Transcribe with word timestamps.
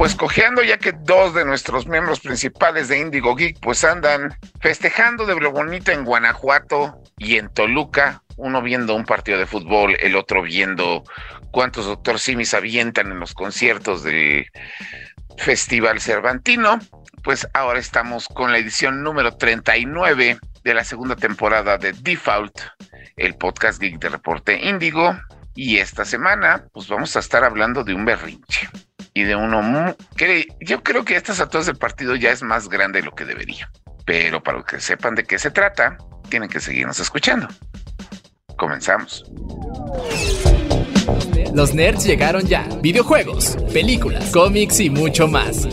pues 0.00 0.14
cojeando 0.14 0.62
ya 0.62 0.78
que 0.78 0.92
dos 0.92 1.34
de 1.34 1.44
nuestros 1.44 1.86
miembros 1.86 2.20
principales 2.20 2.88
de 2.88 2.98
Indigo 2.98 3.36
Geek 3.36 3.60
pues 3.60 3.84
andan 3.84 4.34
festejando 4.58 5.26
de 5.26 5.38
lo 5.38 5.52
bonito 5.52 5.92
en 5.92 6.06
Guanajuato 6.06 7.02
y 7.18 7.36
en 7.36 7.50
Toluca, 7.50 8.22
uno 8.38 8.62
viendo 8.62 8.94
un 8.94 9.04
partido 9.04 9.38
de 9.38 9.44
fútbol, 9.44 9.98
el 10.00 10.16
otro 10.16 10.40
viendo 10.40 11.04
cuántos 11.50 11.84
Doctor 11.84 12.18
Simis 12.18 12.54
avientan 12.54 13.12
en 13.12 13.20
los 13.20 13.34
conciertos 13.34 14.02
del 14.02 14.46
Festival 15.36 16.00
Cervantino, 16.00 16.78
pues 17.22 17.46
ahora 17.52 17.78
estamos 17.78 18.26
con 18.26 18.52
la 18.52 18.58
edición 18.58 19.02
número 19.02 19.36
39 19.36 20.38
de 20.64 20.74
la 20.74 20.84
segunda 20.84 21.14
temporada 21.14 21.76
de 21.76 21.92
Default, 21.92 22.58
el 23.18 23.34
podcast 23.34 23.78
geek 23.78 23.98
de 23.98 24.08
Reporte 24.08 24.66
Índigo. 24.66 25.14
Y 25.54 25.76
esta 25.76 26.06
semana, 26.06 26.64
pues 26.72 26.88
vamos 26.88 27.14
a 27.16 27.18
estar 27.18 27.44
hablando 27.44 27.84
de 27.84 27.92
un 27.92 28.06
berrinche 28.06 28.70
y 29.14 29.24
de 29.24 29.36
uno 29.36 29.96
que 30.16 30.46
yo 30.60 30.82
creo 30.82 31.04
que 31.04 31.14
a 31.14 31.18
estas 31.18 31.40
alturas 31.40 31.66
del 31.66 31.76
partido 31.76 32.16
ya 32.16 32.30
es 32.30 32.42
más 32.42 32.68
grande 32.68 33.00
de 33.00 33.06
lo 33.06 33.14
que 33.14 33.24
debería. 33.24 33.70
Pero 34.04 34.42
para 34.42 34.62
que 34.62 34.80
sepan 34.80 35.14
de 35.14 35.24
qué 35.24 35.38
se 35.38 35.50
trata, 35.50 35.98
tienen 36.28 36.48
que 36.48 36.60
seguirnos 36.60 36.98
escuchando. 37.00 37.48
Comenzamos. 38.56 39.24
Los 41.54 41.74
nerds 41.74 42.04
llegaron 42.04 42.46
ya. 42.46 42.66
Videojuegos, 42.80 43.56
películas, 43.72 44.30
cómics 44.30 44.80
y 44.80 44.90
mucho 44.90 45.26
más. 45.26 45.66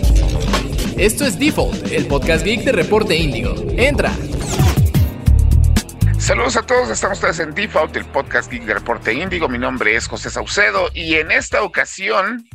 Esto 0.98 1.26
es 1.26 1.38
Default, 1.38 1.92
el 1.92 2.08
podcast 2.08 2.44
geek 2.44 2.64
de 2.64 2.72
Reporte 2.72 3.16
Índigo. 3.16 3.54
Entra. 3.78 4.12
Saludos 6.18 6.58
a 6.58 6.64
todos, 6.64 6.90
estamos 6.90 7.20
ustedes 7.20 7.40
en 7.40 7.54
Default, 7.54 7.96
el 7.96 8.06
podcast 8.06 8.52
geek 8.52 8.64
de 8.64 8.74
Reporte 8.74 9.14
Índigo. 9.14 9.48
Mi 9.48 9.60
nombre 9.60 9.96
es 9.96 10.08
José 10.08 10.32
Saucedo 10.32 10.90
y 10.94 11.16
en 11.16 11.32
esta 11.32 11.62
ocasión 11.62 12.48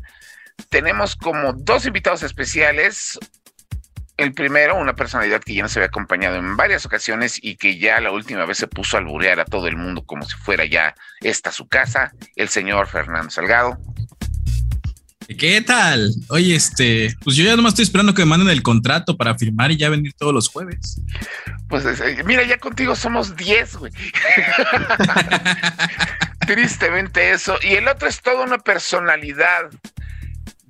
tenemos 0.69 1.16
como 1.16 1.52
dos 1.52 1.87
invitados 1.87 2.23
especiales. 2.23 3.19
El 4.16 4.35
primero, 4.35 4.76
una 4.76 4.95
personalidad 4.95 5.40
que 5.40 5.54
ya 5.54 5.63
nos 5.63 5.76
había 5.76 5.87
acompañado 5.87 6.37
en 6.37 6.57
varias 6.57 6.85
ocasiones 6.87 7.38
y 7.43 7.57
que 7.57 7.79
ya 7.79 8.01
la 8.01 8.13
última 8.13 8.45
vez 8.45 8.59
se 8.59 8.66
puso 8.66 8.96
a 8.96 9.01
alburear 9.01 9.41
a 9.41 9.45
todo 9.45 9.66
el 9.66 9.76
mundo 9.76 10.04
como 10.04 10.24
si 10.24 10.37
fuera 10.37 10.65
ya 10.65 10.95
esta 11.21 11.51
su 11.51 11.66
casa, 11.66 12.13
el 12.37 12.49
señor 12.49 12.87
Fernando 12.87 13.30
Salgado. 13.30 13.79
¿Qué 15.38 15.60
tal? 15.60 16.13
Oye, 16.29 16.54
este, 16.54 17.15
pues 17.24 17.37
yo 17.37 17.45
ya 17.45 17.57
nomás 17.57 17.73
estoy 17.73 17.85
esperando 17.85 18.15
que 18.15 18.23
me 18.23 18.30
manden 18.30 18.51
el 18.51 18.63
contrato 18.63 19.16
para 19.16 19.37
firmar 19.37 19.71
y 19.71 19.76
ya 19.76 19.88
venir 19.88 20.13
todos 20.15 20.35
los 20.35 20.48
jueves. 20.48 21.01
Pues 21.69 21.85
eh, 21.87 22.23
mira, 22.24 22.43
ya 22.45 22.59
contigo 22.59 22.95
somos 22.95 23.37
10, 23.37 23.76
güey. 23.76 23.93
Tristemente 26.46 27.30
eso. 27.32 27.57
Y 27.63 27.74
el 27.74 27.88
otro 27.88 28.09
es 28.09 28.21
toda 28.21 28.45
una 28.45 28.59
personalidad 28.59 29.71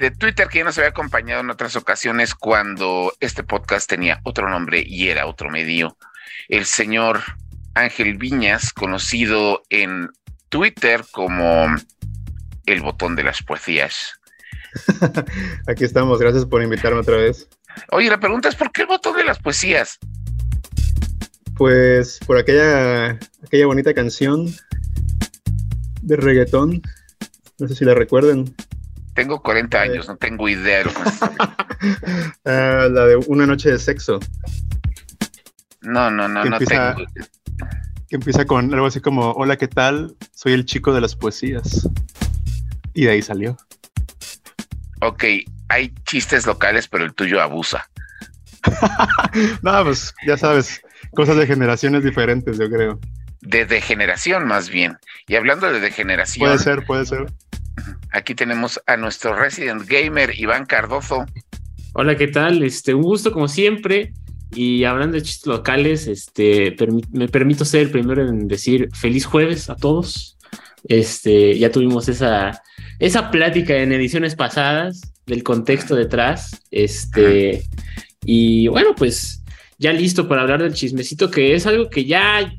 de 0.02 0.10
Twitter 0.10 0.48
que 0.48 0.58
ya 0.58 0.64
nos 0.64 0.76
había 0.78 0.90
acompañado 0.90 1.42
en 1.42 1.50
otras 1.50 1.76
ocasiones 1.76 2.34
cuando 2.34 3.12
este 3.20 3.44
podcast 3.44 3.88
tenía 3.88 4.20
otro 4.24 4.50
nombre 4.50 4.82
y 4.84 5.10
era 5.10 5.26
otro 5.26 5.48
medio. 5.48 5.96
El 6.48 6.64
señor 6.64 7.20
Ángel 7.74 8.18
Viñas, 8.18 8.72
conocido 8.72 9.62
en 9.70 10.10
Twitter 10.48 11.04
como 11.12 11.66
el 12.66 12.82
botón 12.82 13.14
de 13.14 13.22
las 13.22 13.44
poesías. 13.44 14.18
Aquí 15.68 15.84
estamos, 15.84 16.18
gracias 16.18 16.46
por 16.46 16.64
invitarme 16.64 16.98
otra 16.98 17.18
vez. 17.18 17.48
Oye, 17.92 18.10
la 18.10 18.18
pregunta 18.18 18.48
es 18.48 18.56
¿por 18.56 18.72
qué 18.72 18.82
el 18.82 18.88
botón 18.88 19.16
de 19.16 19.24
las 19.24 19.38
poesías? 19.38 20.00
Pues 21.54 22.18
por 22.26 22.38
aquella, 22.38 23.20
aquella 23.44 23.66
bonita 23.66 23.94
canción 23.94 24.52
de 26.02 26.16
reggaetón. 26.16 26.82
No 27.60 27.68
sé 27.68 27.76
si 27.76 27.84
la 27.84 27.94
recuerden. 27.94 28.52
Tengo 29.14 29.42
40 29.42 29.80
años, 29.80 30.08
no 30.08 30.16
tengo 30.16 30.48
idea 30.48 30.78
de 30.78 30.84
lo 30.84 30.90
que 30.94 31.00
ah, 32.46 32.88
La 32.90 33.06
de 33.06 33.16
Una 33.26 33.46
noche 33.46 33.70
de 33.70 33.78
sexo. 33.78 34.20
No, 35.82 36.10
no, 36.10 36.28
no, 36.28 36.44
no 36.44 36.58
tengo. 36.58 37.04
Que 38.08 38.16
empieza 38.16 38.44
con 38.44 38.72
algo 38.72 38.86
así 38.86 39.00
como, 39.00 39.32
hola, 39.32 39.56
¿qué 39.56 39.68
tal? 39.68 40.14
Soy 40.34 40.52
el 40.52 40.64
chico 40.64 40.94
de 40.94 41.00
las 41.00 41.16
poesías. 41.16 41.88
Y 42.94 43.04
de 43.04 43.12
ahí 43.12 43.22
salió. 43.22 43.56
Ok, 45.00 45.24
hay 45.68 45.92
chistes 46.04 46.46
locales, 46.46 46.88
pero 46.88 47.04
el 47.04 47.14
tuyo 47.14 47.40
abusa. 47.40 47.88
no, 49.62 49.84
pues 49.84 50.14
ya 50.26 50.36
sabes, 50.36 50.80
cosas 51.14 51.36
de 51.36 51.46
generaciones 51.46 52.04
diferentes, 52.04 52.58
yo 52.58 52.70
creo. 52.70 53.00
De 53.40 53.66
degeneración, 53.66 54.46
más 54.46 54.70
bien. 54.70 54.98
Y 55.26 55.34
hablando 55.34 55.70
de 55.70 55.80
degeneración. 55.80 56.46
Puede 56.46 56.58
ser, 56.58 56.84
puede 56.86 57.06
ser. 57.06 57.26
Aquí 58.12 58.34
tenemos 58.34 58.78
a 58.86 58.98
nuestro 58.98 59.34
resident 59.34 59.88
gamer, 59.88 60.38
Iván 60.38 60.66
Cardozo. 60.66 61.24
Hola, 61.94 62.14
¿qué 62.14 62.28
tal? 62.28 62.62
Este, 62.62 62.92
un 62.92 63.02
gusto 63.02 63.32
como 63.32 63.48
siempre. 63.48 64.12
Y 64.54 64.84
hablando 64.84 65.14
de 65.16 65.22
chistes 65.22 65.46
locales, 65.46 66.06
este, 66.06 66.76
me 67.10 67.26
permito 67.28 67.64
ser 67.64 67.82
el 67.82 67.90
primero 67.90 68.28
en 68.28 68.48
decir 68.48 68.90
feliz 68.92 69.24
jueves 69.24 69.70
a 69.70 69.76
todos. 69.76 70.36
Este, 70.84 71.58
ya 71.58 71.72
tuvimos 71.72 72.10
esa, 72.10 72.62
esa 72.98 73.30
plática 73.30 73.76
en 73.76 73.92
ediciones 73.92 74.36
pasadas 74.36 75.14
del 75.24 75.42
contexto 75.42 75.94
detrás. 75.94 76.60
Este, 76.70 77.62
y 78.26 78.68
bueno, 78.68 78.94
pues 78.94 79.42
ya 79.78 79.90
listo 79.94 80.28
para 80.28 80.42
hablar 80.42 80.62
del 80.62 80.74
chismecito, 80.74 81.30
que 81.30 81.54
es 81.54 81.66
algo 81.66 81.88
que 81.88 82.04
ya 82.04 82.52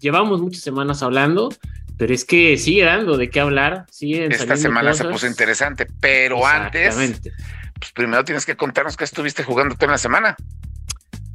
llevamos 0.00 0.42
muchas 0.42 0.62
semanas 0.62 1.02
hablando 1.02 1.48
pero 1.98 2.14
es 2.14 2.24
que 2.24 2.56
sigue 2.56 2.84
dando 2.84 3.16
de 3.16 3.28
qué 3.28 3.40
hablar. 3.40 3.84
Esta 4.00 4.56
semana 4.56 4.94
se 4.94 5.04
puso 5.04 5.26
interesante, 5.26 5.86
pero 6.00 6.46
antes, 6.46 6.94
pues 6.94 7.92
primero 7.92 8.24
tienes 8.24 8.46
que 8.46 8.56
contarnos 8.56 8.96
qué 8.96 9.04
estuviste 9.04 9.42
jugando 9.42 9.74
toda 9.74 9.92
la 9.92 9.98
semana. 9.98 10.36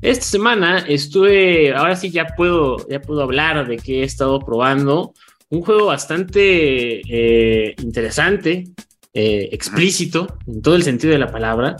Esta 0.01 0.25
semana 0.25 0.79
estuve, 0.79 1.73
ahora 1.73 1.95
sí 1.95 2.11
ya 2.11 2.27
puedo, 2.27 2.87
ya 2.89 3.01
puedo 3.01 3.21
hablar 3.21 3.67
de 3.67 3.77
que 3.77 4.01
he 4.01 4.03
estado 4.03 4.39
probando 4.39 5.13
un 5.49 5.61
juego 5.61 5.85
bastante 5.87 7.01
eh, 7.07 7.75
interesante, 7.81 8.65
eh, 9.13 9.49
explícito 9.51 10.37
en 10.47 10.61
todo 10.61 10.75
el 10.75 10.83
sentido 10.83 11.13
de 11.13 11.19
la 11.19 11.31
palabra 11.31 11.75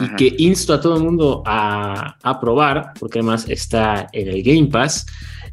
y 0.00 0.16
que 0.16 0.34
insto 0.42 0.74
a 0.74 0.80
todo 0.80 0.96
el 0.96 1.04
mundo 1.04 1.42
a, 1.46 2.16
a 2.22 2.40
probar, 2.40 2.92
porque 2.98 3.20
además 3.20 3.46
está 3.48 4.08
en 4.12 4.28
el 4.28 4.42
Game 4.42 4.68
Pass. 4.68 5.06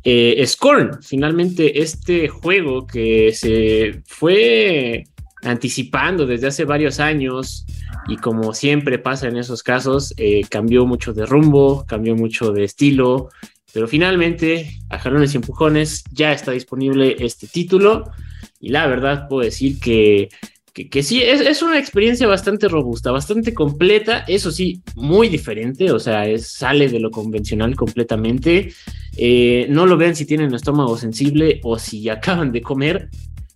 Eh, 0.03 0.43
Scorn, 0.47 1.03
finalmente 1.03 1.81
este 1.81 2.29
juego 2.29 2.87
que 2.87 3.33
se 3.33 4.01
fue 4.05 5.03
anticipando 5.43 6.25
desde 6.25 6.47
hace 6.47 6.65
varios 6.65 6.99
años 6.99 7.65
y 8.07 8.17
como 8.17 8.53
siempre 8.53 8.99
pasa 8.99 9.27
en 9.27 9.37
esos 9.37 9.61
casos, 9.63 10.13
eh, 10.17 10.41
cambió 10.49 10.85
mucho 10.85 11.13
de 11.13 11.25
rumbo, 11.25 11.85
cambió 11.87 12.15
mucho 12.15 12.51
de 12.51 12.63
estilo, 12.63 13.29
pero 13.73 13.87
finalmente 13.87 14.79
a 14.89 14.97
jalones 14.99 15.33
y 15.33 15.37
empujones 15.37 16.03
ya 16.11 16.31
está 16.31 16.51
disponible 16.51 17.15
este 17.19 17.47
título. 17.47 18.11
Y 18.59 18.69
la 18.69 18.87
verdad 18.87 19.27
puedo 19.29 19.43
decir 19.43 19.79
que 19.79 20.29
que, 20.73 21.03
sí, 21.03 21.21
es, 21.21 21.61
una 21.61 21.77
experiencia 21.77 22.27
bastante 22.27 22.67
robusta, 22.67 23.11
bastante 23.11 23.53
completa, 23.53 24.23
eso 24.27 24.51
sí, 24.51 24.81
muy 24.95 25.29
diferente, 25.29 25.91
o 25.91 25.99
sea, 25.99 26.27
es, 26.27 26.47
sale 26.47 26.89
de 26.89 26.99
lo 26.99 27.11
convencional 27.11 27.75
completamente. 27.75 28.71
Eh, 29.17 29.67
no 29.69 29.85
lo 29.85 29.97
vean 29.97 30.15
si 30.15 30.25
tienen 30.25 30.53
estómago 30.53 30.97
sensible 30.97 31.59
o 31.63 31.77
si 31.77 32.09
acaban 32.09 32.51
de 32.51 32.61
comer, 32.61 33.09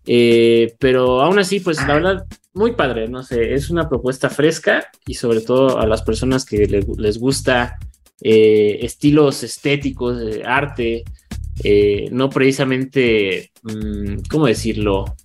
eh, 0.05 0.73
pero 0.79 1.21
aún 1.21 1.39
así, 1.39 1.59
pues 1.59 1.77
la 1.87 1.93
verdad, 1.93 2.25
muy 2.53 2.73
padre, 2.73 3.07
no 3.07 3.23
sé, 3.23 3.53
es 3.53 3.69
una 3.69 3.87
propuesta 3.87 4.29
fresca 4.29 4.87
y 5.07 5.13
sobre 5.13 5.41
todo 5.41 5.79
a 5.79 5.87
las 5.87 6.01
personas 6.01 6.45
que 6.45 6.67
les 6.97 7.17
gusta 7.17 7.77
eh, 8.21 8.79
estilos 8.81 9.43
estéticos, 9.43 10.17
arte, 10.45 11.03
no 12.11 12.29
precisamente, 12.29 13.51
mm, 13.63 14.23
¿cómo 14.29 14.47
decirlo? 14.47 15.15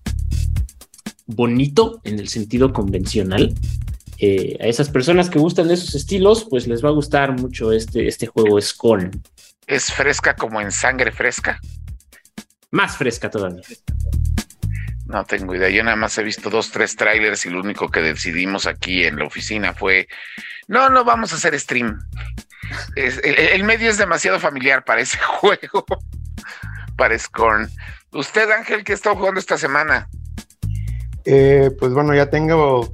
Bonito 1.28 2.00
en 2.04 2.18
el 2.18 2.28
sentido 2.28 2.72
convencional. 2.72 3.54
Eh, 4.18 4.56
a 4.60 4.66
esas 4.66 4.88
personas 4.88 5.30
que 5.30 5.38
gustan 5.38 5.68
de 5.68 5.74
esos 5.74 5.94
estilos, 5.94 6.46
pues 6.50 6.66
les 6.66 6.84
va 6.84 6.88
a 6.88 6.92
gustar 6.92 7.38
mucho 7.38 7.70
este, 7.70 8.08
este 8.08 8.26
juego 8.26 8.60
Scorn. 8.60 9.22
¿Es 9.66 9.92
fresca 9.92 10.34
como 10.34 10.60
en 10.60 10.72
sangre 10.72 11.12
fresca? 11.12 11.60
Más 12.72 12.96
fresca 12.96 13.30
todavía. 13.30 13.62
No 15.06 15.24
tengo 15.24 15.54
idea. 15.54 15.68
Yo 15.68 15.84
nada 15.84 15.96
más 15.96 16.18
he 16.18 16.22
visto 16.22 16.50
dos, 16.50 16.70
tres 16.70 16.96
trailers 16.96 17.46
y 17.46 17.50
lo 17.50 17.60
único 17.60 17.88
que 17.88 18.00
decidimos 18.00 18.66
aquí 18.66 19.04
en 19.04 19.16
la 19.16 19.26
oficina 19.26 19.72
fue, 19.72 20.08
no, 20.66 20.90
no 20.90 21.04
vamos 21.04 21.32
a 21.32 21.36
hacer 21.36 21.58
stream. 21.60 21.98
el, 22.96 23.64
medio 23.64 23.90
es 23.90 23.98
demasiado 23.98 24.40
familiar 24.40 24.84
para 24.84 25.02
ese 25.02 25.18
juego, 25.40 25.84
para 26.96 27.18
Scorn. 27.18 27.70
Usted, 28.12 28.50
Ángel, 28.50 28.84
¿qué 28.84 28.94
está 28.94 29.14
jugando 29.14 29.38
esta 29.38 29.58
semana? 29.58 30.08
Eh, 31.30 31.70
pues 31.78 31.92
bueno, 31.92 32.14
ya 32.14 32.30
tengo 32.30 32.90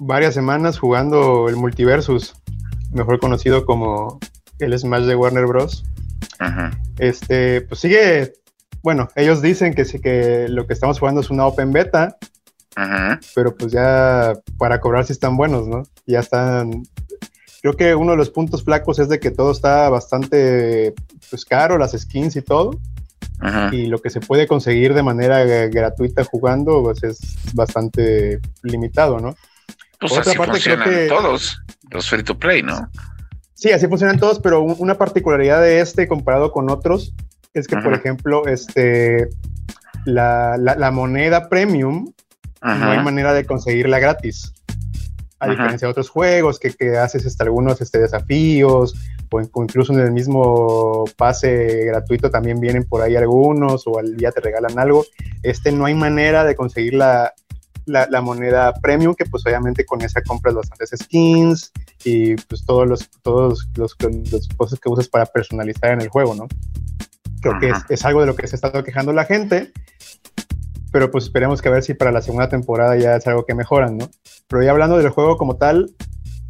varias 0.00 0.32
semanas 0.32 0.78
jugando 0.78 1.50
el 1.50 1.56
Multiversus, 1.56 2.32
mejor 2.92 3.20
conocido 3.20 3.66
como 3.66 4.18
el 4.58 4.76
Smash 4.78 5.04
de 5.04 5.14
Warner 5.14 5.44
Bros. 5.44 5.84
Este, 6.98 7.60
pues 7.60 7.80
sigue, 7.80 8.32
bueno, 8.82 9.10
ellos 9.16 9.42
dicen 9.42 9.74
que, 9.74 9.84
sí, 9.84 9.98
que 10.00 10.46
lo 10.48 10.66
que 10.66 10.72
estamos 10.72 10.98
jugando 10.98 11.20
es 11.20 11.28
una 11.28 11.44
open 11.44 11.70
beta, 11.70 12.16
pero 13.34 13.54
pues 13.54 13.70
ya 13.70 14.32
para 14.56 14.80
cobrar 14.80 15.04
sí 15.04 15.12
están 15.12 15.36
buenos, 15.36 15.68
¿no? 15.68 15.82
Ya 16.06 16.20
están... 16.20 16.84
Creo 17.60 17.76
que 17.76 17.94
uno 17.94 18.12
de 18.12 18.16
los 18.16 18.30
puntos 18.30 18.64
flacos 18.64 18.98
es 18.98 19.10
de 19.10 19.20
que 19.20 19.30
todo 19.30 19.50
está 19.50 19.90
bastante 19.90 20.94
pues, 21.28 21.44
caro, 21.44 21.76
las 21.76 21.92
skins 21.92 22.34
y 22.36 22.40
todo. 22.40 22.80
Y 23.70 23.86
lo 23.86 24.00
que 24.00 24.10
se 24.10 24.20
puede 24.20 24.46
conseguir 24.46 24.94
de 24.94 25.02
manera 25.02 25.44
gratuita 25.68 26.24
jugando 26.24 26.82
pues, 26.82 27.02
es 27.04 27.54
bastante 27.54 28.40
limitado, 28.62 29.20
¿no? 29.20 29.36
Pues 30.00 30.12
Por 30.12 30.20
otra 30.20 30.34
parte, 30.34 30.52
funcionan 30.52 30.88
creo 30.88 30.98
que... 31.00 31.08
todos 31.08 31.62
los 31.90 32.08
free 32.08 32.22
to 32.22 32.38
play, 32.38 32.62
¿no? 32.62 32.88
Sí, 33.54 33.70
así 33.72 33.86
funcionan 33.88 34.18
todos, 34.18 34.38
pero 34.40 34.62
una 34.62 34.96
particularidad 34.96 35.60
de 35.60 35.80
este 35.80 36.06
comparado 36.06 36.52
con 36.52 36.70
otros 36.70 37.14
es 37.54 37.66
que, 37.66 37.76
por 37.76 37.92
ejemplo, 37.92 38.46
este, 38.46 39.28
la, 40.04 40.56
la, 40.56 40.90
moneda 40.92 41.48
premium 41.48 42.12
no 42.62 42.90
hay 42.90 43.02
manera 43.02 43.32
de 43.34 43.44
conseguirla 43.44 43.98
gratis. 43.98 44.52
A 45.40 45.48
diferencia 45.48 45.86
de 45.86 45.90
otros 45.90 46.08
juegos 46.08 46.58
que, 46.58 46.72
que 46.72 46.96
haces 46.96 47.26
hasta 47.26 47.44
algunos 47.44 47.80
este, 47.80 47.98
desafíos 47.98 48.94
o, 49.28 49.62
incluso 49.62 49.92
en 49.92 50.00
el 50.00 50.12
mismo 50.12 51.04
pase 51.16 51.84
gratuito 51.84 52.30
también 52.30 52.60
vienen 52.60 52.84
por 52.84 53.02
ahí 53.02 53.16
algunos 53.16 53.86
o 53.86 53.98
al 53.98 54.16
día 54.16 54.32
te 54.32 54.40
regalan 54.40 54.78
algo. 54.78 55.04
Este 55.42 55.72
no 55.72 55.84
hay 55.86 55.94
manera 55.94 56.44
de 56.44 56.54
conseguir 56.54 56.94
la, 56.94 57.32
la, 57.86 58.20
moneda 58.20 58.74
premium, 58.74 59.14
que 59.14 59.24
pues 59.24 59.44
obviamente 59.46 59.84
con 59.84 60.02
esa 60.02 60.22
compras 60.22 60.54
bastantes 60.54 60.90
skins 61.02 61.72
y 62.04 62.36
pues 62.36 62.64
todos 62.64 62.86
los, 62.86 63.10
todos 63.22 63.68
los, 63.76 63.96
los, 64.30 64.48
cosas 64.56 64.78
que 64.78 64.88
usas 64.88 65.08
para 65.08 65.26
personalizar 65.26 65.92
en 65.92 66.02
el 66.02 66.08
juego, 66.08 66.34
¿no? 66.34 66.46
Creo 67.40 67.58
que 67.60 67.70
es, 67.70 67.78
es, 67.88 68.04
algo 68.04 68.20
de 68.20 68.26
lo 68.26 68.34
que 68.34 68.46
se 68.46 68.56
está 68.56 68.72
quejando 68.82 69.12
la 69.12 69.24
gente, 69.24 69.72
pero 70.90 71.10
pues 71.10 71.24
esperemos 71.24 71.62
que 71.62 71.68
a 71.68 71.72
ver 71.72 71.82
si 71.82 71.94
para 71.94 72.12
la 72.12 72.22
segunda 72.22 72.48
temporada 72.48 72.96
ya 72.96 73.16
es 73.16 73.26
algo 73.26 73.44
que 73.44 73.54
mejoran, 73.54 73.96
¿no? 73.96 74.10
Pero 74.48 74.62
ya 74.62 74.70
hablando 74.70 74.98
del 74.98 75.10
juego 75.10 75.36
como 75.36 75.56
tal, 75.56 75.90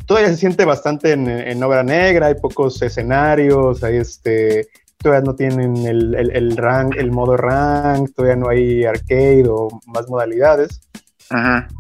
todavía 0.09 0.31
se 0.31 0.39
siente 0.39 0.65
bastante 0.65 1.13
en, 1.13 1.29
en 1.29 1.63
obra 1.63 1.85
negra, 1.85 2.29
hay 2.29 2.35
pocos 2.35 2.81
escenarios, 2.81 3.85
hay 3.85 3.99
este, 3.99 4.67
todavía 4.97 5.25
no 5.25 5.35
tienen 5.37 5.77
el, 5.87 6.15
el, 6.15 6.31
el, 6.35 6.57
rank, 6.57 6.97
el 6.97 7.13
modo 7.13 7.37
rank, 7.37 8.11
todavía 8.17 8.37
no 8.37 8.49
hay 8.49 8.87
arcade 8.87 9.45
o 9.49 9.69
más 9.87 10.09
modalidades. 10.09 10.81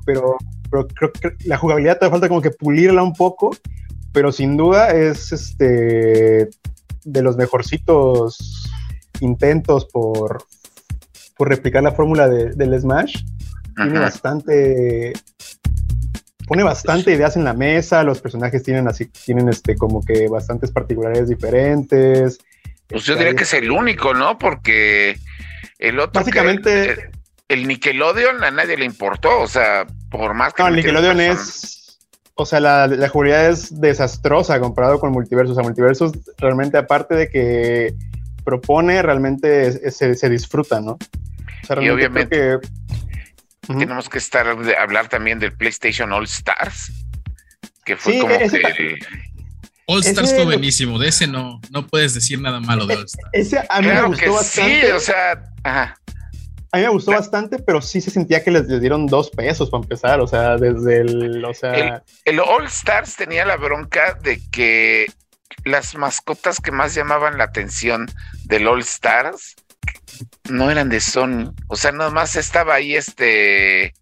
Pero, 0.05 0.37
creo 0.71 1.11
que 1.13 1.37
la 1.47 1.57
jugabilidad 1.57 1.99
te 1.99 2.11
falta 2.11 2.29
como 2.29 2.43
que 2.43 2.51
pulirla 2.51 3.03
un 3.03 3.15
poco, 3.15 3.57
pero 4.13 4.31
sin 4.31 4.59
duda 4.59 4.91
es 4.91 5.33
este 5.33 6.51
de 7.05 7.23
los 7.23 7.39
mejorcitos 7.39 8.71
intentos 9.21 9.87
por, 9.87 10.45
por 11.35 11.49
replicar 11.49 11.83
la 11.83 11.93
fórmula 11.93 12.29
del 12.29 12.79
Smash. 12.79 13.25
Tiene 13.75 14.01
bastante 14.01 15.15
pone 16.49 16.63
bastante 16.63 17.13
ideas 17.13 17.37
en 17.37 17.45
la 17.45 17.53
mesa, 17.53 18.03
los 18.03 18.21
personajes 18.21 18.63
tienen 18.63 18.89
así, 18.89 19.07
tienen 19.07 19.49
este 19.49 19.77
como 19.77 20.05
que 20.05 20.29
bastantes 20.29 20.73
particularidades 20.73 21.29
diferentes. 21.29 22.39
Pues 22.89 23.05
yo 23.05 23.15
diría 23.15 23.35
que 23.35 23.45
es 23.45 23.55
el 23.55 23.71
único, 23.71 24.15
¿no? 24.15 24.39
Porque 24.39 25.19
el 25.79 26.01
otro. 26.01 26.21
Básicamente 26.21 27.11
el 27.49 27.67
Nickelodeon 27.67 28.43
a 28.45 28.51
nadie 28.51 28.77
le 28.77 28.85
importó, 28.85 29.41
o 29.41 29.47
sea, 29.47 29.87
por 30.11 30.35
más 30.35 30.53
que... 30.55 30.63
No, 30.63 30.69
el 30.69 30.77
Nickelodeon 30.77 31.21
es... 31.21 31.99
O 32.35 32.47
sea, 32.47 32.61
la, 32.61 32.87
la 32.87 33.09
jugabilidad 33.09 33.51
es 33.51 33.81
desastrosa 33.81 34.61
comparado 34.61 35.01
con 35.01 35.11
Multiversus. 35.11 35.53
O 35.53 35.55
sea, 35.55 35.65
Multiversus 35.65 36.13
realmente, 36.37 36.79
aparte 36.79 37.15
de 37.15 37.29
que 37.29 37.95
propone, 38.45 39.03
realmente 39.03 39.91
se, 39.91 40.15
se 40.15 40.29
disfruta, 40.31 40.81
¿no? 40.81 40.93
O 40.93 41.67
sea, 41.67 41.83
y 41.83 41.89
obviamente 41.91 42.59
tenemos 43.77 44.09
que 44.09 44.19
estar 44.19 44.47
hablar 44.47 45.09
también 45.09 45.39
del 45.39 45.53
PlayStation 45.53 46.13
All 46.13 46.25
Stars, 46.25 46.93
que 47.85 47.97
fue 47.97 48.19
como 48.19 48.39
que... 48.39 48.99
All 49.87 50.05
Stars 50.05 50.35
fue 50.35 50.45
buenísimo, 50.45 50.99
de 50.99 51.09
ese 51.09 51.27
no, 51.27 51.61
no 51.71 51.87
puedes 51.87 52.13
decir 52.13 52.41
nada 52.41 52.61
malo 52.61 52.87
de 52.87 52.97
All 52.97 53.05
Stars. 53.05 53.31
Ese 53.33 53.67
a 53.69 53.81
mí 53.81 53.89
me 53.89 54.03
gustó 54.03 54.33
bastante. 54.33 54.81
Sí, 54.81 54.91
o 54.93 55.01
sea, 55.01 55.43
ajá. 55.63 55.99
A 56.71 56.77
mí 56.77 56.83
me 56.83 56.91
gustó 56.91 57.13
bastante, 57.13 57.59
pero 57.59 57.81
sí 57.81 58.03
se 58.03 58.11
sentía 58.11 58.45
que 58.45 58.51
les, 58.51 58.69
dieron 58.81 59.07
dos 59.07 59.31
pesos 59.31 59.71
para 59.71 59.83
empezar. 59.83 60.21
O 60.21 60.27
sea, 60.27 60.57
desde 60.59 61.01
el. 61.01 61.43
O 61.45 61.55
sea... 61.55 62.03
el, 62.27 62.41
All 62.41 62.67
Stars 62.67 63.17
tenía 63.17 63.47
la 63.47 63.57
bronca 63.57 64.19
de 64.23 64.41
que 64.51 65.07
las 65.65 65.95
mascotas 65.95 66.61
que 66.61 66.71
más 66.71 66.95
llamaban 66.95 67.39
la 67.39 67.45
atención 67.45 68.07
del 68.45 68.69
All 68.69 68.81
Stars 68.81 69.57
no 70.49 70.71
eran 70.71 70.89
de 70.89 71.01
Sony. 71.01 71.53
O 71.69 71.77
sea, 71.77 71.93
nada 71.93 72.11
más 72.11 72.37
estaba 72.37 72.75
ahí 72.75 72.95
este. 72.95 73.95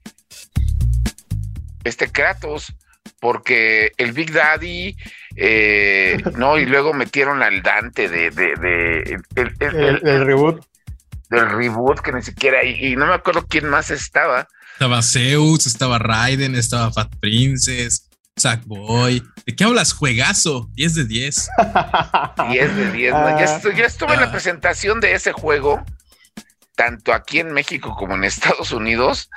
Este 1.84 2.10
Kratos. 2.10 2.74
Porque 3.20 3.92
el 3.96 4.12
Big 4.12 4.32
Daddy. 4.32 4.96
Eh, 5.36 6.18
no, 6.36 6.58
y 6.58 6.66
luego 6.66 6.92
metieron 6.92 7.42
al 7.42 7.62
Dante 7.62 8.08
de. 8.08 8.30
de, 8.30 9.18
el 9.34 10.26
reboot 10.26 10.64
del 11.30 11.48
reboot 11.48 12.00
que 12.00 12.12
ni 12.12 12.22
siquiera, 12.22 12.64
y, 12.64 12.92
y, 12.92 12.96
no 12.96 13.06
me 13.06 13.14
acuerdo 13.14 13.46
quién 13.46 13.68
más 13.68 13.90
estaba. 13.90 14.48
Estaba 14.72 15.02
Zeus, 15.02 15.66
estaba 15.66 15.98
Raiden, 15.98 16.54
estaba 16.54 16.92
Fat 16.92 17.14
Princess, 17.20 18.08
Sackboy. 18.36 19.22
¿De 19.46 19.56
qué 19.56 19.64
hablas? 19.64 19.92
Juegazo, 19.92 20.68
10 20.74 20.94
de 20.94 21.04
10. 21.06 21.48
10 22.50 22.76
de 22.76 22.92
10. 22.92 23.12
Ya, 23.12 23.84
estuve, 23.86 24.14
en 24.14 24.20
la 24.20 24.26
ah. 24.26 24.30
presentación 24.30 25.00
de 25.00 25.14
ese 25.14 25.32
juego, 25.32 25.82
tanto 26.76 27.12
aquí 27.12 27.40
en 27.40 27.52
México 27.52 27.96
como 27.98 28.14
en 28.14 28.22
Estados 28.24 28.70
Unidos. 28.70 29.30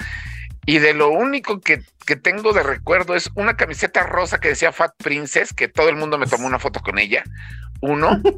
Y 0.66 0.78
de 0.78 0.94
lo 0.94 1.10
único 1.10 1.62
que, 1.62 1.82
que, 2.06 2.16
tengo 2.16 2.54
de 2.54 2.62
recuerdo 2.62 3.16
es 3.16 3.32
una 3.34 3.58
camiseta 3.58 4.04
rosa 4.04 4.40
que 4.40 4.50
decía 4.50 4.72
Fat 4.72 4.94
Princess, 4.98 5.52
que 5.52 5.68
todo 5.68 5.90
el 5.90 5.96
mundo 5.96 6.20
me 6.20 6.28
tomó 6.28 6.46
una 6.46 6.60
foto 6.60 6.80
con 6.82 7.00
ella. 7.00 7.24
Uno. 7.82 8.22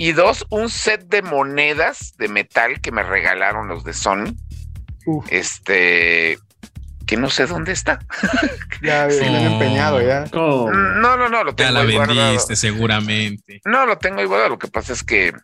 Y 0.00 0.12
dos, 0.12 0.46
un 0.48 0.70
set 0.70 1.08
de 1.08 1.20
monedas 1.20 2.14
de 2.16 2.28
metal 2.28 2.80
que 2.80 2.90
me 2.90 3.02
regalaron 3.02 3.68
los 3.68 3.84
de 3.84 3.92
Sony. 3.92 4.34
Este, 5.28 6.38
que 7.06 7.18
no 7.18 7.28
sé 7.28 7.46
dónde 7.46 7.72
está. 7.72 7.98
Ya 8.82 9.06
viene 9.08 9.44
empeñado 9.44 10.00
ya. 10.00 10.24
No, 10.32 10.70
no, 10.70 11.28
no, 11.28 11.44
lo 11.44 11.54
tengo 11.54 11.70
Ya 11.70 11.70
la 11.70 11.84
vendiste 11.84 12.56
seguramente. 12.56 13.60
No, 13.66 13.84
lo 13.84 13.98
tengo 13.98 14.22
igual. 14.22 14.48
Lo 14.48 14.58
que 14.58 14.68
pasa 14.68 14.94
es 14.94 15.02
que 15.04 15.34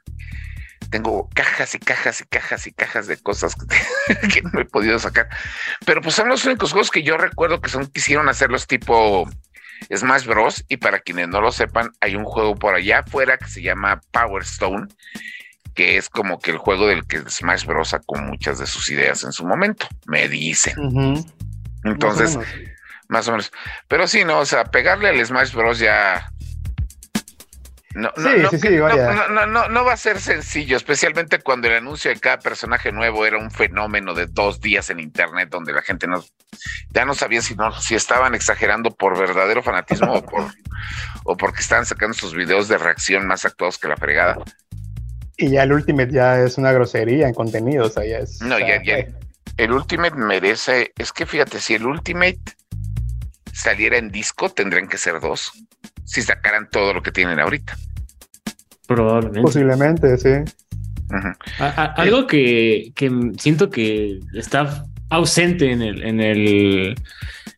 tengo 0.90 1.28
cajas 1.34 1.74
y 1.74 1.78
cajas 1.78 2.20
y 2.20 2.24
cajas 2.24 2.66
y 2.66 2.72
cajas 2.72 3.06
de 3.06 3.16
cosas 3.18 3.54
que, 4.32 4.42
no 4.42 4.60
he 4.60 4.64
podido 4.64 4.98
sacar. 4.98 5.28
Pero 5.84 6.00
pues 6.00 6.14
son 6.14 6.28
los 6.28 6.44
únicos 6.44 6.72
juegos 6.72 6.90
que 6.90 7.02
yo 7.02 7.16
recuerdo 7.16 7.60
que 7.60 7.70
son 7.70 7.86
quisieron 7.86 8.28
hacerlos 8.28 8.66
tipo 8.66 9.28
Smash 9.94 10.26
Bros. 10.26 10.64
Y 10.68 10.76
para 10.78 11.00
quienes 11.00 11.28
no 11.28 11.40
lo 11.40 11.52
sepan, 11.52 11.90
hay 12.00 12.16
un 12.16 12.24
juego 12.24 12.54
por 12.54 12.74
allá 12.74 13.00
afuera 13.00 13.38
que 13.38 13.48
se 13.48 13.62
llama 13.62 14.00
Power 14.10 14.42
Stone, 14.42 14.88
que 15.74 15.96
es 15.96 16.08
como 16.08 16.38
que 16.38 16.50
el 16.50 16.58
juego 16.58 16.86
del 16.86 17.06
que 17.06 17.18
Smash 17.28 17.64
Bros. 17.64 17.88
sacó 17.88 18.16
muchas 18.16 18.58
de 18.58 18.66
sus 18.66 18.90
ideas 18.90 19.24
en 19.24 19.32
su 19.32 19.46
momento, 19.46 19.88
me 20.06 20.28
dicen. 20.28 21.26
Entonces, 21.84 22.38
más 23.08 23.28
o, 23.28 23.32
menos. 23.32 23.52
Pero 23.88 24.06
sí, 24.06 24.24
no, 24.24 24.40
o 24.40 24.46
sea, 24.46 24.64
pegarle 24.64 25.08
al 25.08 25.24
Smash 25.24 25.52
Bros. 25.52 25.78
ya 25.78 26.30
no, 27.96 29.68
no, 29.68 29.84
va 29.84 29.94
a 29.94 29.96
ser 29.96 30.20
sencillo, 30.20 30.76
especialmente 30.76 31.38
cuando 31.38 31.68
el 31.68 31.76
anuncio 31.76 32.10
de 32.10 32.20
cada 32.20 32.38
personaje 32.38 32.92
nuevo 32.92 33.24
era 33.24 33.38
un 33.38 33.50
fenómeno 33.50 34.12
de 34.12 34.26
dos 34.26 34.60
días 34.60 34.90
en 34.90 35.00
internet 35.00 35.48
donde 35.50 35.72
la 35.72 35.80
gente 35.80 36.06
no, 36.06 36.22
ya 36.90 37.06
no 37.06 37.14
sabía 37.14 37.40
si, 37.40 37.54
no, 37.54 37.72
si 37.80 37.94
estaban 37.94 38.34
exagerando 38.34 38.90
por 38.90 39.18
verdadero 39.18 39.62
fanatismo 39.62 40.12
o, 40.12 40.22
por, 40.22 40.44
o 41.24 41.36
porque 41.38 41.60
estaban 41.60 41.86
sacando 41.86 42.12
sus 42.12 42.34
videos 42.34 42.68
de 42.68 42.76
reacción 42.76 43.26
más 43.26 43.46
actuados 43.46 43.78
que 43.78 43.88
la 43.88 43.96
fregada. 43.96 44.36
Y 45.38 45.50
ya 45.50 45.62
el 45.62 45.72
Ultimate 45.72 46.12
ya 46.12 46.38
es 46.42 46.58
una 46.58 46.72
grosería 46.72 47.28
en 47.28 47.34
contenido, 47.34 47.86
o 47.86 47.90
sea, 47.90 48.04
ya 48.04 48.18
es... 48.18 48.42
No, 48.42 48.58
ya, 48.58 48.82
ya. 48.82 49.06
El 49.56 49.72
Ultimate 49.72 50.16
merece, 50.16 50.92
es 50.98 51.12
que 51.12 51.24
fíjate, 51.24 51.60
si 51.60 51.74
el 51.74 51.86
Ultimate 51.86 52.40
saliera 53.54 53.96
en 53.96 54.10
disco, 54.10 54.50
tendrían 54.50 54.86
que 54.86 54.98
ser 54.98 55.18
dos 55.18 55.52
si 56.06 56.22
sacaran 56.22 56.70
todo 56.70 56.94
lo 56.94 57.02
que 57.02 57.12
tienen 57.12 57.38
ahorita. 57.38 57.76
Probablemente. 58.86 59.42
Posiblemente, 59.42 60.16
sí. 60.16 60.52
algo 61.58 62.26
que, 62.26 62.92
siento 63.38 63.68
que 63.68 64.20
está 64.32 64.84
ausente 65.10 65.70
en 65.70 65.82
el, 65.82 66.02
en 66.02 66.20
el, 66.20 66.94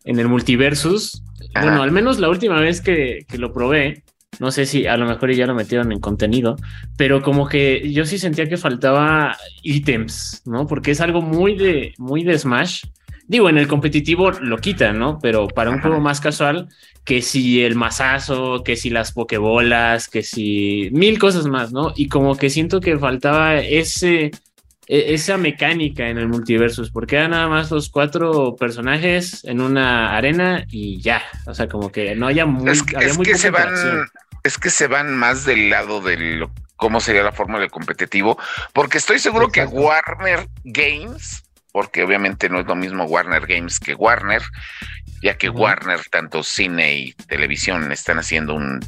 en 0.05 0.19
el 0.19 0.29
multiversus. 0.29 1.23
Bueno, 1.55 1.83
al 1.83 1.93
menos 1.93 2.19
la 2.19 2.29
última 2.29 2.61
vez 2.61 2.81
que, 2.81 3.25
que, 3.29 3.39
lo 3.39 3.53
probé, 3.53 4.05
no 4.39 4.51
sé 4.51 4.65
si 4.65 4.87
a 4.87 4.97
lo 4.97 5.07
mejor 5.07 5.33
ya 5.33 5.47
lo 5.47 5.55
metieron 5.55 5.93
en 5.93 6.01
contenido, 6.01 6.57
pero 6.97 7.23
como 7.23 7.49
que 7.49 7.91
yo 7.93 8.05
sí 8.05 8.19
sentía 8.19 8.49
que 8.49 8.57
faltaba 8.57 9.37
ítems, 9.63 10.43
¿no? 10.47 10.67
Porque 10.67 10.93
es 10.93 11.01
algo 11.01 11.21
muy 11.21 11.57
de, 11.57 11.95
muy 11.99 12.23
de 12.25 12.39
Smash 12.39 12.85
Digo, 13.29 13.49
en 13.49 13.59
el 13.59 13.69
competitivo 13.69 14.31
lo 14.33 14.57
quitan, 14.59 14.99
¿no? 14.99 15.19
Pero 15.21 15.47
para 15.49 15.71
un 15.71 15.81
juego 15.81 16.01
más 16.01 16.21
casual, 16.21 16.69
que 17.05 17.23
si 17.23 17.63
el 17.63 17.75
mazazo, 17.77 18.65
que 18.65 18.75
si 18.75 18.91
las 18.91 19.13
pokebolas, 19.13 20.09
que 20.09 20.23
si 20.23 20.89
mil 20.93 21.19
cosas 21.19 21.47
más, 21.47 21.71
¿no? 21.73 21.93
Y 21.95 22.09
como 22.09 22.37
que 22.37 22.51
siento 22.51 22.81
que 22.81 22.99
faltaba 22.99 23.57
ese, 23.59 24.31
e, 24.87 25.15
esa 25.15 25.37
mecánica 25.37 26.09
en 26.09 26.17
el 26.19 26.29
multiversus, 26.29 26.91
porque 26.91 27.17
eran 27.17 27.31
nada 27.33 27.49
más 27.49 27.71
los 27.71 27.91
cuatro 27.91 28.57
personajes 28.57 29.45
en 29.45 29.61
una 29.61 30.17
arena 30.17 30.65
y 30.71 31.01
ya, 31.01 31.23
o 31.47 31.55
sea, 31.55 31.69
como 31.69 31.93
que 31.93 32.15
no 32.15 32.27
haya 32.27 32.47
muy, 32.47 32.71
es 32.71 32.83
que, 32.83 32.97
había 32.97 33.09
es 33.09 33.17
muy 33.17 33.25
que 33.27 33.33
poca 33.33 33.43
se 33.43 33.51
van, 33.51 34.07
es 34.43 34.59
que 34.59 34.71
se 34.71 34.87
van 34.87 35.15
más 35.15 35.45
del 35.45 35.69
lado 35.71 36.01
de 36.01 36.17
lo- 36.17 36.51
cómo 36.77 37.01
sería 37.01 37.23
la 37.23 37.33
forma 37.33 37.59
del 37.59 37.71
competitivo, 37.71 38.39
porque 38.73 38.99
estoy 38.99 39.19
seguro 39.19 39.49
que. 39.49 39.65
Warner 39.65 40.47
Games, 40.65 41.43
porque 41.73 42.03
obviamente 42.03 42.49
no 42.49 42.61
es 42.61 42.67
lo 42.67 42.77
mismo 42.77 43.05
Warner 43.05 43.47
Games 43.47 43.79
que 43.81 43.95
Warner, 43.95 44.43
ya 45.23 45.37
que. 45.37 45.49
Warner, 45.51 46.01
tanto 46.11 46.43
cine 46.43 46.97
y 46.99 47.13
televisión, 47.13 47.91
están 47.93 48.19
haciendo 48.19 48.55
un 48.55 48.81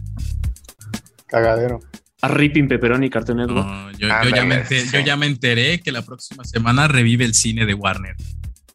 Cagadero. 1.27 1.81
A 2.23 2.29
Ripping 2.29 2.69
Pepperoni 2.69 3.07
y 3.07 3.11
Cartoon 3.11 3.39
Network. 3.39 3.67
No, 3.67 3.91
yo, 3.93 4.09
ya 4.09 4.45
me 4.45 4.57
ente- 4.57 4.81
sí. 4.81 4.91
yo 4.93 5.01
ya 5.01 5.17
me 5.17 5.27
enteré 5.27 5.81
que 5.81 5.91
la 5.93 6.03
próxima 6.03 6.45
semana 6.45 6.87
revive 6.89 7.25
el 7.25 7.35
cine 7.35 7.65
de 7.65 7.75
Warner. 7.75 8.17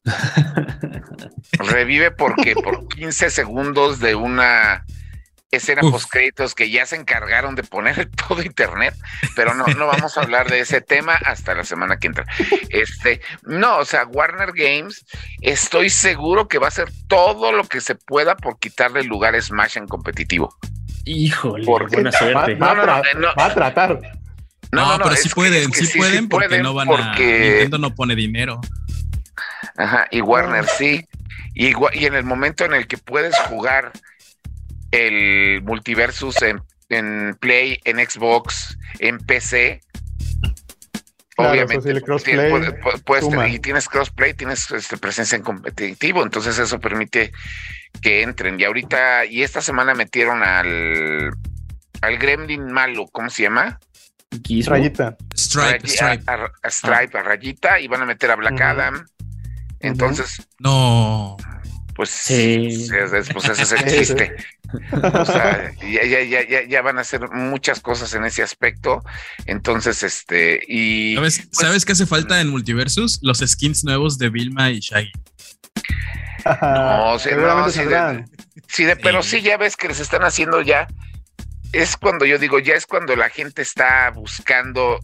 revive 1.71 2.11
porque 2.11 2.53
por 2.55 2.87
15 2.95 3.29
segundos 3.29 3.99
de 3.99 4.15
una 4.15 4.85
escena 5.51 5.81
Uf. 5.83 5.91
post 5.91 6.09
créditos 6.11 6.55
que 6.55 6.69
ya 6.69 6.85
se 6.85 6.95
encargaron 6.95 7.55
de 7.55 7.63
poner 7.63 7.99
en 7.99 8.11
todo 8.27 8.41
internet, 8.41 8.95
pero 9.35 9.53
no, 9.53 9.65
no 9.67 9.87
vamos 9.87 10.17
a 10.17 10.21
hablar 10.21 10.49
de 10.49 10.59
ese 10.59 10.81
tema 10.81 11.15
hasta 11.15 11.53
la 11.53 11.63
semana 11.63 11.97
que 11.97 12.07
entra. 12.07 12.25
Este, 12.69 13.21
no, 13.43 13.77
o 13.77 13.85
sea, 13.85 14.05
Warner 14.05 14.51
Games, 14.53 15.05
estoy 15.41 15.89
seguro 15.89 16.47
que 16.47 16.57
va 16.59 16.67
a 16.67 16.69
hacer 16.69 16.89
todo 17.07 17.51
lo 17.51 17.63
que 17.63 17.81
se 17.81 17.95
pueda 17.95 18.35
por 18.35 18.59
quitarle 18.59 19.01
el 19.01 19.07
lugar 19.07 19.35
a 19.35 19.41
Smash 19.41 19.77
en 19.77 19.87
competitivo. 19.87 20.55
Híjole, 21.05 21.65
Porque 21.65 21.97
buena 21.97 22.09
Va, 22.11 22.17
suerte. 22.17 22.55
va 22.55 22.71
a 22.71 23.13
No, 23.15 23.27
va 23.37 23.45
a 23.45 23.53
tratar. 23.53 23.99
No, 24.71 24.97
pero 24.97 25.11
es 25.11 25.21
sí 25.21 25.29
pueden, 25.29 25.69
es 25.71 25.77
que 25.77 25.85
sí, 25.85 25.97
pueden 25.97 26.27
porque 26.27 26.47
pueden 26.47 26.63
no 26.63 26.73
van 26.73 26.89
a. 26.91 27.15
Nintendo 27.17 27.77
no 27.77 27.93
pone 27.93 28.15
dinero. 28.15 28.59
Ajá, 29.77 30.07
y 30.11 30.21
Warner 30.21 30.65
sí. 30.65 31.07
Y 31.53 31.73
en 32.05 32.15
el 32.15 32.23
momento 32.23 32.65
en 32.65 32.73
el 32.73 32.87
que 32.87 32.97
puedes 32.97 33.37
jugar 33.41 33.93
el 34.95 35.61
multiversus 35.63 36.41
en, 36.41 36.61
en 36.89 37.35
Play, 37.39 37.79
en 37.85 37.97
Xbox, 37.97 38.77
en 38.99 39.17
PC, 39.19 39.81
Claro, 41.37 41.51
obviamente 41.51 41.75
eso 41.79 41.83
sí, 41.83 41.89
el 41.89 42.01
pu- 42.01 42.05
crossplay 42.05 42.37
pu- 42.49 42.79
pu- 42.79 43.03
puedes 43.03 43.27
tener- 43.29 43.49
y 43.49 43.59
tienes 43.59 43.89
crossplay, 43.89 44.33
tienes 44.33 44.71
este, 44.71 44.95
presencia 44.97 45.35
en 45.35 45.41
competitivo, 45.43 46.23
entonces 46.23 46.57
eso 46.59 46.79
permite 46.79 47.33
que 48.01 48.21
entren. 48.21 48.57
Y 48.57 48.63
ahorita, 48.63 49.25
y 49.25 49.43
esta 49.43 49.61
semana 49.61 49.93
metieron 49.93 50.43
al 50.43 51.31
al 52.01 52.17
Gremlin 52.17 52.65
malo, 52.71 53.07
¿cómo 53.11 53.29
se 53.29 53.43
llama? 53.43 53.79
Gizmo. 54.45 54.75
Rayita. 54.75 55.17
Stripe, 55.35 55.87
Stripe. 55.87 56.23
A, 56.27 56.33
a- 56.35 56.51
a 56.63 56.69
Stripe, 56.71 57.17
a 57.17 57.23
Rayita, 57.23 57.79
y 57.81 57.87
van 57.89 58.01
a 58.03 58.05
meter 58.05 58.31
a 58.31 58.35
Black. 58.37 58.61
Adam. 58.61 59.05
Entonces, 59.81 60.47
No. 60.59 61.35
Pues, 61.95 62.09
Sí. 62.09 62.67
es- 62.67 62.91
es- 63.13 63.29
pues 63.33 63.49
ese 63.49 63.63
es 63.63 63.71
el 63.73 63.83
chiste. 63.91 64.35
O 65.13 65.25
sea, 65.25 65.71
ya, 65.81 66.03
ya, 66.05 66.41
ya, 66.43 66.63
ya, 66.67 66.81
van 66.81 66.97
a 66.97 67.01
hacer 67.01 67.29
muchas 67.31 67.79
cosas 67.79 68.13
en 68.13 68.25
ese 68.25 68.43
aspecto. 68.43 69.03
Entonces, 69.45 70.03
este, 70.03 70.61
y 70.67 71.15
¿Sabes, 71.15 71.47
¿Sabes 71.51 71.85
qué 71.85 71.91
hace 71.93 72.05
falta 72.05 72.41
en 72.41 72.49
Multiversus? 72.49 73.19
Los 73.21 73.39
skins 73.39 73.83
nuevos 73.83 74.17
de 74.17 74.29
Vilma 74.29 74.69
y 74.71 74.79
Shaggy. 74.79 75.11
No, 76.61 77.17
sí, 77.19 77.29
no, 77.35 77.69
sí, 77.69 77.83
de- 77.85 78.25
sí, 78.67 78.83
de- 78.85 78.95
pero 78.95 79.23
Sí. 79.23 79.37
sí, 79.37 79.41
ya 79.41 79.57
ves 79.57 79.75
que 79.75 79.87
les 79.87 79.99
están 79.99 80.23
haciendo 80.23 80.61
ya. 80.61 80.87
Es 81.73 81.97
cuando 81.97 82.25
yo 82.25 82.37
digo, 82.37 82.59
ya 82.59 82.75
es 82.75 82.85
cuando 82.85 83.15
la 83.15 83.29
gente 83.29 83.61
está 83.61 84.09
buscando 84.11 84.99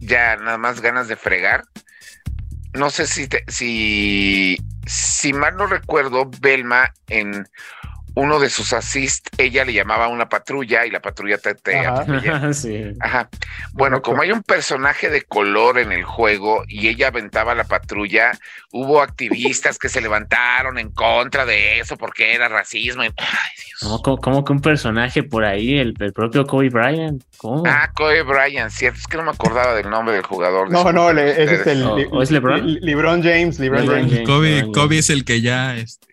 ya 0.00 0.36
nada 0.36 0.58
más 0.58 0.80
ganas 0.80 1.08
de 1.08 1.16
fregar. 1.16 1.64
No 2.74 2.90
sé 2.90 3.06
si, 3.06 3.28
te- 3.28 3.44
si, 3.48 4.58
si 4.86 5.32
mal 5.32 5.56
no 5.56 5.66
recuerdo, 5.66 6.28
Belma 6.40 6.92
en 7.08 7.48
uno 8.14 8.38
de 8.40 8.50
sus 8.50 8.72
assist, 8.72 9.28
ella 9.38 9.64
le 9.64 9.72
llamaba 9.72 10.04
a 10.04 10.08
una 10.08 10.28
patrulla 10.28 10.84
y 10.84 10.90
la 10.90 11.00
patrulla 11.00 11.38
te, 11.38 11.54
te 11.54 11.78
Ajá. 11.78 12.52
sí. 12.52 12.92
Ajá. 13.00 13.28
Bueno, 13.72 13.96
Correcto. 13.96 14.02
como 14.10 14.22
hay 14.22 14.32
un 14.32 14.42
personaje 14.42 15.08
de 15.08 15.22
color 15.22 15.78
en 15.78 15.92
el 15.92 16.04
juego 16.04 16.64
y 16.68 16.88
ella 16.88 17.08
aventaba 17.08 17.54
la 17.54 17.64
patrulla, 17.64 18.32
hubo 18.70 19.00
activistas 19.00 19.78
que 19.78 19.88
se 19.88 20.00
levantaron 20.00 20.78
en 20.78 20.90
contra 20.90 21.46
de 21.46 21.80
eso 21.80 21.96
porque 21.96 22.34
era 22.34 22.48
racismo. 22.48 23.02
y- 23.04 23.06
Ay, 23.16 23.50
Dios. 23.66 23.82
No, 23.90 23.98
como, 24.00 24.18
como 24.18 24.44
que 24.44 24.52
un 24.52 24.60
personaje 24.60 25.22
por 25.22 25.44
ahí, 25.44 25.78
el, 25.78 25.94
el 25.98 26.12
propio 26.12 26.44
Kobe 26.44 26.68
Bryant. 26.68 27.22
¿Cómo? 27.38 27.62
Ah, 27.66 27.90
Kobe 27.94 28.22
Bryant, 28.22 28.70
cierto, 28.70 28.98
es 28.98 29.06
que 29.06 29.16
no 29.16 29.24
me 29.24 29.30
acordaba 29.30 29.74
del 29.74 29.88
nombre 29.90 30.14
del 30.14 30.22
jugador. 30.24 30.70
No, 30.70 30.92
no, 30.92 31.12
le- 31.12 31.30
es 31.42 31.50
este, 31.50 31.72
el, 31.72 31.82
¿O- 31.84 32.22
es 32.22 32.30
LeBron? 32.30 32.74
LeBron 32.80 33.22
James, 33.22 33.58
LeBron 33.58 33.80
LeBron 33.82 33.98
James. 34.00 34.12
James. 34.12 34.28
Kobe, 34.28 34.50
Bryant. 34.60 34.74
Kobe 34.74 34.98
es 34.98 35.10
el 35.10 35.24
que 35.24 35.40
ya 35.40 35.76
este, 35.76 36.06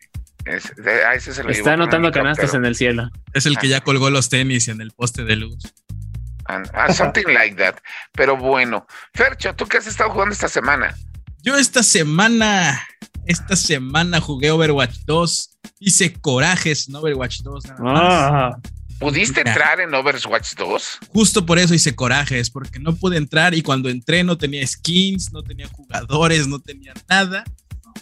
Es- 0.50 0.74
de- 0.76 1.04
ah, 1.04 1.14
ese 1.14 1.34
se 1.34 1.44
lo 1.44 1.50
Está 1.52 1.74
anotando 1.74 2.12
canastas 2.12 2.54
en 2.54 2.66
el 2.66 2.76
cielo. 2.76 3.10
es 3.34 3.46
el 3.46 3.58
que 3.58 3.68
ya 3.68 3.82
colgó 3.82 4.10
los 4.10 4.30
tenis 4.30 4.68
en 4.68 4.82
el 4.82 4.92
poste 4.92 5.24
de 5.24 5.36
luz. 5.36 5.58
Ah, 6.48 6.64
ah, 6.74 6.92
something 6.94 7.26
like 7.28 7.56
that. 7.58 7.76
Pero 8.14 8.36
bueno, 8.36 8.88
Fercho, 9.14 9.54
¿tú 9.56 9.66
qué 9.68 9.78
has 9.78 9.88
estado 9.88 10.10
jugando 10.10 10.34
esta 10.34 10.50
semana? 10.50 10.96
Yo 11.44 11.56
esta 11.56 11.84
semana, 11.84 12.82
esta 13.26 13.56
semana 13.56 14.20
jugué 14.20 14.50
Overwatch 14.52 14.98
2, 15.06 15.58
hice 15.80 16.14
corajes 16.14 16.90
en 16.90 16.96
Overwatch 16.96 17.42
2. 17.42 17.66
nada 17.66 17.80
más. 17.82 17.94
Ah, 17.96 18.58
¿Pudiste 19.00 19.40
Mira. 19.42 19.52
entrar 19.52 19.80
en 19.80 19.94
Overwatch 19.94 20.56
2? 20.56 20.98
Justo 21.14 21.46
por 21.46 21.58
eso 21.60 21.74
hice 21.74 21.96
corajes, 21.96 22.50
porque 22.50 22.80
no 22.80 22.94
pude 22.96 23.16
entrar 23.18 23.54
y 23.54 23.62
cuando 23.62 23.88
entré 23.90 24.24
no 24.26 24.38
tenía 24.38 24.66
skins, 24.68 25.32
no 25.32 25.42
tenía 25.44 25.68
jugadores, 25.70 26.48
no 26.48 26.60
tenía 26.60 26.94
nada. 27.08 27.46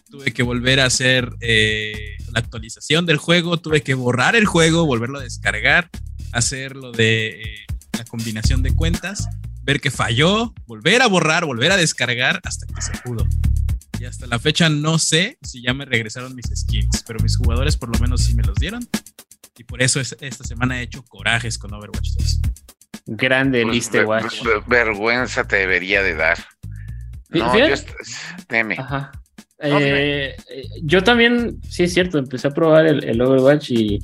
Tuve 0.10 0.32
que 0.34 0.42
volver 0.44 0.80
a 0.80 0.86
hacer 0.86 1.30
eh, 1.42 2.18
la 2.32 2.40
actualización 2.40 3.06
del 3.06 3.18
juego, 3.18 3.58
tuve 3.58 3.82
que 3.82 3.94
borrar 3.94 4.36
el 4.36 4.46
juego, 4.46 4.86
volverlo 4.86 5.20
a 5.20 5.24
descargar, 5.24 5.90
hacer 6.32 6.76
lo 6.76 6.92
de 6.92 7.42
eh, 7.42 7.66
la 7.98 8.06
combinación 8.06 8.64
de 8.64 8.74
cuentas, 8.74 9.28
ver 9.64 9.82
que 9.82 9.92
falló, 9.92 10.54
volver 10.66 11.02
a 11.02 11.08
borrar, 11.08 11.46
volver 11.46 11.72
a 11.74 11.78
descargar 11.78 12.40
hasta 12.46 12.66
que 12.68 12.82
se 12.82 12.92
pudo. 13.04 13.26
Y 14.00 14.06
hasta 14.06 14.28
la 14.28 14.40
fecha 14.40 14.70
no 14.70 14.98
sé 15.00 15.40
si 15.42 15.62
ya 15.62 15.74
me 15.74 15.84
regresaron 15.84 16.36
mis 16.36 16.46
skins, 16.56 17.04
pero 17.06 17.20
mis 17.22 17.36
jugadores 17.36 17.76
por 17.76 17.90
lo 17.94 18.00
menos 18.00 18.24
sí 18.24 18.34
me 18.36 18.44
los 18.44 18.56
dieron. 18.56 18.88
Y 19.58 19.64
por 19.64 19.82
eso 19.82 20.00
es- 20.00 20.16
esta 20.22 20.44
semana 20.44 20.80
he 20.80 20.84
hecho 20.84 21.04
corajes 21.04 21.58
con 21.58 21.74
Overwatch 21.74 22.10
2. 22.18 22.40
grande 23.08 23.64
Pues, 23.64 23.76
Liste 23.76 23.98
ver- 24.00 24.08
Watch. 24.08 24.44
ver- 24.44 24.64
vergüenza 24.68 25.46
te 25.48 25.56
debería 25.58 26.04
de 26.04 26.14
dar. 26.16 26.38
No, 27.30 27.52
fíjate- 27.52 27.86
yo 27.88 27.94
dime. 28.50 28.76
Ajá. 28.78 29.12
Eh, 29.60 30.36
eh, 30.50 30.68
yo 30.84 31.04
también, 31.04 31.60
sí 31.68 31.84
es 31.84 31.94
cierto, 31.94 32.20
empecé 32.20 32.48
a 32.48 32.54
probar 32.54 32.86
el, 32.86 33.04
el 33.04 33.22
Overwatch 33.22 33.72
y 33.72 34.00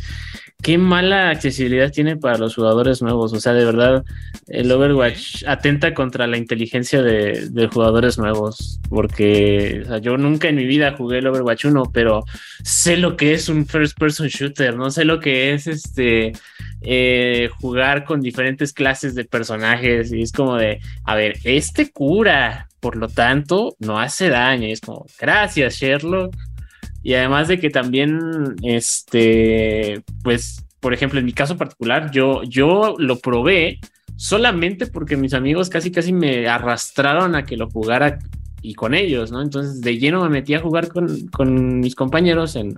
qué 0.64 0.78
mala 0.78 1.30
accesibilidad 1.30 1.92
tiene 1.92 2.16
para 2.16 2.38
los 2.38 2.56
jugadores 2.56 3.02
nuevos. 3.02 3.34
O 3.34 3.40
sea, 3.40 3.54
de 3.54 3.66
verdad, 3.66 4.04
el 4.48 4.72
Overwatch 4.72 5.44
atenta 5.46 5.94
contra 5.94 6.26
la 6.26 6.38
inteligencia 6.38 7.04
de, 7.04 7.50
de 7.50 7.68
jugadores 7.68 8.18
nuevos. 8.18 8.80
Porque 8.90 9.82
o 9.84 9.88
sea, 9.88 9.98
yo 10.00 10.18
nunca 10.18 10.48
en 10.48 10.56
mi 10.56 10.66
vida 10.66 10.96
jugué 10.98 11.20
el 11.20 11.28
Overwatch 11.28 11.66
1, 11.66 11.92
pero 11.94 12.24
sé 12.64 12.98
lo 12.98 13.16
que 13.18 13.34
es 13.34 13.50
un 13.50 13.68
first 13.68 14.00
person 14.00 14.28
shooter, 14.28 14.76
no 14.76 14.90
sé 14.90 15.06
lo 15.06 15.20
que 15.20 15.54
es 15.54 15.68
este 15.68 16.32
eh, 16.84 17.50
jugar 17.60 18.04
con 18.04 18.22
diferentes 18.22 18.74
clases 18.74 19.16
de 19.16 19.26
personajes. 19.26 20.12
Y 20.12 20.22
es 20.22 20.32
como 20.32 20.58
de, 20.58 20.80
a 21.06 21.16
ver, 21.16 21.38
este 21.44 21.92
cura, 21.92 22.68
por 22.80 22.96
lo 22.96 23.08
tanto, 23.08 23.76
no 23.80 24.00
hace 24.00 24.30
daño. 24.30 24.68
Y 24.68 24.72
es 24.72 24.82
como, 24.82 25.06
gracias, 25.20 25.76
Sherlock. 25.76 26.36
Y 27.02 27.14
además 27.16 27.48
de 27.48 27.60
que 27.60 27.70
también, 27.70 28.56
este, 28.64 30.02
pues, 30.24 30.66
por 30.80 30.94
ejemplo, 30.94 31.20
en 31.20 31.26
mi 31.26 31.34
caso 31.34 31.58
particular, 31.58 32.12
yo, 32.12 32.44
yo 32.44 32.96
lo 32.98 33.20
probé 33.20 33.80
solamente 34.16 34.88
porque 34.88 35.18
mis 35.18 35.34
amigos 35.34 35.70
casi 35.70 35.92
casi 35.92 36.14
me 36.14 36.48
arrastraron 36.48 37.36
a 37.36 37.44
que 37.44 37.58
lo 37.58 37.70
jugara 37.70 38.20
y 38.62 38.74
con 38.74 38.94
ellos, 38.94 39.32
¿no? 39.32 39.42
Entonces 39.42 39.82
de 39.82 39.98
lleno 39.98 40.24
me 40.24 40.30
metí 40.30 40.54
a 40.54 40.62
jugar 40.62 40.88
con, 40.88 41.28
con 41.28 41.80
mis 41.82 41.96
compañeros 41.96 42.56
en, 42.56 42.74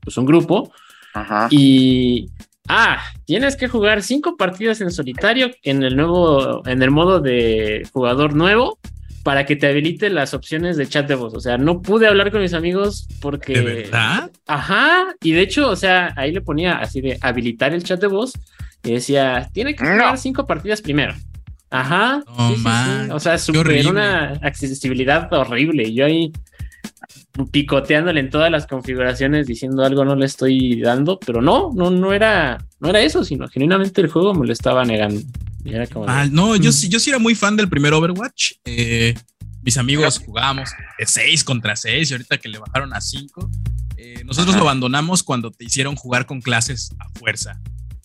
pues, 0.00 0.16
un 0.16 0.24
grupo 0.24 0.72
Ajá. 1.12 1.48
y 1.50 2.30
ah, 2.68 3.02
tienes 3.24 3.56
que 3.56 3.68
jugar 3.68 4.02
cinco 4.02 4.36
partidas 4.36 4.80
en 4.80 4.90
solitario 4.90 5.50
en 5.62 5.82
el 5.82 5.96
nuevo, 5.96 6.66
en 6.66 6.82
el 6.82 6.90
modo 6.90 7.20
de 7.20 7.86
jugador 7.92 8.34
nuevo 8.34 8.78
para 9.22 9.44
que 9.44 9.54
te 9.56 9.66
habilite 9.66 10.08
las 10.08 10.32
opciones 10.32 10.76
de 10.76 10.86
chat 10.88 11.06
de 11.06 11.14
voz. 11.14 11.34
O 11.34 11.40
sea, 11.40 11.58
no 11.58 11.82
pude 11.82 12.06
hablar 12.06 12.30
con 12.30 12.40
mis 12.40 12.54
amigos 12.54 13.06
porque. 13.20 13.52
¿De 13.54 13.62
verdad? 13.62 14.30
Ajá. 14.46 15.14
Y 15.22 15.32
de 15.32 15.42
hecho, 15.42 15.68
o 15.68 15.76
sea, 15.76 16.12
ahí 16.16 16.32
le 16.32 16.40
ponía 16.40 16.74
así 16.78 17.00
de 17.00 17.18
habilitar 17.20 17.74
el 17.74 17.84
chat 17.84 18.00
de 18.00 18.06
voz 18.06 18.32
y 18.82 18.92
decía, 18.92 19.50
tiene 19.52 19.74
que 19.74 19.84
jugar 19.84 20.12
No. 20.12 20.16
cinco 20.16 20.46
partidas 20.46 20.80
primero. 20.80 21.14
Ajá. 21.68 22.22
No 22.26 22.48
sí, 22.48 22.54
sí, 22.54 22.56
sí. 22.56 22.62
man, 22.62 23.12
O 23.12 23.20
sea, 23.20 23.38
super 23.38 23.86
una 23.86 24.38
accesibilidad 24.42 25.30
horrible. 25.32 25.84
Y 25.84 25.94
yo 25.94 26.06
ahí 26.06 26.32
picoteándole 27.50 28.20
en 28.20 28.30
todas 28.30 28.50
las 28.50 28.66
configuraciones 28.66 29.46
diciendo 29.46 29.84
algo 29.84 30.04
no 30.04 30.14
le 30.16 30.26
estoy 30.26 30.80
dando, 30.80 31.18
pero 31.18 31.40
no, 31.42 31.70
no, 31.74 31.90
no 31.90 32.12
era, 32.12 32.64
no 32.80 32.88
era 32.90 33.00
eso, 33.00 33.24
sino 33.24 33.48
genuinamente 33.48 34.00
el 34.00 34.08
juego 34.08 34.34
me 34.34 34.46
lo 34.46 34.52
estaba 34.52 34.84
negando. 34.84 35.20
Y 35.64 35.74
era 35.74 35.86
como 35.86 36.06
de, 36.06 36.12
Mal. 36.12 36.32
No, 36.32 36.56
yo, 36.56 36.72
sí- 36.72 36.88
yo 36.88 36.98
sí 36.98 37.10
era 37.10 37.18
muy 37.18 37.34
fan 37.34 37.56
del 37.56 37.68
primer 37.68 37.92
Overwatch. 37.92 38.52
eh, 38.64 39.14
Mis 39.62 39.76
amigos 39.76 40.20
jugábamos 40.24 40.70
de 40.98 41.06
6 41.06 41.44
contra 41.44 41.76
6 41.76 42.10
y 42.10 42.14
ahorita 42.14 42.38
que 42.38 42.48
le 42.48 42.58
bajaron 42.58 42.94
a 42.94 43.00
5, 43.00 43.50
eh, 43.98 44.22
nosotros 44.24 44.56
lo 44.56 44.62
abandonamos 44.62 45.22
cuando 45.22 45.50
te 45.50 45.64
hicieron 45.64 45.96
jugar 45.96 46.24
con 46.26 46.40
clases 46.40 46.90
a 46.98 47.08
fuerza. 47.18 47.60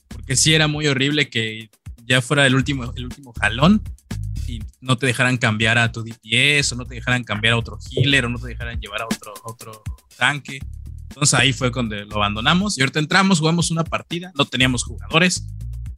Porque 0.09 0.35
sí 0.35 0.53
era 0.53 0.67
muy 0.67 0.87
horrible 0.87 1.29
que 1.29 1.69
ya 2.05 2.21
fuera 2.21 2.45
el 2.45 2.55
último, 2.55 2.91
el 2.95 3.05
último 3.05 3.33
jalón 3.39 3.81
y 4.47 4.59
no 4.81 4.97
te 4.97 5.07
dejaran 5.07 5.37
cambiar 5.37 5.77
a 5.77 5.91
tu 5.91 6.03
DPS 6.03 6.73
o 6.73 6.75
no 6.75 6.85
te 6.85 6.95
dejaran 6.95 7.23
cambiar 7.23 7.53
a 7.53 7.57
otro 7.57 7.77
healer 7.91 8.25
o 8.25 8.29
no 8.29 8.39
te 8.39 8.47
dejaran 8.47 8.79
llevar 8.79 9.01
a 9.01 9.05
otro, 9.05 9.33
otro 9.43 9.83
tanque. 10.17 10.59
Entonces 11.09 11.39
ahí 11.39 11.53
fue 11.53 11.71
cuando 11.71 11.95
lo 11.95 12.15
abandonamos 12.15 12.77
y 12.77 12.81
ahorita 12.81 12.99
entramos, 12.99 13.39
jugamos 13.39 13.71
una 13.71 13.83
partida, 13.83 14.31
no 14.35 14.45
teníamos 14.45 14.83
jugadores. 14.83 15.47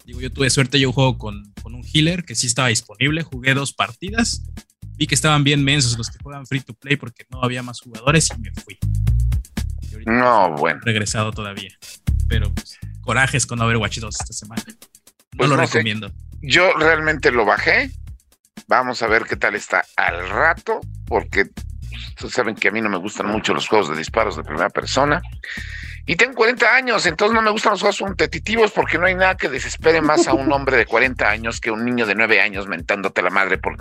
Digo, 0.06 0.22
yo 0.22 0.32
tuve 0.32 0.50
suerte, 0.50 0.80
yo 0.80 0.92
juego 0.94 1.18
con, 1.18 1.54
con 1.62 1.76
un 1.76 1.84
healer 1.84 2.24
que 2.24 2.36
sí 2.36 2.48
estaba 2.48 2.70
disponible, 2.70 3.24
jugué 3.24 3.54
dos 3.54 3.74
partidas, 3.74 4.44
vi 4.98 5.08
que 5.08 5.16
estaban 5.16 5.44
bien 5.44 5.64
mensos 5.64 5.98
los 5.98 6.10
que 6.10 6.18
juegan 6.22 6.46
free 6.46 6.62
to 6.62 6.74
play 6.74 6.96
porque 6.96 7.26
no 7.30 7.44
había 7.44 7.62
más 7.64 7.82
jugadores 7.82 8.30
y 8.36 8.40
me 8.40 8.52
fui. 8.52 8.78
no, 10.06 10.56
bueno. 10.56 10.80
Regresado 10.84 11.32
todavía. 11.32 11.72
Pero 12.28 12.54
pues, 12.54 12.78
corajes 13.02 13.46
con 13.46 13.62
Overwatch 13.62 14.00
2 14.00 14.16
esta 14.20 14.34
semana. 14.34 14.64
No 14.68 15.38
pues 15.38 15.50
lo 15.50 15.58
recomiendo. 15.58 16.12
Yo 16.42 16.74
realmente 16.74 17.32
lo 17.32 17.46
bajé, 17.46 17.92
Vamos 18.68 19.02
a 19.02 19.08
ver 19.08 19.24
qué 19.24 19.38
tal 19.38 19.56
está 19.56 19.86
al 19.96 20.30
rato, 20.30 20.82
porque 21.08 21.46
ustedes 22.10 22.34
saben 22.34 22.54
que 22.54 22.68
a 22.68 22.72
mí 22.72 22.82
no 22.82 22.90
me 22.90 22.98
gustan 22.98 23.28
mucho 23.28 23.54
los 23.54 23.68
juegos 23.68 23.90
de 23.90 23.96
disparos 23.96 24.36
de 24.36 24.44
primera 24.44 24.70
persona. 24.70 25.22
Y 26.06 26.16
tengo 26.16 26.36
40 26.36 26.76
años, 26.76 27.06
entonces 27.06 27.34
no 27.34 27.42
me 27.42 27.52
gustan 27.52 27.72
los 27.72 27.82
juegos 27.82 28.00
competitivos 28.00 28.72
porque 28.72 28.98
no 28.98 29.06
hay 29.06 29.16
nada 29.16 29.36
que 29.36 29.50
desespere 29.50 30.02
más 30.02 30.28
a 30.28 30.34
un 30.34 30.52
hombre 30.52 30.78
de 30.78 30.86
40 30.86 31.30
años 31.30 31.60
que 31.60 31.72
un 31.72 31.84
niño 31.84 32.06
de 32.06 32.16
9 32.16 32.42
años 32.42 32.68
mentándote 32.68 33.22
la 33.22 33.30
madre 33.30 33.58
por, 33.58 33.76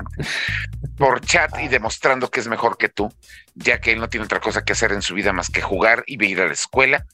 por 0.96 1.20
chat 1.20 1.52
y 1.60 1.68
demostrando 1.68 2.30
que 2.30 2.40
es 2.40 2.48
mejor 2.48 2.78
que 2.78 2.88
tú, 2.88 3.12
ya 3.54 3.80
que 3.80 3.92
él 3.92 4.00
no 4.00 4.08
tiene 4.08 4.24
otra 4.24 4.40
cosa 4.40 4.64
que 4.64 4.72
hacer 4.72 4.92
en 4.92 5.02
su 5.02 5.14
vida 5.14 5.32
más 5.32 5.50
que 5.50 5.62
jugar 5.62 6.04
y 6.06 6.24
ir 6.24 6.40
a 6.40 6.46
la 6.46 6.52
escuela. 6.52 7.06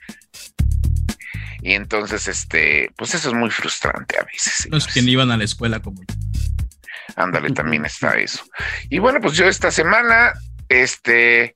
Y 1.62 1.75
entonces, 1.75 2.26
este, 2.26 2.91
pues 2.97 3.14
eso 3.14 3.29
es 3.29 3.35
muy 3.35 3.50
frustrante 3.50 4.19
a 4.19 4.25
veces. 4.25 4.67
Los 4.71 4.87
que 4.87 5.00
no 5.00 5.09
iban 5.09 5.31
a 5.31 5.37
la 5.37 5.45
escuela 5.45 5.81
como 5.81 6.02
yo. 6.02 6.14
Ándale, 7.16 7.50
también 7.54 7.85
está 7.85 8.16
eso. 8.16 8.45
Y 8.88 8.99
bueno, 8.99 9.21
pues 9.21 9.35
yo 9.35 9.47
esta 9.47 9.71
semana, 9.71 10.33
este, 10.69 11.54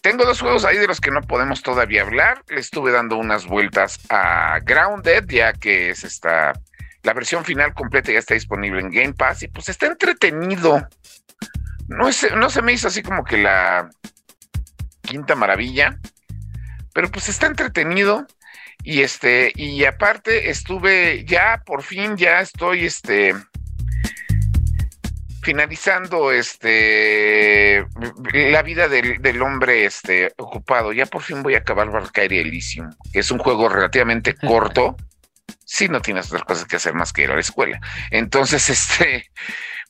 tengo 0.00 0.24
dos 0.24 0.40
juegos 0.40 0.64
ahí 0.64 0.78
de 0.78 0.86
los 0.86 1.00
que 1.00 1.10
no 1.10 1.20
podemos 1.22 1.62
todavía 1.62 2.02
hablar. 2.02 2.42
Le 2.48 2.60
estuve 2.60 2.92
dando 2.92 3.16
unas 3.16 3.46
vueltas 3.46 3.98
a 4.08 4.60
Grounded, 4.60 5.24
ya 5.28 5.52
que 5.52 5.90
es 5.90 6.04
esta, 6.04 6.52
la 7.02 7.12
versión 7.12 7.44
final 7.44 7.74
completa 7.74 8.12
ya 8.12 8.18
está 8.18 8.34
disponible 8.34 8.80
en 8.80 8.90
Game 8.90 9.14
Pass 9.14 9.42
y 9.42 9.48
pues 9.48 9.68
está 9.68 9.86
entretenido. 9.86 10.86
No, 11.88 12.08
es, 12.08 12.26
no 12.36 12.50
se 12.50 12.62
me 12.62 12.72
hizo 12.72 12.88
así 12.88 13.02
como 13.02 13.24
que 13.24 13.38
la 13.38 13.88
quinta 15.02 15.34
maravilla, 15.34 15.98
pero 16.92 17.10
pues 17.10 17.28
está 17.28 17.46
entretenido. 17.46 18.26
Y 18.82 19.02
este, 19.02 19.52
y 19.56 19.84
aparte 19.84 20.50
estuve 20.50 21.24
ya, 21.24 21.62
por 21.66 21.82
fin, 21.82 22.16
ya 22.16 22.40
estoy, 22.40 22.84
este, 22.84 23.34
finalizando 25.46 26.32
este 26.32 27.86
la 28.32 28.62
vida 28.62 28.88
del, 28.88 29.40
hombre 29.40 29.84
este 29.84 30.32
ocupado, 30.38 30.92
ya 30.92 31.06
por 31.06 31.22
fin 31.22 31.40
voy 31.44 31.54
a 31.54 31.58
acabar 31.58 31.88
Valkyrie 31.88 32.40
Elysium, 32.40 32.90
que 33.12 33.20
es 33.20 33.30
un 33.30 33.38
juego 33.38 33.68
relativamente 33.68 34.34
corto, 34.46 34.96
si 35.64 35.88
no 35.88 36.00
tienes 36.00 36.26
otras 36.26 36.42
cosas 36.42 36.64
que 36.64 36.74
hacer 36.74 36.94
más 36.94 37.12
que 37.12 37.22
ir 37.22 37.30
a 37.30 37.34
la 37.34 37.40
escuela. 37.42 37.80
Entonces, 38.10 38.68
este, 38.76 39.30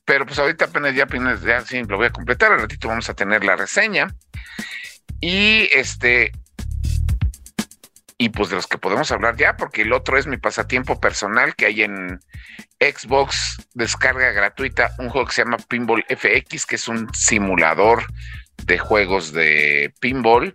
pero 0.04 0.26
pues 0.26 0.38
ahorita 0.38 0.66
apenas 0.66 0.94
ya 0.94 1.04
apenas 1.04 1.40
ya 1.40 1.62
sí 1.62 1.82
lo 1.84 1.96
voy 1.96 2.08
a 2.08 2.12
completar, 2.12 2.52
al 2.52 2.60
ratito 2.60 2.88
vamos 2.88 3.08
a 3.08 3.14
tener 3.14 3.42
la 3.42 3.56
reseña. 3.56 4.14
Y 5.22 5.70
este, 5.72 6.32
y 8.18 8.30
pues 8.30 8.48
de 8.48 8.56
los 8.56 8.66
que 8.66 8.78
podemos 8.78 9.10
hablar 9.12 9.36
ya, 9.36 9.56
porque 9.56 9.82
el 9.82 9.92
otro 9.92 10.16
es 10.16 10.26
mi 10.26 10.38
pasatiempo 10.38 10.98
personal 11.00 11.54
que 11.54 11.66
hay 11.66 11.82
en 11.82 12.20
Xbox, 12.80 13.56
descarga 13.74 14.32
gratuita, 14.32 14.92
un 14.98 15.10
juego 15.10 15.26
que 15.26 15.34
se 15.34 15.44
llama 15.44 15.58
Pinball 15.68 16.04
FX, 16.08 16.64
que 16.64 16.76
es 16.76 16.88
un 16.88 17.12
simulador 17.12 18.04
de 18.64 18.78
juegos 18.78 19.32
de 19.32 19.92
pinball. 20.00 20.54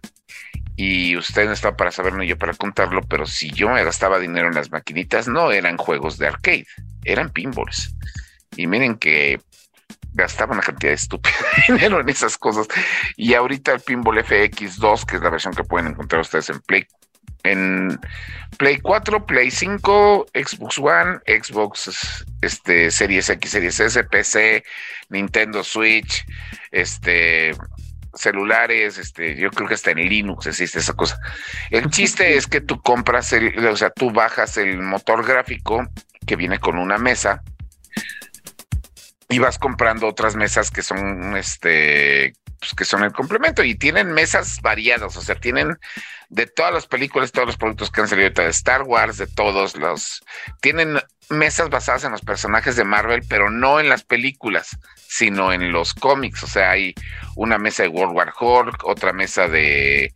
Y 0.76 1.16
usted 1.18 1.46
no 1.46 1.52
está 1.52 1.76
para 1.76 1.92
saberlo 1.92 2.20
ni 2.20 2.28
yo 2.28 2.38
para 2.38 2.54
contarlo, 2.54 3.02
pero 3.04 3.28
si 3.28 3.52
yo 3.52 3.70
me 3.70 3.84
gastaba 3.84 4.18
dinero 4.18 4.48
en 4.48 4.56
las 4.56 4.72
maquinitas, 4.72 5.28
no 5.28 5.52
eran 5.52 5.78
juegos 5.78 6.18
de 6.18 6.28
arcade, 6.28 6.66
eran 7.04 7.30
pinballs. 7.30 7.96
Y 8.56 8.66
miren 8.66 8.96
que 8.96 9.40
gastaba 10.14 10.54
una 10.54 10.64
cantidad 10.64 10.92
de 10.92 10.96
estúpida 10.96 11.36
de 11.68 11.74
dinero 11.74 12.02
en 12.02 12.10
esas 12.10 12.38
cosas. 12.38 12.68
Y 13.16 13.36
ahorita 13.36 13.74
el 13.74 13.82
Pinball 13.82 14.24
FX2, 14.26 15.06
que 15.06 15.18
es 15.18 15.22
la 15.22 15.30
versión 15.30 15.54
que 15.54 15.64
pueden 15.64 15.92
encontrar 15.92 16.22
ustedes 16.22 16.50
en 16.50 16.60
Play 16.62 16.88
en 17.44 18.00
Play 18.58 18.80
4, 18.80 19.26
Play 19.26 19.52
5, 19.52 20.28
Xbox 20.34 20.78
One, 20.78 21.20
Xbox 21.26 22.26
este, 22.42 22.92
Series 22.92 23.30
X, 23.30 23.52
Series 23.52 23.80
S, 23.80 24.04
PC, 24.04 24.64
Nintendo 25.10 25.64
Switch, 25.64 26.26
este, 26.72 27.56
celulares, 28.14 28.98
este, 28.98 29.36
yo 29.36 29.50
creo 29.52 29.68
que 29.68 29.76
hasta 29.76 29.92
en 29.92 29.98
Linux 29.98 30.48
existe 30.48 30.80
esa 30.80 30.94
cosa. 30.94 31.18
El 31.70 31.90
chiste 31.90 32.36
es 32.36 32.48
que 32.48 32.62
tú 32.62 32.82
compras 32.82 33.34
el, 33.34 33.66
o 33.66 33.76
sea, 33.76 33.90
tú 33.90 34.12
bajas 34.12 34.58
el 34.58 34.80
motor 34.80 35.26
gráfico 35.26 35.88
que 36.26 36.36
viene 36.36 36.60
con 36.60 36.78
una 36.78 36.98
mesa 36.98 37.42
y 39.30 39.40
vas 39.40 39.58
comprando 39.58 40.08
otras 40.08 40.36
mesas 40.36 40.72
que 40.72 40.82
son 40.82 41.38
este 41.38 42.34
pues, 42.62 42.76
que 42.76 42.86
son 42.86 43.04
el 43.04 43.12
complemento 43.12 43.64
y 43.64 43.74
tienen 43.74 44.14
mesas 44.14 44.62
variadas, 44.62 45.18
o 45.18 45.22
sea, 45.22 45.34
tienen 45.34 45.80
de 46.30 46.46
todas 46.46 46.72
las 46.72 46.86
películas, 46.86 47.32
todos 47.32 47.48
los 47.48 47.58
productos 47.58 47.90
que 47.90 48.02
han 48.02 48.08
salido 48.08 48.30
de 48.30 48.50
Star 48.50 48.84
Wars, 48.84 49.18
de 49.18 49.26
todos 49.26 49.76
los... 49.76 50.24
Tienen 50.62 51.00
mesas 51.30 51.70
basadas 51.70 52.04
en 52.04 52.12
los 52.12 52.22
personajes 52.22 52.76
de 52.76 52.84
Marvel, 52.84 53.24
pero 53.28 53.50
no 53.50 53.80
en 53.80 53.90
las 53.90 54.04
películas, 54.04 54.78
sino 55.08 55.52
en 55.52 55.72
los 55.72 55.96
cómics. 55.96 56.44
O 56.44 56.48
sea, 56.48 56.70
hay 56.72 56.94
una 57.36 57.58
mesa 57.58 57.82
de 57.82 57.90
World 57.90 58.16
War 58.16 58.34
Hulk, 58.40 58.86
otra 58.86 59.12
mesa 59.12 59.48
de 59.48 60.04
eh, 60.04 60.14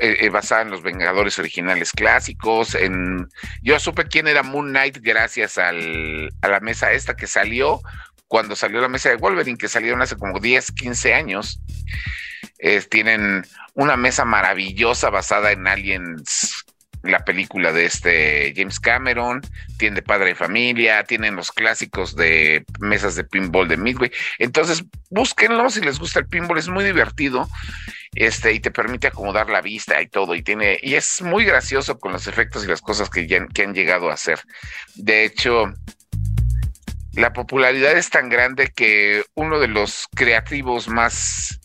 eh, 0.00 0.28
basada 0.30 0.62
en 0.62 0.70
los 0.70 0.82
Vengadores 0.82 1.38
originales 1.38 1.92
clásicos. 1.92 2.74
En, 2.74 3.28
yo 3.62 3.78
supe 3.78 4.04
quién 4.04 4.28
era 4.28 4.42
Moon 4.42 4.70
Knight 4.70 4.98
gracias 5.02 5.58
al, 5.58 6.32
a 6.40 6.48
la 6.48 6.60
mesa 6.60 6.92
esta 6.92 7.16
que 7.16 7.26
salió 7.26 7.82
cuando 8.28 8.56
salió 8.56 8.80
la 8.80 8.88
mesa 8.88 9.08
de 9.08 9.16
Wolverine, 9.16 9.58
que 9.58 9.68
salieron 9.68 10.02
hace 10.02 10.16
como 10.16 10.40
10, 10.40 10.72
15 10.72 11.14
años 11.14 11.60
tienen 12.88 13.44
una 13.74 13.96
mesa 13.96 14.24
maravillosa 14.24 15.10
basada 15.10 15.52
en 15.52 15.66
Aliens, 15.66 16.64
la 17.02 17.24
película 17.24 17.72
de 17.72 17.86
este 17.86 18.52
James 18.56 18.80
Cameron, 18.80 19.40
tiene 19.78 20.02
Padre 20.02 20.28
de 20.28 20.34
Familia, 20.34 21.04
tienen 21.04 21.36
los 21.36 21.52
clásicos 21.52 22.16
de 22.16 22.64
mesas 22.80 23.14
de 23.14 23.24
pinball 23.24 23.68
de 23.68 23.76
Midway. 23.76 24.10
Entonces, 24.38 24.84
búsquenlo 25.10 25.70
si 25.70 25.80
les 25.80 25.98
gusta 25.98 26.18
el 26.18 26.26
pinball, 26.26 26.58
es 26.58 26.68
muy 26.68 26.84
divertido. 26.84 27.48
Este, 28.14 28.54
y 28.54 28.60
te 28.60 28.70
permite 28.70 29.08
acomodar 29.08 29.50
la 29.50 29.60
vista 29.60 30.00
y 30.00 30.08
todo, 30.08 30.34
y 30.34 30.42
tiene, 30.42 30.78
y 30.82 30.94
es 30.94 31.20
muy 31.20 31.44
gracioso 31.44 31.98
con 31.98 32.12
los 32.12 32.26
efectos 32.26 32.64
y 32.64 32.66
las 32.66 32.80
cosas 32.80 33.10
que, 33.10 33.26
que 33.26 33.62
han 33.62 33.74
llegado 33.74 34.10
a 34.10 34.14
hacer. 34.14 34.40
De 34.94 35.26
hecho, 35.26 35.74
la 37.16 37.32
popularidad 37.32 37.96
es 37.96 38.10
tan 38.10 38.28
grande 38.28 38.72
que 38.74 39.24
uno 39.34 39.58
de 39.58 39.68
los 39.68 40.06
creativos 40.14 40.88
más 40.88 41.60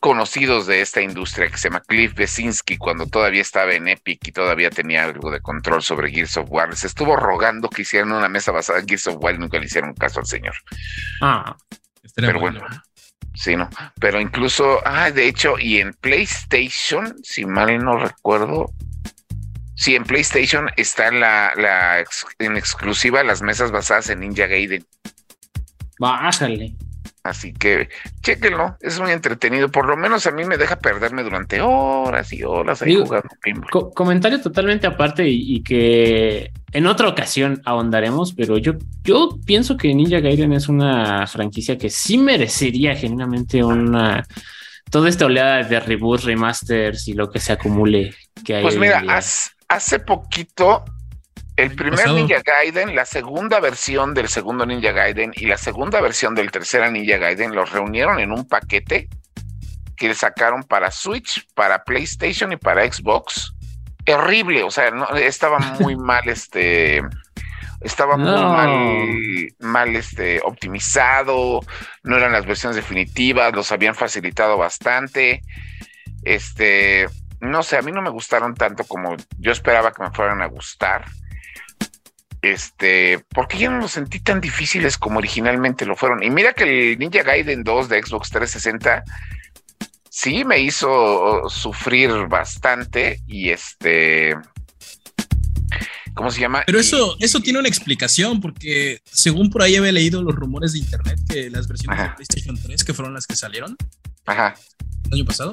conocidos 0.00 0.66
de 0.66 0.80
esta 0.80 1.02
industria 1.02 1.48
que 1.48 1.58
se 1.58 1.68
llama 1.68 1.82
Cliff 1.86 2.14
Besinski 2.14 2.78
cuando 2.78 3.06
todavía 3.06 3.42
estaba 3.42 3.72
en 3.72 3.88
Epic 3.88 4.28
y 4.28 4.32
todavía 4.32 4.70
tenía 4.70 5.04
algo 5.04 5.30
de 5.30 5.40
control 5.40 5.82
sobre 5.82 6.10
Gears 6.10 6.38
of 6.38 6.50
War. 6.50 6.74
Se 6.74 6.86
estuvo 6.86 7.16
rogando 7.16 7.68
que 7.68 7.82
hicieran 7.82 8.12
una 8.12 8.28
mesa 8.28 8.52
basada 8.52 8.80
en 8.80 8.88
Gears 8.88 9.08
of 9.08 9.16
War 9.22 9.34
y 9.34 9.38
nunca 9.38 9.58
le 9.58 9.66
hicieron 9.66 9.94
caso 9.94 10.20
al 10.20 10.26
señor. 10.26 10.54
Ah, 11.20 11.56
pero 12.14 12.40
bueno. 12.40 12.60
Sí, 13.34 13.56
no. 13.56 13.70
Pero 14.00 14.20
incluso, 14.20 14.80
ah, 14.84 15.10
de 15.10 15.28
hecho, 15.28 15.58
y 15.58 15.80
en 15.80 15.94
PlayStation, 15.94 17.16
si 17.22 17.46
mal 17.46 17.82
no 17.82 17.98
recuerdo, 17.98 18.72
sí, 19.80 19.96
en 19.96 20.04
PlayStation 20.04 20.68
está 20.76 21.10
la, 21.10 21.54
la 21.56 22.04
en 22.38 22.56
exclusiva 22.56 23.24
las 23.24 23.40
mesas 23.40 23.72
basadas 23.72 24.10
en 24.10 24.20
Ninja 24.20 24.46
Gaiden. 24.46 24.84
Bájale. 25.98 26.74
Así 27.22 27.52
que 27.52 27.88
chéquenlo, 28.22 28.76
es 28.80 28.98
muy 28.98 29.10
entretenido. 29.10 29.70
Por 29.70 29.86
lo 29.86 29.96
menos 29.96 30.26
a 30.26 30.30
mí 30.30 30.44
me 30.44 30.56
deja 30.56 30.78
perderme 30.78 31.22
durante 31.22 31.60
horas 31.60 32.32
y 32.32 32.42
horas 32.42 32.80
ahí 32.82 32.94
jugando 32.94 33.28
comentario 33.94 34.40
totalmente 34.40 34.86
aparte 34.86 35.26
y, 35.28 35.62
que 35.62 36.50
en 36.72 36.86
otra 36.86 37.08
ocasión 37.08 37.60
ahondaremos, 37.64 38.32
pero 38.32 38.56
yo, 38.58 38.72
yo 39.02 39.38
pienso 39.44 39.76
que 39.76 39.94
Ninja 39.94 40.20
Gaiden 40.20 40.52
es 40.52 40.68
una 40.68 41.26
franquicia 41.26 41.76
que 41.76 41.90
sí 41.90 42.16
merecería 42.16 42.96
genuinamente 42.96 43.62
una 43.62 44.24
toda 44.90 45.08
esta 45.08 45.26
oleada 45.26 45.62
de 45.62 45.78
reboots, 45.80 46.24
remasters 46.24 47.08
y 47.08 47.12
lo 47.12 47.30
que 47.30 47.38
se 47.38 47.52
acumule 47.52 48.14
que 48.44 48.56
hay. 48.56 48.62
Pues 48.62 48.78
mira, 48.78 49.02
hace 49.70 50.00
poquito 50.00 50.84
El 51.56 51.74
primer 51.74 52.10
Ninja 52.10 52.42
Gaiden, 52.44 52.94
la 52.94 53.04
segunda 53.04 53.60
versión 53.60 54.14
del 54.14 54.28
segundo 54.28 54.66
Ninja 54.66 54.92
Gaiden 54.92 55.32
y 55.34 55.46
la 55.46 55.56
segunda 55.56 56.00
versión 56.00 56.34
del 56.34 56.50
tercer 56.50 56.90
Ninja 56.90 57.18
Gaiden 57.18 57.54
los 57.54 57.70
reunieron 57.70 58.18
en 58.18 58.32
un 58.32 58.48
paquete 58.48 59.08
que 59.96 60.14
sacaron 60.14 60.64
para 60.64 60.90
Switch, 60.90 61.46
para 61.54 61.84
PlayStation 61.84 62.52
y 62.52 62.56
para 62.56 62.90
Xbox. 62.90 63.54
Horrible, 64.08 64.64
o 64.64 64.70
sea, 64.70 64.90
no, 64.90 65.08
estaba 65.16 65.58
muy 65.58 65.96
mal 66.10 66.28
este 66.28 67.02
estaba 67.80 68.16
muy 68.16 68.42
mal, 68.42 69.48
mal 69.60 69.96
este, 69.96 70.40
optimizado, 70.42 71.60
no 72.02 72.16
eran 72.16 72.32
las 72.32 72.44
versiones 72.44 72.76
definitivas, 72.76 73.54
los 73.54 73.72
habían 73.72 73.94
facilitado 73.94 74.58
bastante. 74.58 75.42
Este, 76.22 77.06
no 77.40 77.62
sé, 77.62 77.76
a 77.76 77.82
mí 77.82 77.92
no 77.92 78.02
me 78.02 78.10
gustaron 78.10 78.54
tanto 78.54 78.84
como 78.84 79.16
yo 79.38 79.52
esperaba 79.52 79.92
que 79.92 80.02
me 80.02 80.10
fueran 80.10 80.42
a 80.42 80.46
gustar. 80.46 81.04
Este, 82.42 83.24
porque 83.28 83.58
yo 83.58 83.70
no 83.70 83.80
los 83.80 83.92
sentí 83.92 84.20
tan 84.20 84.40
difíciles 84.40 84.96
como 84.96 85.18
originalmente 85.18 85.84
lo 85.84 85.96
fueron. 85.96 86.22
Y 86.22 86.30
mira 86.30 86.52
que 86.52 86.92
el 86.92 86.98
Ninja 86.98 87.22
Gaiden 87.22 87.64
2 87.64 87.88
de 87.88 88.02
Xbox 88.02 88.30
360 88.30 89.04
sí 90.08 90.44
me 90.44 90.58
hizo 90.58 91.48
sufrir 91.48 92.10
bastante 92.28 93.20
y 93.26 93.50
este 93.50 94.36
¿cómo 96.14 96.30
se 96.30 96.40
llama? 96.40 96.62
Pero 96.66 96.78
eso, 96.78 97.16
eso 97.20 97.40
tiene 97.40 97.58
una 97.58 97.68
explicación, 97.68 98.40
porque 98.40 99.00
según 99.04 99.50
por 99.50 99.62
ahí 99.62 99.76
había 99.76 99.92
leído 99.92 100.22
los 100.22 100.34
rumores 100.34 100.72
de 100.72 100.80
internet 100.80 101.18
que 101.28 101.50
las 101.50 101.68
versiones 101.68 101.98
de 101.98 102.10
PlayStation 102.10 102.60
3, 102.60 102.84
que 102.84 102.94
fueron 102.94 103.14
las 103.14 103.26
que 103.26 103.36
salieron 103.36 103.76
el 104.26 105.14
año 105.14 105.24
pasado, 105.24 105.52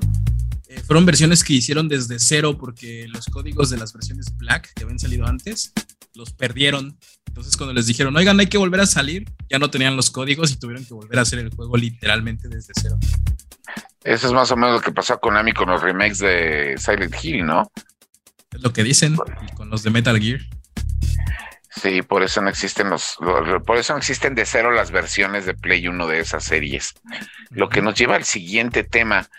eh, 0.70 0.82
fueron 0.86 1.06
versiones 1.06 1.44
que 1.44 1.54
hicieron 1.54 1.88
desde 1.88 2.20
cero 2.20 2.58
porque 2.58 3.08
los 3.08 3.26
códigos 3.28 3.70
de 3.70 3.78
las 3.78 3.94
versiones 3.94 4.36
Black 4.38 4.72
que 4.76 4.84
habían 4.84 5.00
salido 5.00 5.26
antes 5.26 5.72
los 6.14 6.34
perdieron. 6.34 6.98
Entonces 7.28 7.56
cuando 7.56 7.74
les 7.74 7.86
dijeron, 7.86 8.16
oigan, 8.18 8.40
hay 8.40 8.48
que 8.48 8.58
volver 8.58 8.82
a 8.82 8.86
salir, 8.86 9.32
ya 9.50 9.60
no 9.60 9.70
tenían 9.70 9.96
los 9.96 10.10
códigos 10.10 10.52
y 10.52 10.58
tuvieron 10.58 10.84
que 10.86 10.94
volver 10.94 11.20
a 11.20 11.22
hacer 11.22 11.40
el 11.40 11.50
juego 11.50 11.78
literalmente 11.78 12.50
desde 12.50 12.74
cero. 12.76 12.98
Eso 14.04 14.28
es 14.28 14.34
más 14.34 14.52
o 14.52 14.56
menos 14.56 14.76
lo 14.76 14.82
que 14.82 14.92
pasó 14.92 15.20
con 15.20 15.38
Ami 15.38 15.52
con 15.52 15.70
los 15.70 15.82
remakes 15.82 16.20
de 16.20 16.76
Silent 16.78 17.16
Hill, 17.22 17.46
¿no? 17.46 17.72
Es 18.52 18.62
lo 18.62 18.74
que 18.74 18.84
dicen, 18.84 19.18
con 19.56 19.70
los 19.70 19.84
de 19.84 19.92
Metal 19.92 20.20
Gear. 20.20 20.40
Sí, 21.70 22.02
por 22.02 22.24
eso 22.24 22.42
no 22.42 22.50
existen 22.50 22.90
los, 22.90 23.18
por 23.66 23.78
eso 23.78 23.94
no 23.94 24.00
existen 24.00 24.34
de 24.34 24.46
cero 24.46 24.72
las 24.72 24.92
versiones 24.92 25.46
de 25.46 25.54
Play 25.54 25.88
1 25.88 26.08
de 26.08 26.20
esas 26.20 26.44
series. 26.44 26.96
Lo 27.50 27.70
que 27.70 27.82
nos 27.82 27.96
lleva 27.96 28.16
al 28.16 28.24
siguiente 28.24 28.84
tema. 28.84 29.30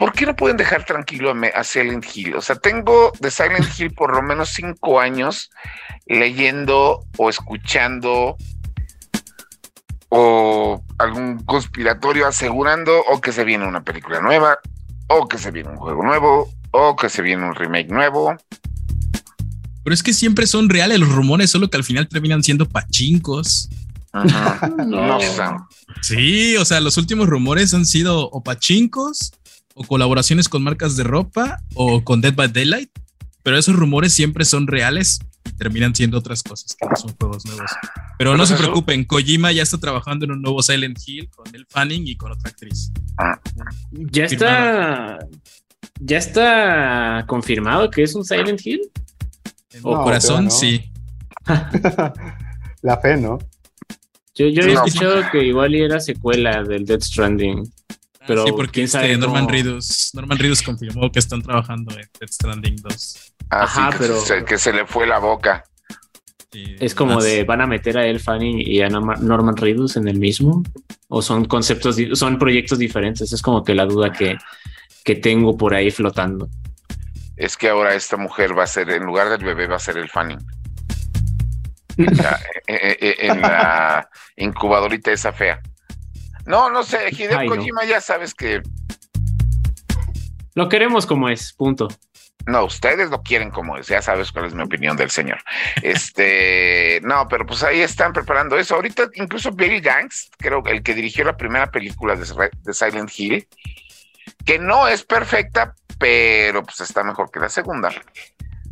¿Por 0.00 0.14
qué 0.14 0.24
no 0.24 0.34
pueden 0.34 0.56
dejar 0.56 0.86
tranquilo 0.86 1.34
a, 1.54 1.62
Silent 1.62 2.06
Hill? 2.14 2.34
O 2.34 2.40
sea, 2.40 2.56
tengo 2.56 3.12
de 3.20 3.30
Silent 3.30 3.66
Hill 3.78 3.92
por 3.92 4.14
lo 4.14 4.22
menos 4.22 4.48
cinco 4.48 4.98
años 4.98 5.50
leyendo 6.06 7.04
o 7.18 7.28
escuchando 7.28 8.38
o 10.08 10.82
algún 10.96 11.44
conspiratorio 11.44 12.26
asegurando 12.26 12.98
o 13.12 13.20
que 13.20 13.30
se 13.30 13.44
viene 13.44 13.68
una 13.68 13.84
película 13.84 14.22
nueva, 14.22 14.58
o 15.08 15.28
que 15.28 15.36
se 15.36 15.50
viene 15.50 15.68
un 15.68 15.76
juego 15.76 16.02
nuevo, 16.02 16.50
o 16.70 16.96
que 16.96 17.10
se 17.10 17.20
viene 17.20 17.44
un 17.44 17.54
remake 17.54 17.90
nuevo. 17.90 18.34
Pero 19.84 19.92
es 19.92 20.02
que 20.02 20.14
siempre 20.14 20.46
son 20.46 20.70
reales 20.70 20.98
los 20.98 21.12
rumores, 21.12 21.50
solo 21.50 21.68
que 21.68 21.76
al 21.76 21.84
final 21.84 22.08
terminan 22.08 22.42
siendo 22.42 22.66
pachincos. 22.66 23.68
no. 24.14 25.18
Sí, 26.00 26.56
o 26.56 26.64
sea, 26.64 26.80
los 26.80 26.96
últimos 26.96 27.28
rumores 27.28 27.74
han 27.74 27.84
sido 27.84 28.30
o 28.30 28.42
pachincos, 28.42 29.32
o 29.80 29.84
colaboraciones 29.84 30.50
con 30.50 30.62
marcas 30.62 30.94
de 30.98 31.04
ropa, 31.04 31.62
o 31.74 32.04
con 32.04 32.20
Dead 32.20 32.34
by 32.34 32.52
Daylight. 32.52 32.90
Pero 33.42 33.56
esos 33.56 33.74
rumores 33.74 34.12
siempre 34.12 34.44
son 34.44 34.66
reales 34.66 35.20
y 35.48 35.52
terminan 35.52 35.94
siendo 35.94 36.18
otras 36.18 36.42
cosas 36.42 36.76
que 36.78 36.86
no 36.86 36.94
son 36.96 37.16
juegos 37.16 37.46
nuevos. 37.46 37.70
Pero 38.18 38.36
no 38.36 38.44
se 38.44 38.56
preocupen, 38.56 39.04
Kojima 39.04 39.52
ya 39.52 39.62
está 39.62 39.78
trabajando 39.78 40.26
en 40.26 40.32
un 40.32 40.42
nuevo 40.42 40.60
Silent 40.60 40.98
Hill 41.06 41.30
con 41.30 41.46
el 41.54 41.64
Fanning 41.66 42.06
y 42.06 42.16
con 42.16 42.30
otra 42.30 42.50
actriz. 42.50 42.92
Ya 43.90 44.24
está. 44.26 45.18
¿Ya 45.98 46.18
está 46.18 47.24
confirmado 47.26 47.90
que 47.90 48.02
es 48.02 48.14
un 48.14 48.24
Silent 48.24 48.60
Hill? 48.62 48.82
o 49.82 50.02
corazón, 50.02 50.50
sí. 50.50 50.92
La 52.82 52.98
fe, 52.98 53.16
¿no? 53.16 53.38
Yo, 54.34 54.48
yo 54.48 54.62
he 54.62 54.72
escuchado 54.74 55.22
que 55.32 55.42
igual 55.42 55.74
era 55.74 56.00
secuela 56.00 56.62
del 56.64 56.84
Dead 56.84 57.00
Stranding. 57.00 57.79
Ah, 58.20 58.24
pero 58.26 58.46
sí, 58.46 58.52
porque 58.52 58.82
este 58.82 59.16
Norman 59.16 59.48
Reedus, 59.48 60.10
Norman 60.14 60.38
Reedus 60.38 60.62
confirmó 60.62 61.10
que 61.10 61.18
están 61.18 61.42
trabajando 61.42 61.92
en 61.94 62.08
Dead 62.18 62.30
Stranding 62.30 62.76
2. 62.76 63.34
Ajá, 63.48 63.90
pero 63.98 64.14
que 64.46 64.58
se 64.58 64.72
le 64.72 64.86
fue 64.86 65.06
la 65.06 65.18
boca. 65.18 65.64
es 66.52 66.94
como 66.94 67.22
de 67.22 67.44
van 67.44 67.62
a 67.62 67.66
meter 67.66 67.96
a 67.98 68.06
El 68.06 68.20
Fanning 68.20 68.60
y 68.60 68.82
a 68.82 68.88
Norman 68.88 69.56
Reedus 69.56 69.96
en 69.96 70.08
el 70.08 70.18
mismo 70.18 70.62
o 71.08 71.22
son 71.22 71.44
conceptos 71.44 71.96
son 72.14 72.38
proyectos 72.38 72.78
diferentes 72.78 73.32
es 73.32 73.40
como 73.40 73.62
que 73.62 73.72
la 73.74 73.86
duda 73.86 74.12
que, 74.12 74.36
que 75.04 75.14
tengo 75.14 75.56
por 75.56 75.74
ahí 75.74 75.90
flotando 75.90 76.48
es 77.40 77.56
que 77.56 77.70
ahora 77.70 77.94
esta 77.94 78.18
mujer 78.18 78.56
va 78.56 78.64
a 78.64 78.66
ser, 78.66 78.90
en 78.90 79.02
lugar 79.04 79.30
del 79.30 79.42
bebé, 79.42 79.66
va 79.66 79.76
a 79.76 79.78
ser 79.78 79.96
el 79.96 80.10
Fanning. 80.10 80.46
en, 82.66 83.40
la, 83.40 84.10
incubadorita 84.36 85.10
esa 85.10 85.32
fea. 85.32 85.58
No, 86.50 86.68
no 86.68 86.82
sé, 86.82 87.10
Hideo 87.12 87.46
Kojima 87.46 87.84
ya 87.84 88.00
sabes 88.00 88.34
que. 88.34 88.60
Lo 90.54 90.68
queremos 90.68 91.06
como 91.06 91.28
es, 91.28 91.52
punto. 91.52 91.86
No, 92.46 92.64
ustedes 92.64 93.08
lo 93.08 93.22
quieren 93.22 93.50
como 93.50 93.76
es, 93.76 93.86
ya 93.86 94.02
sabes 94.02 94.32
cuál 94.32 94.46
es 94.46 94.54
mi 94.54 94.64
opinión 94.64 94.96
del 94.96 95.10
señor. 95.10 95.38
Este, 95.80 97.00
no, 97.04 97.28
pero 97.28 97.46
pues 97.46 97.62
ahí 97.62 97.80
están 97.80 98.12
preparando 98.12 98.58
eso. 98.58 98.74
Ahorita 98.74 99.08
incluso 99.14 99.52
Billy 99.52 99.80
Gangs, 99.80 100.28
creo 100.38 100.60
que 100.60 100.72
el 100.72 100.82
que 100.82 100.94
dirigió 100.94 101.24
la 101.24 101.36
primera 101.36 101.70
película 101.70 102.16
de 102.16 102.74
Silent 102.74 103.12
Hill, 103.16 103.46
que 104.44 104.58
no 104.58 104.88
es 104.88 105.04
perfecta, 105.04 105.76
pero 106.00 106.64
pues 106.64 106.80
está 106.80 107.04
mejor 107.04 107.30
que 107.30 107.38
la 107.38 107.48
segunda. 107.48 107.92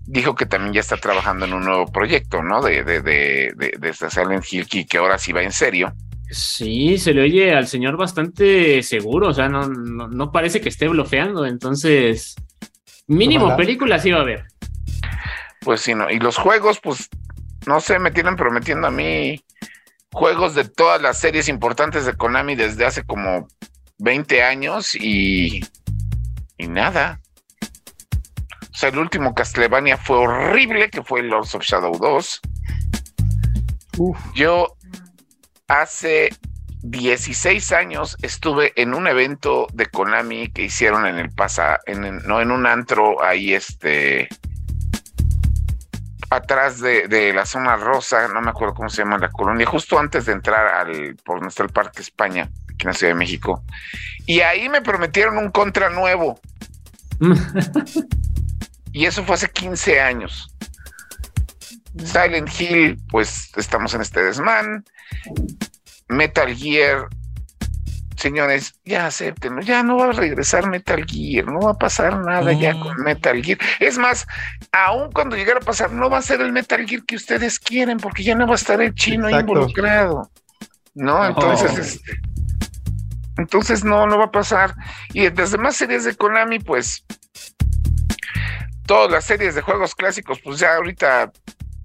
Dijo 0.05 0.35
que 0.35 0.47
también 0.47 0.73
ya 0.73 0.81
está 0.81 0.97
trabajando 0.97 1.45
en 1.45 1.53
un 1.53 1.65
nuevo 1.65 1.87
proyecto, 1.93 2.43
¿no? 2.43 2.61
De, 2.61 2.83
de, 2.83 3.03
de, 3.03 3.53
de, 3.55 3.71
de 3.79 3.93
Silent 3.93 4.45
Hill 4.51 4.67
que 4.67 4.99
ahora 4.99 5.17
sí 5.17 5.31
va 5.31 5.45
en 5.45 5.53
serio. 5.53 5.95
Sí, 6.31 6.99
se 6.99 7.15
le 7.15 7.23
oye 7.23 7.55
al 7.55 7.67
señor 7.67 7.97
bastante 7.97 8.83
seguro, 8.83 9.29
o 9.29 9.33
sea, 9.33 9.49
no, 9.49 9.67
no, 9.67 10.31
parece 10.31 10.61
que 10.61 10.69
esté 10.69 10.87
bloqueando, 10.89 11.47
entonces 11.47 12.35
mínimo 13.07 13.57
películas 13.57 14.05
iba 14.05 14.21
a 14.21 14.25
ver. 14.25 14.45
Pues 15.61 15.81
sí, 15.81 15.95
no, 15.95 16.11
y 16.11 16.19
los 16.19 16.37
juegos, 16.37 16.81
pues 16.81 17.09
no 17.67 17.81
sé, 17.81 17.99
me 17.99 18.11
tienen 18.11 18.37
prometiendo 18.37 18.87
a 18.87 18.91
mí 18.91 19.43
juegos 20.13 20.55
de 20.55 20.65
todas 20.65 21.01
las 21.01 21.19
series 21.19 21.49
importantes 21.49 22.05
de 22.05 22.15
Konami 22.15 22.55
desde 22.57 22.85
hace 22.85 23.05
como 23.05 23.49
20 23.99 24.43
años 24.43 24.95
y 24.95 25.63
y 26.59 26.67
nada. 26.67 27.21
O 27.63 28.77
sea, 28.79 28.91
el 28.91 28.99
último 28.99 29.35
Castlevania 29.35 29.97
fue 29.97 30.19
horrible, 30.19 30.91
que 30.91 31.03
fue 31.03 31.23
Lords 31.23 31.55
of 31.55 31.63
Shadow 31.63 31.97
2. 31.97 32.41
Yo 34.35 34.77
hace 35.69 36.31
16 36.83 37.73
años 37.73 38.17
estuve 38.23 38.73
en 38.81 38.95
un 38.95 39.07
evento 39.07 39.67
de 39.73 39.87
Konami 39.87 40.51
que 40.51 40.65
hicieron 40.65 41.07
en 41.07 41.19
el 41.19 41.31
pasa, 41.31 41.81
en, 41.87 42.19
no 42.27 42.41
en 42.41 42.51
un 42.51 42.67
antro 42.67 43.23
ahí 43.23 43.53
este 43.53 44.29
atrás 46.31 46.81
de, 46.81 47.33
la 47.33 47.47
zona 47.47 47.77
rosa, 47.77 48.29
no 48.29 48.43
me 48.43 48.51
acuerdo 48.51 48.75
cómo 48.75 48.91
se 48.91 49.03
llama 49.03 49.19
la 49.19 49.31
colonia, 49.31 49.67
justo 49.67 49.99
antes 49.99 50.27
de 50.27 50.33
entrar 50.33 50.67
al 50.75 51.17
por 51.25 51.41
nuestro 51.41 51.69
Parque 51.69 52.03
España, 52.03 52.51
aquí 52.65 52.85
en 52.85 52.89
la 52.89 52.93
Ciudad 52.93 53.15
de 53.15 53.19
México. 53.19 53.65
Y 54.27 54.41
ahí 54.41 54.69
me 54.69 54.83
prometieron 54.83 55.39
un 55.39 55.51
contra 55.51 55.89
nuevo. 55.89 56.39
y 58.93 59.07
eso 59.07 59.25
fue 59.25 59.37
hace 59.37 59.51
15 59.51 60.01
años. 60.01 60.55
Silent 62.05 62.49
Hill, 62.61 62.99
pues 63.11 63.51
estamos 63.57 63.95
en 63.95 64.03
este 64.03 64.23
desmán. 64.23 64.85
Metal 66.09 66.55
Gear, 66.55 67.09
señores, 68.17 68.75
ya 68.85 69.07
acéptenlo, 69.07 69.61
ya 69.63 69.83
no 69.83 69.97
va 69.97 70.07
a 70.07 70.13
regresar 70.13 70.69
Metal 70.69 71.05
Gear, 71.07 71.47
no 71.47 71.61
va 71.61 71.73
a 71.73 71.79
pasar 71.79 72.19
nada 72.19 72.53
ya 72.53 72.79
con 72.79 72.97
Metal 73.03 73.43
Gear. 73.43 73.59
Es 73.81 73.99
más, 73.99 74.27
aún 74.73 75.11
cuando 75.13 75.37
llegara 75.37 75.61
a 75.61 75.65
pasar, 75.65 75.93
no 75.93 76.11
va 76.11 76.19
a 76.19 76.23
ser 76.23 76.41
el 76.41 76.53
Metal 76.53 76.85
Gear 76.87 77.05
que 77.05 77.17
ustedes 77.17 77.59
quieren, 77.59 77.99
porque 77.99 78.25
ya 78.25 78.35
no 78.35 78.47
va 78.47 78.53
a 78.53 78.57
estar 78.57 78.81
el 78.81 78.95
chino 78.95 79.31
involucrado. 79.31 80.31
¿No? 80.95 81.25
Entonces, 81.25 81.79
este, 81.79 82.21
entonces 83.37 83.85
no, 83.85 84.07
no 84.07 84.19
va 84.19 84.27
a 84.27 84.31
pasar. 84.33 84.75
Y 85.13 85.31
las 85.31 85.53
demás 85.53 85.77
series 85.77 86.05
de 86.05 86.17
Konami, 86.17 86.59
pues 86.59 87.05
todas 88.85 89.11
las 89.11 89.25
series 89.25 89.55
de 89.55 89.61
juegos 89.61 89.95
clásicos, 89.95 90.41
pues 90.43 90.59
ya 90.59 90.75
ahorita, 90.75 91.31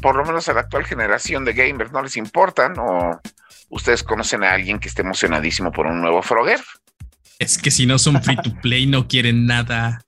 por 0.03 0.17
lo 0.17 0.25
menos 0.25 0.49
a 0.49 0.53
la 0.53 0.59
actual 0.59 0.85
generación 0.85 1.45
de 1.45 1.53
gamers, 1.53 1.93
no 1.93 2.03
les 2.03 2.17
importan. 2.17 2.73
O 2.77 3.21
ustedes 3.69 4.03
conocen 4.03 4.43
a 4.43 4.51
alguien 4.51 4.77
que 4.77 4.89
esté 4.89 5.01
emocionadísimo 5.01 5.71
por 5.71 5.87
un 5.87 6.01
nuevo 6.01 6.21
Frogger. 6.21 6.61
Es 7.39 7.57
que 7.57 7.71
si 7.71 7.85
no 7.85 7.97
son 7.97 8.21
free 8.21 8.35
to 8.35 8.53
play, 8.61 8.85
no 8.85 9.07
quieren 9.07 9.47
nada. 9.47 10.03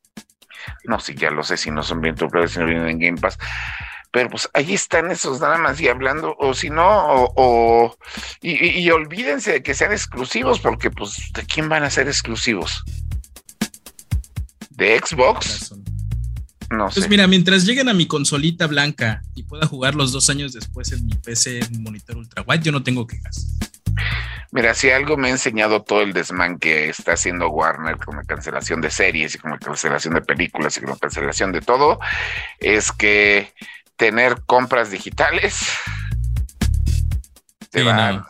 No, 0.84 1.00
sí, 1.00 1.16
ya 1.16 1.32
lo 1.32 1.44
sé, 1.44 1.56
si 1.56 1.72
no 1.72 1.82
son 1.82 2.02
free 2.02 2.14
to 2.14 2.28
play, 2.28 2.46
si 2.50 2.60
no 2.60 2.66
vienen 2.66 2.90
en 2.90 3.00
Game 3.00 3.18
Pass. 3.18 3.38
pero 4.12 4.30
pues 4.30 4.50
ahí 4.54 4.74
están 4.74 5.10
esos 5.12 5.40
dramas 5.40 5.80
y 5.80 5.88
hablando, 5.88 6.36
o 6.40 6.54
si 6.54 6.70
no, 6.70 7.32
o, 7.36 7.98
y, 8.42 8.90
olvídense 8.90 9.54
de 9.54 9.64
que 9.64 9.74
sean 9.74 9.94
exclusivos, 9.94 10.60
porque 10.60 10.92
pues 10.92 11.32
de 11.34 11.46
quién 11.46 11.70
van 11.70 11.84
a 11.84 11.90
ser 11.90 12.08
exclusivos. 12.08 12.84
¿De 14.72 15.00
Xbox? 15.00 15.74
No 16.76 16.90
pues 16.90 17.10
mira, 17.10 17.28
mientras 17.28 17.66
lleguen 17.66 17.90
a 17.90 17.94
mi 17.94 18.08
consolita 18.08 18.68
blanca 18.68 19.22
y 19.34 19.44
pueda 19.44 19.66
jugar 19.66 19.96
los 19.96 20.12
dos 20.12 20.30
años 20.30 20.54
después 20.54 20.92
en 20.92 21.06
mi 21.06 21.14
PC 21.14 21.62
monitor 21.80 22.18
ultra 22.18 22.44
wide, 22.48 22.64
yo 22.64 22.72
no 22.72 22.84
tengo 22.84 23.08
quejas. 23.08 23.58
Mira, 24.52 24.74
si 24.74 24.90
algo 24.90 25.18
me 25.18 25.30
ha 25.30 25.32
enseñado 25.32 25.84
todo 25.84 26.02
el 26.02 26.14
desmán 26.14 26.60
que 26.60 26.90
está 26.90 27.14
haciendo 27.14 27.50
Warner 27.50 27.98
con 27.98 28.18
la 28.18 28.24
cancelación 28.24 28.82
de 28.82 28.90
series 28.90 29.36
y 29.36 29.38
con 29.38 29.52
la 29.52 29.58
cancelación 29.58 30.14
de 30.14 30.22
películas 30.22 30.78
y 30.78 30.82
con 30.82 30.92
la 30.92 30.98
cancelación 30.98 31.52
de 31.52 31.62
todo, 31.62 32.00
es 32.60 32.92
que 32.92 33.54
tener 33.98 34.42
compras 34.46 34.92
digitales 34.92 35.58
no. 37.84 38.28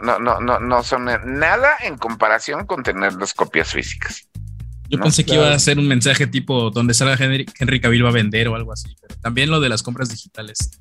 No, 0.00 0.18
no, 0.18 0.40
no, 0.40 0.60
no, 0.60 0.82
son 0.82 1.06
nada 1.24 1.76
en 1.80 1.96
comparación 1.96 2.66
con 2.66 2.82
tener 2.82 3.14
las 3.14 3.32
copias 3.32 3.72
físicas. 3.72 4.28
Yo 4.92 5.00
pensé 5.00 5.24
que 5.24 5.34
iba 5.34 5.52
a 5.52 5.58
ser 5.58 5.78
un 5.78 5.88
mensaje 5.88 6.26
tipo 6.26 6.70
donde 6.70 6.92
salga 6.92 7.16
Henry, 7.18 7.46
Henry 7.58 7.80
Cavill 7.80 8.04
va 8.04 8.10
a 8.10 8.12
vender 8.12 8.48
o 8.48 8.54
algo 8.54 8.72
así, 8.72 8.94
pero 9.00 9.18
también 9.20 9.50
lo 9.50 9.58
de 9.58 9.70
las 9.70 9.82
compras 9.82 10.10
digitales 10.10 10.78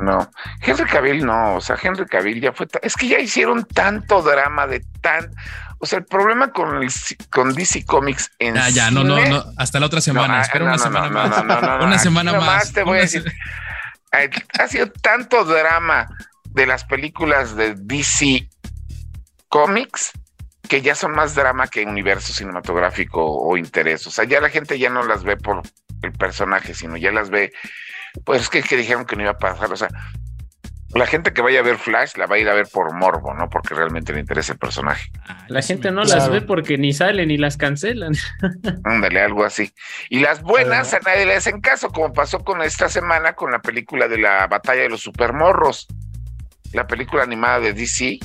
no, 0.00 0.30
Henry 0.60 0.84
Cavill 0.84 1.24
no, 1.24 1.56
o 1.56 1.60
sea, 1.60 1.76
Henry 1.80 2.06
Cavill 2.06 2.40
ya 2.40 2.52
fue, 2.52 2.66
es 2.82 2.96
que 2.96 3.08
ya 3.08 3.18
hicieron 3.18 3.64
tanto 3.64 4.22
drama 4.22 4.66
de 4.66 4.80
tan, 5.00 5.30
o 5.78 5.86
sea, 5.86 5.98
el 5.98 6.04
problema 6.04 6.52
con 6.52 6.82
el, 6.82 6.90
con 7.30 7.52
DC 7.54 7.84
Comics 7.84 8.30
en 8.38 8.54
Ya, 8.54 8.68
ya, 8.70 8.90
no, 8.90 9.04
no, 9.04 9.24
no, 9.26 9.44
hasta 9.56 9.80
la 9.80 9.86
otra 9.86 10.00
semana, 10.00 10.38
ah, 10.38 10.42
espera 10.42 10.64
una 10.64 10.78
semana 10.78 11.08
más. 11.10 11.84
una 11.84 11.98
semana 11.98 12.40
más. 12.40 12.72
te 12.72 12.82
voy 12.82 12.98
a 12.98 13.02
decir, 13.02 13.24
ha 14.58 14.68
sido 14.68 14.90
tanto 14.90 15.44
drama 15.44 16.08
de 16.44 16.66
las 16.66 16.84
películas 16.84 17.56
de 17.56 17.74
DC 17.74 18.48
Comics 19.48 20.12
que 20.72 20.80
ya 20.80 20.94
son 20.94 21.12
más 21.12 21.34
drama 21.34 21.66
que 21.66 21.84
universo 21.84 22.32
cinematográfico 22.32 23.22
o 23.22 23.58
interés. 23.58 24.06
O 24.06 24.10
sea, 24.10 24.24
ya 24.24 24.40
la 24.40 24.48
gente 24.48 24.78
ya 24.78 24.88
no 24.88 25.02
las 25.02 25.22
ve 25.22 25.36
por 25.36 25.60
el 26.00 26.12
personaje, 26.12 26.72
sino 26.72 26.96
ya 26.96 27.12
las 27.12 27.28
ve 27.28 27.52
pues 28.24 28.40
es 28.40 28.48
que, 28.48 28.62
que 28.62 28.78
dijeron 28.78 29.04
que 29.04 29.14
no 29.14 29.20
iba 29.20 29.32
a 29.32 29.38
pasar, 29.38 29.70
o 29.70 29.76
sea, 29.76 29.88
la 30.94 31.06
gente 31.06 31.34
que 31.34 31.42
vaya 31.42 31.60
a 31.60 31.62
ver 31.62 31.76
Flash 31.76 32.16
la 32.16 32.24
va 32.24 32.36
a 32.36 32.38
ir 32.38 32.48
a 32.48 32.54
ver 32.54 32.68
por 32.72 32.90
morbo, 32.94 33.34
¿no? 33.34 33.50
Porque 33.50 33.74
realmente 33.74 34.14
le 34.14 34.20
interesa 34.20 34.54
el 34.54 34.58
personaje. 34.58 35.10
La 35.48 35.60
gente 35.60 35.90
no 35.90 36.04
las 36.04 36.30
ve 36.30 36.40
porque 36.40 36.78
ni 36.78 36.94
salen 36.94 37.28
ni 37.28 37.36
las 37.36 37.58
cancelan. 37.58 38.14
Ándale, 38.84 39.20
algo 39.20 39.44
así. 39.44 39.74
Y 40.08 40.20
las 40.20 40.40
buenas 40.40 40.94
a 40.94 41.00
nadie 41.00 41.26
le 41.26 41.36
hacen 41.36 41.60
caso, 41.60 41.90
como 41.90 42.14
pasó 42.14 42.38
con 42.44 42.62
esta 42.62 42.88
semana 42.88 43.34
con 43.34 43.52
la 43.52 43.60
película 43.60 44.08
de 44.08 44.16
la 44.16 44.46
batalla 44.46 44.84
de 44.84 44.88
los 44.88 45.02
supermorros, 45.02 45.86
la 46.72 46.86
película 46.86 47.24
animada 47.24 47.60
de 47.60 47.74
DC, 47.74 48.20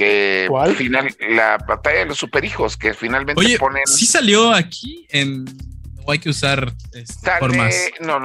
que 0.00 0.46
¿Cuál? 0.48 0.74
final, 0.76 1.14
la 1.28 1.58
batalla 1.58 1.98
de 1.98 2.06
los 2.06 2.16
superhijos, 2.16 2.78
que 2.78 2.94
finalmente 2.94 3.38
Oye, 3.38 3.58
ponen. 3.58 3.86
Sí 3.86 4.06
salió 4.06 4.50
aquí 4.54 5.06
en 5.10 5.44
hay 6.08 6.18
que 6.18 6.30
usar 6.30 6.72
este, 6.92 7.30
formas 7.38 7.74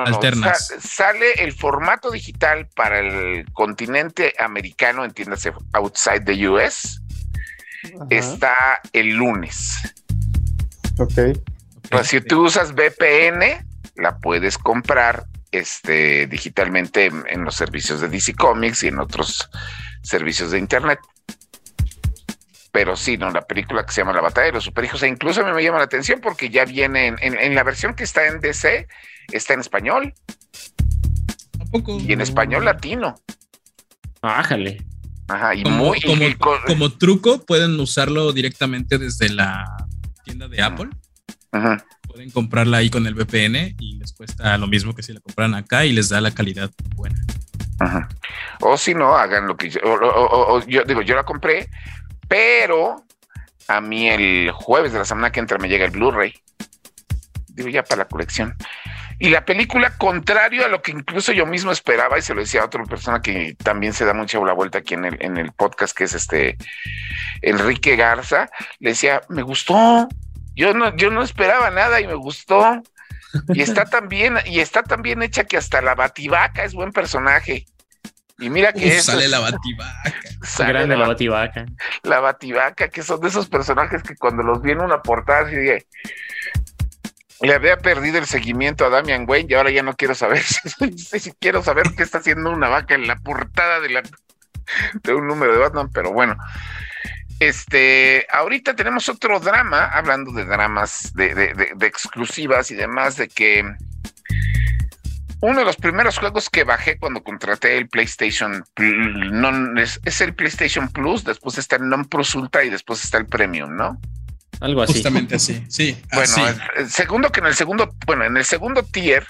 alternas. 0.05 0.73
sale 0.79 1.33
el 1.43 1.51
formato 1.51 2.09
digital 2.09 2.67
para 2.73 2.99
el 2.99 3.45
continente 3.51 4.33
americano, 4.39 5.03
entiéndase, 5.03 5.51
outside 5.73 6.23
the 6.25 6.47
US. 6.47 7.01
Está 8.09 8.79
el 8.93 9.09
lunes. 9.09 9.75
Ok. 10.97 11.37
Pues, 11.91 12.07
si 12.07 12.21
tú 12.21 12.45
usas 12.45 12.73
VPN, 12.73 13.67
la 13.97 14.17
puedes 14.17 14.57
comprar 14.57 15.25
este, 15.51 16.25
digitalmente 16.25 17.11
en 17.27 17.43
los 17.43 17.55
servicios 17.55 17.99
de 17.99 18.07
DC 18.07 18.33
Comics 18.33 18.81
y 18.83 18.87
en 18.87 18.97
otros 18.97 19.49
servicios 20.01 20.51
de 20.51 20.57
Internet 20.57 20.99
pero 22.75 22.97
sí, 22.97 23.17
¿no? 23.17 23.31
La 23.31 23.41
película 23.41 23.85
que 23.85 23.93
se 23.93 24.01
llama 24.01 24.11
La 24.11 24.19
Batalla 24.19 24.47
de 24.47 24.51
los 24.51 24.65
Superhijos, 24.65 25.01
e 25.01 25.07
incluso 25.07 25.39
a 25.39 25.45
mí 25.45 25.51
me 25.53 25.63
llama 25.63 25.77
la 25.77 25.85
atención 25.85 26.19
porque 26.19 26.49
ya 26.49 26.65
viene 26.65 27.15
en, 27.21 27.55
la 27.55 27.63
versión 27.63 27.93
que 27.93 28.03
está 28.03 28.27
en 28.27 28.41
DC, 28.41 28.85
está 29.31 29.53
en 29.53 29.61
español. 29.61 30.13
¿Tampoco? 31.57 31.97
Y 31.97 32.11
en 32.11 32.19
español 32.19 32.65
latino. 32.65 33.15
Bájale. 34.21 34.83
Ajá, 35.29 35.55
y 35.55 35.63
como, 35.63 35.77
muy. 35.85 36.01
Como, 36.67 36.91
truco, 36.97 37.45
pueden 37.45 37.79
usarlo 37.79 38.33
directamente 38.33 38.97
desde 38.97 39.29
la 39.29 39.63
tienda 40.25 40.49
de 40.49 40.61
Apple. 40.61 40.89
Ajá. 41.53 41.81
Pueden 42.09 42.29
comprarla 42.29 42.79
ahí 42.79 42.89
con 42.89 43.07
el 43.07 43.15
VPN 43.15 43.77
y 43.79 43.99
les 43.99 44.11
cuesta 44.11 44.57
lo 44.57 44.67
mismo 44.67 44.93
que 44.93 45.01
si 45.01 45.13
la 45.13 45.21
compran 45.21 45.55
acá 45.55 45.85
y 45.85 45.93
les 45.93 46.09
da 46.09 46.19
la 46.19 46.31
calidad 46.31 46.69
buena. 46.93 47.21
Ajá. 47.79 48.09
O 48.59 48.77
si 48.77 48.93
no, 48.93 49.15
hagan 49.15 49.47
lo 49.47 49.55
que 49.55 49.69
yo, 49.69 49.79
o, 49.83 50.61
yo 50.67 50.83
digo, 50.83 51.01
yo 51.03 51.15
la 51.15 51.23
compré, 51.23 51.69
pero 52.27 53.05
a 53.67 53.81
mí 53.81 54.09
el 54.09 54.51
jueves 54.51 54.93
de 54.93 54.99
la 54.99 55.05
semana 55.05 55.31
que 55.31 55.39
entra 55.39 55.57
me 55.57 55.69
llega 55.69 55.85
el 55.85 55.91
Blu-ray. 55.91 56.33
Digo, 57.47 57.69
ya 57.69 57.83
para 57.83 58.03
la 58.03 58.07
colección. 58.07 58.55
Y 59.17 59.29
la 59.29 59.45
película, 59.45 59.95
contrario 59.97 60.65
a 60.65 60.67
lo 60.67 60.81
que 60.81 60.91
incluso 60.91 61.31
yo 61.31 61.45
mismo 61.45 61.71
esperaba, 61.71 62.19
y 62.19 62.21
se 62.21 62.33
lo 62.33 62.41
decía 62.41 62.61
a 62.61 62.65
otra 62.65 62.83
persona 62.83 63.21
que 63.21 63.55
también 63.63 63.93
se 63.93 64.03
da 64.03 64.13
mucha 64.13 64.39
la 64.39 64.53
vuelta 64.53 64.79
aquí 64.79 64.93
en 64.93 65.05
el, 65.05 65.17
en 65.21 65.37
el 65.37 65.53
podcast, 65.53 65.95
que 65.95 66.03
es 66.03 66.13
este 66.13 66.57
Enrique 67.41 67.95
Garza, 67.95 68.49
le 68.79 68.89
decía, 68.89 69.21
me 69.29 69.41
gustó. 69.41 70.09
Yo 70.55 70.73
no, 70.73 70.95
yo 70.97 71.11
no 71.11 71.21
esperaba 71.21 71.69
nada 71.69 72.01
y 72.01 72.07
me 72.07 72.15
gustó. 72.15 72.81
Y 73.49 73.61
está 73.61 73.85
tan 73.89 74.09
bien, 74.09 74.37
y 74.45 74.59
está 74.59 74.83
tan 74.83 75.01
bien 75.01 75.23
hecha 75.23 75.45
que 75.45 75.57
hasta 75.57 75.81
la 75.81 75.95
Bativaca 75.95 76.63
es 76.65 76.73
buen 76.73 76.91
personaje. 76.91 77.65
Y 78.37 78.49
mira 78.49 78.73
que 78.73 79.01
sale 79.01 79.27
la 79.27 79.39
bativaca. 79.39 80.13
Sale 80.43 80.73
Grande 80.73 80.97
la, 80.97 81.07
bativaca. 81.07 81.65
La 82.03 82.19
bativaca, 82.19 82.89
que 82.89 83.01
son 83.01 83.19
de 83.21 83.29
esos 83.29 83.47
personajes 83.47 84.03
que 84.03 84.15
cuando 84.15 84.43
los 84.43 84.61
vi 84.61 84.71
en 84.71 84.81
una 84.81 85.01
portada, 85.01 85.47
así 85.47 85.55
le 87.41 87.53
había 87.53 87.77
perdido 87.77 88.17
el 88.17 88.25
seguimiento 88.25 88.85
a 88.85 88.89
Damian 88.89 89.25
Wayne 89.27 89.47
y 89.49 89.53
ahora 89.55 89.71
ya 89.71 89.83
no 89.83 89.95
quiero 89.95 90.15
saber 90.15 90.43
si, 90.97 91.31
quiero 91.33 91.63
saber 91.63 91.87
qué 91.95 92.03
está 92.03 92.19
haciendo 92.19 92.49
una 92.49 92.69
vaca 92.69 92.95
en 92.95 93.07
la 93.07 93.17
portada 93.17 93.79
de, 93.79 93.89
la, 93.89 94.03
de 95.03 95.13
un 95.13 95.27
número 95.27 95.53
de 95.53 95.59
Batman, 95.59 95.89
pero 95.93 96.11
bueno. 96.11 96.37
Este, 97.39 98.25
ahorita 98.31 98.75
tenemos 98.75 99.09
otro 99.09 99.39
drama, 99.39 99.85
hablando 99.85 100.31
de 100.31 100.45
dramas 100.45 101.11
de, 101.15 101.33
de 101.33 101.87
exclusivas 101.87 102.71
y 102.71 102.75
demás, 102.75 103.17
de 103.17 103.27
que 103.27 103.75
uno 105.45 105.59
de 105.59 105.65
los 105.65 105.75
primeros 105.75 106.17
juegos 106.17 106.49
que 106.49 106.63
bajé 106.63 106.97
cuando 106.97 107.23
contraté 107.23 107.77
el 107.77 107.87
PlayStation 107.87 108.63
non, 108.77 109.77
es, 109.77 109.99
el 110.21 110.33
PlayStation 110.33 110.89
Plus, 110.89 111.23
después 111.23 111.57
está 111.57 111.75
el 111.77 111.87
Non 111.87 112.05
Plus 112.05 112.35
Ultra 112.35 112.63
y 112.63 112.69
después 112.69 113.03
está 113.03 113.17
el 113.17 113.25
Premium, 113.25 113.75
¿no? 113.75 113.99
Algo 114.61 114.81
así. 114.81 114.93
Justamente 114.93 115.35
así, 115.35 115.63
sí. 115.69 116.01
Bueno, 116.13 116.33
El, 116.77 116.89
segundo 116.89 117.31
que 117.31 117.41
en 117.41 117.47
el 117.47 117.55
segundo, 117.55 117.93
bueno, 118.05 118.23
en 118.23 118.37
el 118.37 118.45
segundo 118.45 118.83
tier, 118.83 119.27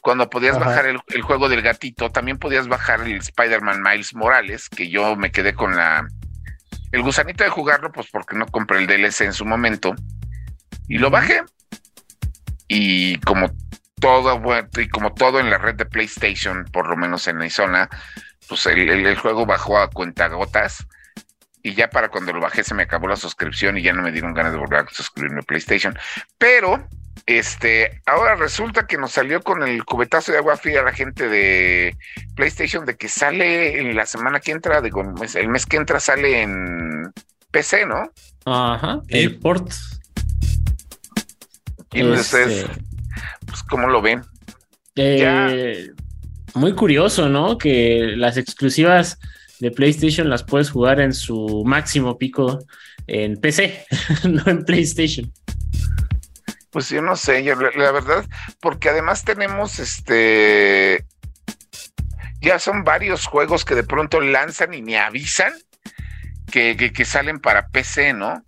cuando 0.00 0.28
podías 0.28 0.58
bajar 0.58 0.86
el, 0.86 1.00
el, 1.08 1.22
juego 1.22 1.48
del 1.48 1.62
gatito, 1.62 2.10
también 2.10 2.38
podías 2.38 2.68
bajar 2.68 3.00
el 3.02 3.18
Spider-Man 3.18 3.82
Miles 3.82 4.14
Morales, 4.14 4.68
que 4.68 4.90
yo 4.90 5.16
me 5.16 5.30
quedé 5.30 5.54
con 5.54 5.76
la 5.76 6.06
el 6.94 7.02
gusanito 7.02 7.42
de 7.42 7.50
jugarlo, 7.50 7.90
pues 7.90 8.06
porque 8.12 8.36
no 8.36 8.46
compré 8.46 8.78
el 8.78 8.86
DLC 8.86 9.22
en 9.22 9.32
su 9.32 9.44
momento. 9.44 9.96
Y 10.86 10.98
lo 10.98 11.10
bajé. 11.10 11.42
Y 12.68 13.18
como 13.20 13.50
todo, 14.04 14.38
y 14.76 14.88
como 14.88 15.14
todo 15.14 15.40
en 15.40 15.48
la 15.48 15.56
red 15.56 15.76
de 15.76 15.86
PlayStation, 15.86 16.66
por 16.66 16.88
lo 16.88 16.96
menos 16.96 17.26
en 17.26 17.38
mi 17.38 17.48
zona, 17.48 17.88
pues 18.46 18.66
el, 18.66 19.16
juego 19.16 19.46
bajó 19.46 19.78
a 19.78 19.88
cuentagotas 19.88 20.86
y 21.62 21.74
ya 21.74 21.88
para 21.88 22.10
cuando 22.10 22.34
lo 22.34 22.40
bajé 22.40 22.62
se 22.64 22.74
me 22.74 22.82
acabó 22.82 23.08
la 23.08 23.16
suscripción 23.16 23.78
y 23.78 23.82
ya 23.82 23.94
no 23.94 24.02
me 24.02 24.12
dieron 24.12 24.34
ganas 24.34 24.52
de 24.52 24.58
volver 24.58 24.80
a 24.80 24.86
suscribirme 24.90 25.40
a 25.40 25.44
PlayStation. 25.44 25.98
Pero, 26.36 26.86
este, 27.24 28.02
ahora 28.04 28.34
resulta 28.34 28.86
que 28.86 28.98
nos 28.98 29.12
salió 29.12 29.42
con 29.42 29.62
el 29.62 29.82
cubetazo 29.86 30.32
de 30.32 30.38
agua 30.38 30.58
fría 30.58 30.82
la 30.82 30.92
gente 30.92 31.26
de 31.30 31.96
PlayStation 32.36 32.84
de 32.84 32.98
que 32.98 33.08
sale 33.08 33.80
en 33.80 33.96
la 33.96 34.04
semana 34.04 34.40
que 34.40 34.52
entra, 34.52 34.82
digo, 34.82 35.02
el 35.34 35.48
mes 35.48 35.64
que 35.64 35.78
entra 35.78 35.98
sale 35.98 36.42
en 36.42 37.10
PC, 37.50 37.86
¿no? 37.86 38.12
Ajá, 38.44 39.00
el 39.08 39.38
port. 39.38 39.72
Y 41.90 42.12
este... 42.12 42.66
Pues, 43.54 43.62
¿cómo 43.62 43.86
lo 43.86 44.02
ven? 44.02 44.20
Eh, 44.96 45.92
muy 46.54 46.74
curioso, 46.74 47.28
¿no? 47.28 47.56
Que 47.56 48.14
las 48.16 48.36
exclusivas 48.36 49.16
de 49.60 49.70
PlayStation 49.70 50.28
las 50.28 50.42
puedes 50.42 50.70
jugar 50.70 50.98
en 50.98 51.14
su 51.14 51.62
máximo 51.64 52.18
pico 52.18 52.58
en 53.06 53.36
PC, 53.36 53.86
no 54.28 54.42
en 54.46 54.64
PlayStation. 54.64 55.32
Pues 56.72 56.88
yo 56.88 57.00
no 57.00 57.14
sé, 57.14 57.44
la, 57.44 57.92
verdad, 57.92 58.26
porque 58.60 58.88
además 58.88 59.22
tenemos 59.22 59.78
este. 59.78 61.06
Ya 62.40 62.58
son 62.58 62.82
varios 62.82 63.24
juegos 63.26 63.64
que 63.64 63.76
de 63.76 63.84
pronto 63.84 64.20
lanzan 64.20 64.74
y 64.74 64.82
me 64.82 64.98
avisan 64.98 65.52
que, 66.50 67.04
salen 67.04 67.38
para 67.38 67.68
PC, 67.68 68.14
¿no? 68.14 68.42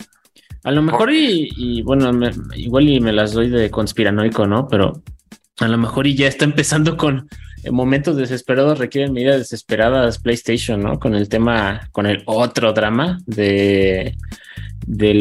A 0.67 0.73
lo 0.73 0.83
mejor 0.83 1.13
y, 1.13 1.81
bueno, 1.83 2.11
igual 2.57 2.89
y 2.89 2.99
me 2.99 3.13
las 3.13 3.33
doy 3.33 3.49
de 3.49 3.71
conspiranoico, 3.71 4.49
¿no? 4.49 4.67
Pero 4.67 5.01
a 5.61 5.69
lo 5.69 5.79
mejor 5.79 6.09
y 6.09 6.17
ya 6.17 6.27
está 6.27 6.45
empezando 6.45 6.97
con 6.97 7.29
momentos 7.71 8.17
desesperados 8.17 8.81
requieren 8.81 9.13
medidas 9.13 9.39
desesperadas 9.39 10.19
PlayStation, 10.19 10.83
¿no? 10.83 10.99
Con 10.99 11.15
el 11.15 11.29
tema, 11.29 11.89
con 11.93 12.07
el 12.07 12.25
otro 12.27 12.73
drama 12.73 13.21
de, 13.27 14.17
de 14.89 15.15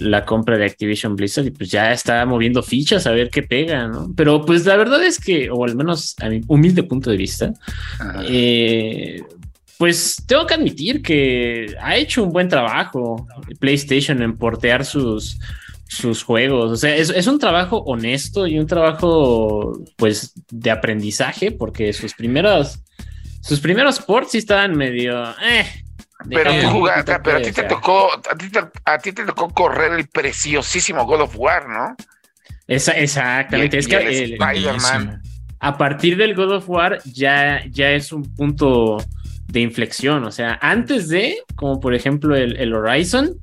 la 0.00 0.24
compra 0.24 0.56
de 0.56 0.66
Activision 0.66 1.16
Blizzard 1.16 1.46
y 1.46 1.50
pues 1.50 1.68
ya 1.68 1.90
está 1.92 2.24
moviendo 2.24 2.62
fichas 2.62 3.04
a 3.08 3.10
ver 3.10 3.28
qué 3.28 3.42
pega, 3.42 3.88
¿no? 3.88 4.12
Pero 4.16 4.46
pues 4.46 4.64
la 4.66 4.76
verdad 4.76 5.02
es 5.02 5.18
que, 5.18 5.50
o 5.50 5.64
al 5.64 5.74
menos 5.74 6.14
a 6.22 6.28
mi 6.28 6.42
humilde 6.46 6.84
punto 6.84 7.10
de 7.10 7.16
vista, 7.16 7.52
eh, 8.28 9.20
pues 9.78 10.16
tengo 10.26 10.46
que 10.46 10.54
admitir 10.54 11.02
que 11.02 11.74
ha 11.80 11.96
hecho 11.96 12.22
un 12.22 12.30
buen 12.30 12.48
trabajo 12.48 13.26
PlayStation 13.58 14.22
en 14.22 14.36
portear 14.36 14.84
sus, 14.84 15.38
sus 15.92 16.22
juegos. 16.22 16.70
O 16.72 16.76
sea, 16.76 16.94
es, 16.96 17.26
un 17.26 17.38
trabajo 17.38 17.78
honesto 17.78 18.46
y 18.46 18.58
un 18.58 18.66
trabajo, 18.66 19.78
pues, 19.96 20.32
de 20.50 20.70
aprendizaje, 20.70 21.52
porque 21.52 21.92
sus 21.92 22.14
primeros, 22.14 22.80
sus 23.42 23.60
primeros 23.60 24.00
ports 24.00 24.32
sí 24.32 24.38
estaban 24.38 24.76
medio. 24.76 25.22
Eh, 25.42 25.66
pero 26.30 26.50
tú 26.60 26.68
jugaste, 26.68 27.18
pero 27.22 27.38
a 27.38 27.42
ti 27.42 27.52
te 27.52 27.64
tocó, 27.64 28.10
a 28.84 28.98
ti 28.98 29.12
te, 29.12 29.24
tocó 29.24 29.50
correr 29.50 29.92
el 29.92 30.06
preciosísimo 30.08 31.04
God 31.04 31.22
of 31.22 31.34
War, 31.36 31.68
¿no? 31.68 31.96
exactamente. 32.66 33.78
es 33.78 33.88
que 33.88 34.36
a 35.60 35.76
partir 35.76 36.16
del 36.16 36.34
God 36.34 36.56
of 36.56 36.68
War 36.68 37.00
ya, 37.04 37.62
ya 37.70 37.90
es 37.90 38.12
un 38.12 38.22
punto 38.34 38.98
de 39.48 39.60
inflexión. 39.60 40.24
O 40.24 40.30
sea, 40.30 40.58
antes 40.62 41.08
de, 41.08 41.38
como 41.54 41.80
por 41.80 41.94
ejemplo 41.94 42.36
el, 42.36 42.56
el 42.56 42.74
Horizon, 42.74 43.38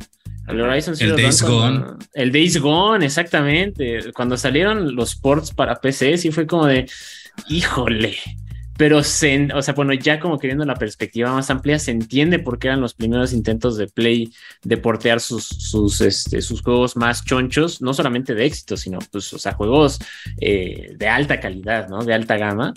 el 0.49 0.62
Horizon 0.62 0.95
El 0.99 1.15
Days 1.15 1.43
Gone. 1.43 1.85
El 2.13 2.31
Days 2.31 2.57
Gone, 2.59 3.05
exactamente. 3.05 4.12
Cuando 4.13 4.35
salieron 4.35 4.95
los 4.95 5.15
ports 5.15 5.51
para 5.51 5.75
PC, 5.75 6.17
sí 6.17 6.31
fue 6.31 6.47
como 6.47 6.65
de, 6.65 6.89
híjole. 7.47 8.17
Pero, 8.77 9.03
se, 9.03 9.49
o 9.53 9.62
sea, 9.62 9.73
bueno, 9.73 9.93
ya 9.93 10.21
como 10.21 10.39
queriendo 10.39 10.63
la 10.65 10.75
perspectiva 10.75 11.33
más 11.33 11.49
amplia, 11.49 11.77
se 11.79 11.91
entiende 11.91 12.39
por 12.39 12.57
qué 12.57 12.69
eran 12.69 12.79
los 12.79 12.93
primeros 12.93 13.33
intentos 13.33 13.75
de 13.75 13.88
Play 13.88 14.31
de 14.63 14.77
portear 14.77 15.19
sus, 15.19 15.47
sus, 15.47 15.99
este, 15.99 16.41
sus 16.41 16.62
juegos 16.62 16.95
más 16.95 17.25
chonchos, 17.25 17.81
no 17.81 17.93
solamente 17.93 18.33
de 18.33 18.45
éxito, 18.45 18.77
sino, 18.77 18.99
pues, 19.12 19.33
o 19.33 19.38
sea, 19.38 19.53
juegos 19.53 19.99
eh, 20.39 20.93
de 20.95 21.07
alta 21.09 21.41
calidad, 21.41 21.89
¿no? 21.89 22.05
De 22.05 22.13
alta 22.13 22.38
gama. 22.38 22.73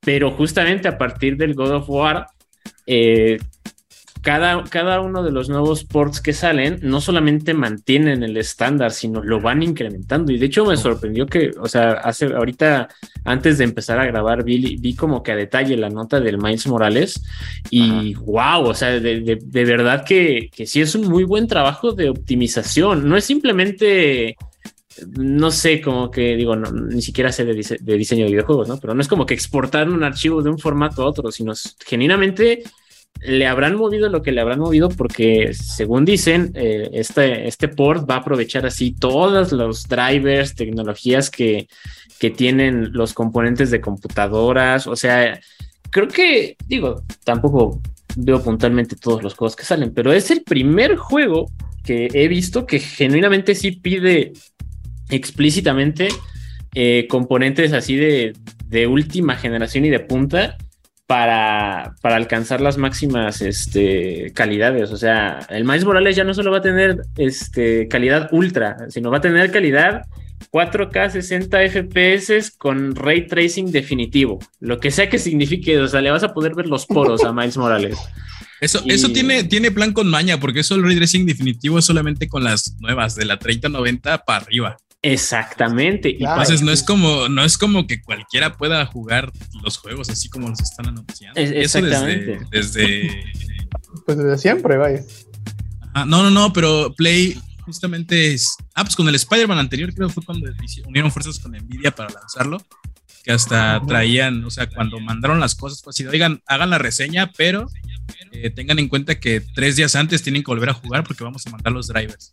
Pero 0.00 0.30
justamente 0.30 0.88
a 0.88 0.96
partir 0.96 1.36
del 1.36 1.54
God 1.54 1.72
of 1.72 1.90
War, 1.90 2.26
eh, 2.86 3.38
cada, 4.24 5.00
uno 5.02 5.22
de 5.22 5.30
los 5.30 5.50
nuevos 5.50 5.84
ports 5.84 6.22
que 6.22 6.32
salen 6.32 6.78
no 6.82 7.02
solamente 7.02 7.52
mantienen 7.52 8.22
el 8.22 8.38
estándar, 8.38 8.90
sino 8.90 9.22
lo 9.22 9.40
van 9.40 9.62
incrementando. 9.62 10.32
Y 10.32 10.38
de 10.38 10.46
hecho 10.46 10.64
me 10.64 10.78
sorprendió 10.78 11.26
que, 11.26 11.50
o 11.60 11.68
sea, 11.68 11.92
hace 11.92 12.32
ahorita, 12.32 12.88
antes 13.24 13.58
de 13.58 13.64
empezar 13.64 14.00
a 14.00 14.06
grabar, 14.06 14.42
vi, 14.42 14.76
vi 14.76 14.94
como 14.94 15.22
que 15.22 15.32
a 15.32 15.36
detalle 15.36 15.76
la 15.76 15.90
nota 15.90 16.20
del 16.20 16.38
Miles 16.38 16.66
Morales 16.66 17.22
y 17.68 18.14
wow, 18.14 18.64
o 18.64 18.74
sea, 18.74 18.98
de, 18.98 19.38
verdad 19.52 20.04
que, 20.06 20.48
que 20.50 20.66
sí 20.66 20.80
es 20.80 20.94
un 20.94 21.06
muy 21.06 21.24
buen 21.24 21.46
trabajo 21.46 21.92
de 21.92 22.08
optimización. 22.08 23.06
No 23.06 23.18
es 23.18 23.24
simplemente 23.26 24.36
no 25.16 25.50
sé, 25.50 25.80
como 25.80 26.10
que 26.10 26.36
digo, 26.36 26.56
ni 26.56 27.02
siquiera 27.02 27.32
sé 27.32 27.44
de, 27.44 27.54
diseño 27.54 28.24
de 28.24 28.30
videojuegos, 28.30 28.68
¿no? 28.68 28.78
Pero 28.78 28.94
no 28.94 29.00
es 29.00 29.08
como 29.08 29.26
que 29.26 29.34
exportar 29.34 29.88
un 29.88 30.04
archivo 30.04 30.42
de 30.42 30.50
un 30.50 30.58
formato 30.58 31.02
a 31.02 31.06
otro, 31.06 31.30
sino 31.32 31.52
genuinamente 31.84 32.62
le 33.22 33.46
habrán 33.46 33.76
movido 33.76 34.08
lo 34.08 34.22
que 34.22 34.32
le 34.32 34.40
habrán 34.40 34.58
movido 34.58 34.88
porque 34.88 35.54
según 35.54 36.04
dicen, 36.04 36.52
eh, 36.54 36.90
este, 36.92 37.48
este 37.48 37.68
port 37.68 38.08
va 38.08 38.16
a 38.16 38.18
aprovechar 38.18 38.66
así 38.66 38.92
todos 38.92 39.52
los 39.52 39.84
drivers, 39.88 40.54
tecnologías 40.54 41.30
que, 41.30 41.68
que 42.18 42.30
tienen 42.30 42.92
los 42.92 43.14
componentes 43.14 43.70
de 43.70 43.80
computadoras. 43.80 44.86
O 44.86 44.96
sea, 44.96 45.40
creo 45.90 46.08
que, 46.08 46.56
digo, 46.66 47.02
tampoco 47.24 47.80
veo 48.16 48.42
puntualmente 48.42 48.96
todos 48.96 49.22
los 49.22 49.34
juegos 49.34 49.56
que 49.56 49.64
salen, 49.64 49.92
pero 49.94 50.12
es 50.12 50.30
el 50.30 50.42
primer 50.42 50.96
juego 50.96 51.50
que 51.84 52.08
he 52.12 52.28
visto 52.28 52.66
que 52.66 52.80
genuinamente 52.80 53.54
sí 53.54 53.72
pide 53.72 54.32
explícitamente 55.10 56.08
eh, 56.74 57.06
componentes 57.08 57.72
así 57.72 57.96
de, 57.96 58.32
de 58.66 58.86
última 58.86 59.36
generación 59.36 59.84
y 59.84 59.90
de 59.90 60.00
punta 60.00 60.56
para, 61.06 61.94
para 62.00 62.16
alcanzar 62.16 62.60
las 62.60 62.78
máximas 62.78 63.42
este, 63.42 64.32
calidades. 64.34 64.90
O 64.90 64.96
sea, 64.96 65.40
el 65.50 65.64
Miles 65.64 65.84
Morales 65.84 66.16
ya 66.16 66.24
no 66.24 66.34
solo 66.34 66.50
va 66.50 66.58
a 66.58 66.62
tener 66.62 67.02
este, 67.16 67.88
calidad 67.88 68.28
ultra, 68.32 68.76
sino 68.88 69.10
va 69.10 69.18
a 69.18 69.20
tener 69.20 69.50
calidad 69.50 70.02
4K 70.50 71.10
60 71.10 71.68
FPS 71.68 72.52
con 72.56 72.94
ray 72.94 73.26
tracing 73.26 73.70
definitivo. 73.70 74.38
Lo 74.60 74.80
que 74.80 74.90
sea 74.90 75.08
que 75.08 75.18
signifique, 75.18 75.78
o 75.78 75.88
sea, 75.88 76.00
le 76.00 76.10
vas 76.10 76.22
a 76.22 76.32
poder 76.32 76.54
ver 76.54 76.66
los 76.66 76.86
poros 76.86 77.24
a 77.24 77.32
Miles 77.32 77.56
Morales. 77.56 77.98
Eso, 78.60 78.82
eso 78.86 79.10
tiene, 79.10 79.44
tiene 79.44 79.70
plan 79.70 79.92
con 79.92 80.08
maña, 80.08 80.40
porque 80.40 80.60
eso 80.60 80.74
el 80.74 80.84
ray 80.84 80.96
tracing 80.96 81.26
definitivo 81.26 81.78
es 81.78 81.84
solamente 81.84 82.28
con 82.28 82.44
las 82.44 82.76
nuevas, 82.80 83.14
de 83.14 83.26
la 83.26 83.38
3090 83.38 84.24
para 84.24 84.38
arriba. 84.38 84.76
Exactamente. 85.04 86.16
Entonces 86.18 86.62
no 86.62 86.72
es 86.72 86.82
como, 86.82 87.28
no 87.28 87.44
es 87.44 87.58
como 87.58 87.86
que 87.86 88.00
cualquiera 88.00 88.56
pueda 88.56 88.86
jugar 88.86 89.30
los 89.62 89.76
juegos 89.76 90.08
así 90.08 90.30
como 90.30 90.48
los 90.48 90.60
están 90.60 90.88
anunciando. 90.88 91.38
exactamente. 91.38 92.40
desde, 92.50 93.22
Pues 94.06 94.16
desde 94.16 94.38
siempre, 94.38 94.78
vaya. 94.78 95.02
no, 95.94 96.06
no, 96.06 96.30
no, 96.30 96.54
pero 96.54 96.94
Play 96.96 97.38
justamente 97.60 98.32
es. 98.32 98.56
Ah, 98.74 98.82
pues 98.82 98.96
con 98.96 99.06
el 99.06 99.14
Spider-Man 99.14 99.58
anterior, 99.58 99.92
creo 99.92 100.08
que 100.08 100.14
fue 100.14 100.24
cuando 100.24 100.50
unieron 100.86 101.12
fuerzas 101.12 101.38
con 101.38 101.52
Nvidia 101.52 101.90
para 101.90 102.08
lanzarlo. 102.08 102.62
Que 103.22 103.32
hasta 103.32 103.80
traían, 103.86 104.44
o 104.44 104.50
sea, 104.50 104.68
cuando 104.68 105.00
mandaron 105.00 105.40
las 105.40 105.54
cosas, 105.54 105.80
pues 105.82 105.96
así, 105.96 106.06
oigan, 106.06 106.42
hagan 106.46 106.68
la 106.68 106.76
reseña, 106.78 107.32
pero 107.36 107.70
eh, 108.32 108.50
tengan 108.50 108.78
en 108.78 108.88
cuenta 108.88 109.18
que 109.18 109.40
tres 109.40 109.76
días 109.76 109.94
antes 109.96 110.22
tienen 110.22 110.42
que 110.42 110.50
volver 110.50 110.68
a 110.68 110.74
jugar 110.74 111.04
porque 111.04 111.24
vamos 111.24 111.46
a 111.46 111.50
mandar 111.50 111.72
los 111.72 111.88
drivers 111.88 112.30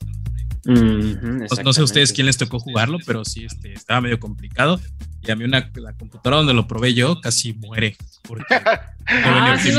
no, 0.66 1.74
sé 1.74 1.82
a 1.82 1.84
ustedes 1.84 2.14
quién 2.14 2.28
les 2.28 2.38
tocó 2.38 2.60
jugarlo, 2.60 2.98
pero 3.06 3.26
sí 3.26 3.46
este, 3.46 3.74
estaba 3.74 4.02
medio 4.02 4.20
complicado. 4.20 4.80
Y 5.22 5.32
a 5.32 5.36
mí 5.36 5.44
una, 5.44 5.70
la 5.76 5.94
computadora 5.94 6.38
donde 6.38 6.54
lo 6.54 6.68
probé 6.68 6.94
yo 6.94 7.22
casi 7.22 7.54
muere 7.54 7.96
porque 8.24 8.56
ah, 9.08 9.58
sí 9.60 9.72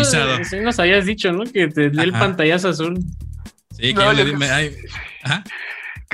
nos, 0.60 0.78
habías 0.78 1.06
dicho, 1.06 1.32
¿no? 1.32 1.44
Que 1.44 1.68
te 1.68 1.90
dio 1.90 2.02
el 2.02 2.12
pantallazo 2.12 2.68
azul. 2.68 2.98
Sí, 3.70 3.94
que 3.94 3.94
no, 3.94 4.12
le, 4.12 4.24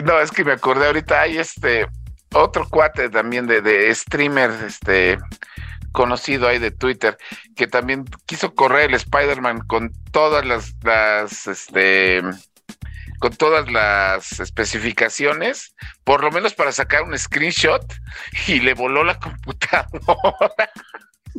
no, 0.02 0.20
es 0.20 0.30
que 0.30 0.44
me 0.44 0.52
acordé 0.52 0.86
ahorita, 0.86 1.22
hay 1.22 1.38
este 1.38 1.86
otro 2.32 2.68
cuate 2.68 3.08
también 3.10 3.46
de, 3.46 3.60
de 3.62 3.92
streamer, 3.94 4.50
este 4.66 5.18
conocido 5.90 6.46
ahí 6.46 6.58
de 6.58 6.70
Twitter, 6.70 7.16
que 7.56 7.66
también 7.66 8.04
quiso 8.26 8.54
correr 8.54 8.90
el 8.90 8.94
Spider-Man 8.94 9.60
con 9.66 9.92
todas 10.12 10.46
las, 10.46 10.76
las 10.84 11.46
este, 11.48 12.22
con 13.18 13.34
todas 13.36 13.70
las 13.70 14.40
especificaciones, 14.40 15.74
por 16.04 16.22
lo 16.22 16.30
menos 16.30 16.54
para 16.54 16.72
sacar 16.72 17.02
un 17.02 17.18
screenshot 17.18 17.84
y 18.46 18.60
le 18.60 18.74
voló 18.74 19.04
la 19.04 19.18
computadora. 19.18 20.70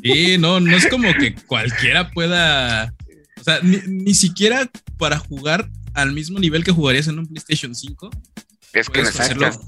Sí, 0.02 0.38
no, 0.38 0.60
no 0.60 0.78
es 0.78 0.88
como 0.88 1.14
que 1.14 1.36
cualquiera 1.36 2.10
pueda, 2.12 2.94
o 3.40 3.44
sea, 3.44 3.60
ni, 3.62 4.14
siquiera 4.14 4.70
para 4.98 5.18
jugar 5.18 5.70
al 5.94 6.14
mismo 6.14 6.40
nivel 6.40 6.64
que 6.64 6.72
jugarías 6.72 7.08
en 7.08 7.20
un 7.20 7.28
PlayStation 7.28 7.76
5. 7.76 8.10
Es 8.74 8.90
que 8.90 9.02
necesitas, 9.02 9.60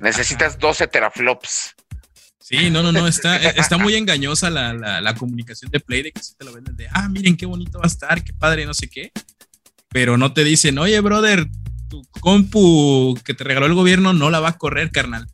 necesitas 0.00 0.58
12 0.58 0.86
teraflops. 0.88 1.74
Sí, 2.40 2.70
no, 2.70 2.82
no, 2.82 2.92
no, 2.92 3.06
está, 3.06 3.36
está 3.36 3.76
muy 3.76 3.94
engañosa 3.94 4.48
la, 4.48 4.72
la, 4.72 5.14
comunicación 5.14 5.70
de 5.70 5.80
Play 5.80 6.02
de 6.02 6.12
que 6.12 6.22
se 6.22 6.34
te 6.34 6.46
lo 6.46 6.52
venden 6.54 6.74
de, 6.76 6.88
ah, 6.92 7.06
miren 7.08 7.36
qué 7.36 7.44
bonito 7.44 7.78
va 7.78 7.84
a 7.84 7.88
estar, 7.88 8.24
qué 8.24 8.32
padre, 8.32 8.64
no 8.64 8.72
sé 8.72 8.88
qué 8.88 9.12
pero 9.90 10.16
no 10.16 10.32
te 10.32 10.44
dicen, 10.44 10.78
oye, 10.78 11.00
brother, 11.00 11.46
tu 11.88 12.02
compu 12.20 13.18
que 13.24 13.34
te 13.34 13.44
regaló 13.44 13.66
el 13.66 13.74
gobierno 13.74 14.12
no 14.12 14.30
la 14.30 14.40
va 14.40 14.50
a 14.50 14.58
correr, 14.58 14.90
carnal. 14.90 15.26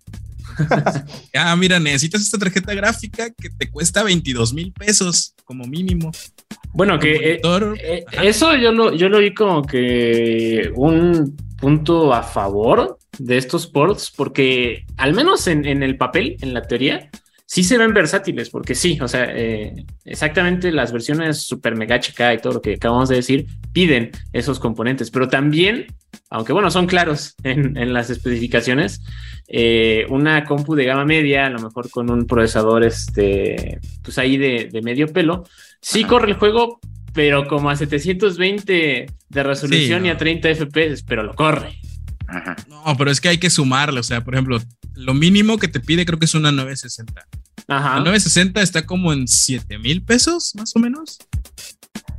ah, 1.35 1.57
mira, 1.57 1.81
necesitas 1.81 2.23
esta 2.23 2.39
tarjeta 2.39 2.75
gráfica 2.75 3.31
que 3.31 3.51
te 3.51 3.71
cuesta 3.71 4.03
22 4.03 4.55
mil 4.55 4.73
pesos 4.73 5.35
como 5.45 5.65
mínimo. 5.65 6.13
Bueno, 6.73 6.99
que 6.99 7.35
eh, 7.35 7.41
eh, 7.83 8.05
eso 8.23 8.57
yo 8.57 8.73
lo, 8.73 8.95
yo 8.95 9.09
lo 9.09 9.19
vi 9.19 9.35
como 9.35 9.63
que 9.63 10.73
un 10.75 11.37
punto 11.57 12.13
a 12.13 12.23
favor 12.23 12.99
de 13.19 13.37
estos 13.37 13.67
ports, 13.67 14.13
porque 14.15 14.85
al 14.97 15.15
menos 15.15 15.47
en, 15.47 15.67
en 15.67 15.83
el 15.83 15.97
papel, 15.97 16.37
en 16.41 16.55
la 16.55 16.63
teoría, 16.63 17.11
sí 17.47 17.63
se 17.63 17.79
ven 17.79 17.93
versátiles, 17.93 18.51
porque 18.51 18.75
sí, 18.75 18.99
o 19.01 19.09
sea, 19.09 19.27
eh, 19.31 19.85
exactamente 20.05 20.73
las 20.73 20.93
versiones 20.93 21.43
Super 21.43 21.77
Mega 21.77 21.97
HK 21.97 22.35
y 22.35 22.39
todo 22.41 22.55
lo 22.55 22.63
que 22.63 22.75
acabamos 22.75 23.09
de 23.09 23.17
decir 23.17 23.47
piden 23.73 24.11
esos 24.33 24.59
componentes, 24.59 25.11
pero 25.11 25.29
también, 25.29 25.87
aunque 26.31 26.53
bueno, 26.53 26.71
son 26.71 26.87
claros 26.87 27.35
en, 27.45 27.93
las 27.93 28.11
especificaciones, 28.11 29.03
eh, 29.49 30.07
una 30.09 30.45
compu 30.45 30.75
de 30.75 30.85
gama 30.85 31.05
media, 31.05 31.47
a 31.47 31.51
lo 31.51 31.61
mejor 31.61 31.91
con 31.91 32.11
un 32.11 32.27
procesador, 32.27 32.85
este, 32.85 33.79
pues 34.03 34.19
ahí 34.19 34.37
de, 34.37 34.81
medio 34.83 35.13
pelo, 35.13 35.45
sí 35.81 36.05
corre 36.05 36.29
el 36.29 36.39
juego, 36.39 36.81
pero 37.13 37.47
como 37.47 37.71
a 37.71 37.77
720 37.77 39.07
de 39.29 39.43
resolución 39.43 40.07
y 40.07 40.09
a 40.09 40.17
30 40.17 40.55
FPS, 40.55 41.05
pero 41.07 41.23
lo 41.23 41.35
corre. 41.35 41.79
No, 42.69 42.97
pero 42.97 43.11
es 43.11 43.21
que 43.21 43.29
hay 43.29 43.39
que 43.39 43.51
sumarle, 43.51 44.01
o 44.01 44.03
sea, 44.03 44.23
por 44.23 44.35
ejemplo, 44.35 44.59
lo 44.95 45.15
mínimo 45.15 45.59
que 45.59 45.69
te 45.69 45.81
pide 45.81 46.07
creo 46.07 46.19
que 46.19 46.27
es 46.27 46.35
una 46.35 46.53
960. 46.53 47.27
Ajá. 47.69 47.99
El 47.99 48.05
960 48.05 48.63
está 48.63 48.87
como 48.87 49.13
en 49.13 49.27
7 49.27 49.79
mil 49.79 50.03
pesos, 50.03 50.55
más 50.55 50.75
o 50.77 50.79
menos. 50.79 51.19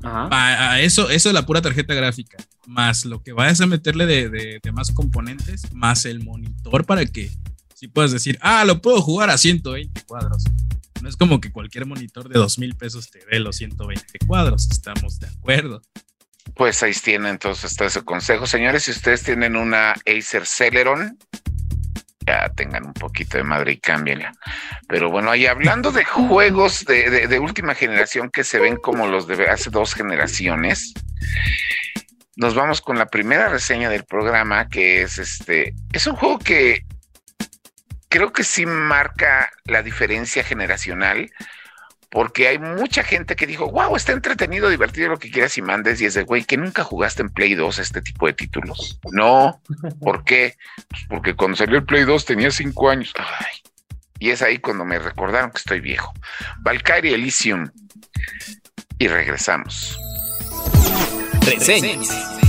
Ajá. 0.04 0.30
A, 0.32 0.82
eso, 0.82 1.10
eso 1.10 1.30
es 1.30 1.34
la 1.34 1.46
pura 1.46 1.62
tarjeta 1.62 1.94
gráfica. 1.94 2.38
Más 2.68 3.06
lo 3.06 3.22
que 3.22 3.32
vayas 3.32 3.62
a 3.62 3.68
meterle 3.68 4.06
de, 4.06 4.30
de, 4.30 4.72
más 4.72 4.92
componentes, 4.92 5.72
más 5.74 6.06
el 6.06 6.24
monitor 6.24 6.86
para 6.86 7.06
que 7.06 7.32
si 7.76 7.88
puedas 7.88 8.12
decir, 8.12 8.38
ah, 8.42 8.66
lo 8.66 8.82
puedo 8.82 9.02
jugar 9.02 9.30
a 9.30 9.38
120 9.38 10.02
cuadros. 10.06 10.44
No 11.02 11.10
es 11.10 11.18
como 11.18 11.40
que 11.40 11.52
cualquier 11.52 11.86
monitor 11.86 12.30
de 12.30 12.40
2 12.40 12.58
mil 12.58 12.76
pesos 12.76 13.12
te 13.12 13.20
dé 13.30 13.40
los 13.40 13.58
120 13.58 14.04
cuadros. 14.26 14.68
Estamos 14.72 15.20
de 15.20 15.28
acuerdo. 15.28 15.82
Pues 16.56 16.82
ahí 16.84 16.94
tienen 16.94 17.32
entonces 17.32 17.72
está 17.72 17.86
ese 17.86 18.04
consejo. 18.04 18.48
Señores, 18.48 18.84
si 18.84 18.92
ustedes 18.92 19.24
tienen 19.24 19.56
una 19.56 19.94
Acer 20.06 20.46
Celeron, 20.46 21.18
ya 22.26 22.50
tengan 22.50 22.86
un 22.86 22.94
poquito 22.94 23.38
de 23.38 23.44
madre 23.44 23.74
y 23.74 23.80
cámbienla. 23.80 24.34
Pero 24.88 25.10
bueno, 25.10 25.32
ahí 25.32 25.46
hablando 25.46 25.92
de 25.92 26.04
juegos 26.04 26.86
de, 26.86 27.40
última 27.40 27.76
generación 27.76 28.30
que 28.30 28.44
se 28.44 28.60
ven 28.60 28.78
como 28.78 29.08
los 29.08 29.28
de 29.28 29.48
hace 29.48 29.70
dos 29.70 29.94
generaciones, 29.94 30.94
nos 32.36 32.56
vamos 32.56 32.82
con 32.82 32.98
la 32.98 33.06
primera 33.08 33.50
reseña 33.50 33.90
del 33.90 34.04
programa, 34.04 34.68
que 34.68 35.02
es 35.02 35.18
este, 35.18 35.74
es 35.94 36.08
un 36.08 36.16
juego 36.16 36.40
que 36.40 36.86
creo 38.10 38.32
que 38.32 38.44
sí 38.44 38.66
marca 38.66 39.50
la 39.66 39.84
diferencia 39.84 40.44
generacional 40.44 41.30
porque 42.16 42.48
hay 42.48 42.58
mucha 42.60 43.04
gente 43.04 43.36
que 43.36 43.46
dijo, 43.46 43.70
wow, 43.70 43.94
está 43.98 44.14
entretenido, 44.14 44.70
divertido, 44.70 45.10
lo 45.10 45.20
que 45.20 45.30
quieras 45.30 45.58
y 45.58 45.62
mandes, 45.62 46.00
y 46.00 46.06
es 46.06 46.14
de, 46.14 46.24
güey, 46.24 46.46
que 46.46 46.56
nunca 46.56 46.82
jugaste 46.82 47.22
en 47.22 47.30
Play 47.30 47.56
2 47.56 47.78
este 47.78 48.02
tipo 48.02 48.26
de 48.26 48.32
títulos. 48.32 49.02
No, 49.12 49.62
¿por 50.00 50.24
qué? 50.24 50.56
Pues 50.90 51.02
porque 51.10 51.36
cuando 51.36 51.58
salió 51.58 51.78
el 51.78 51.84
Play 51.84 52.06
2 52.06 52.24
tenía 52.24 52.52
cinco 52.52 52.90
años. 52.90 53.14
y 54.18 54.30
es 54.30 54.42
ahí 54.42 54.60
cuando 54.60 54.86
me 54.86 54.98
recordaron 54.98 55.52
que 55.52 55.58
estoy 55.58 55.82
viejo. 55.82 56.14
Valkyrie 56.60 57.16
Elysium. 57.16 57.70
Y 58.98 59.10
regresamos. 59.10 60.00
Reseñas. 61.42 62.45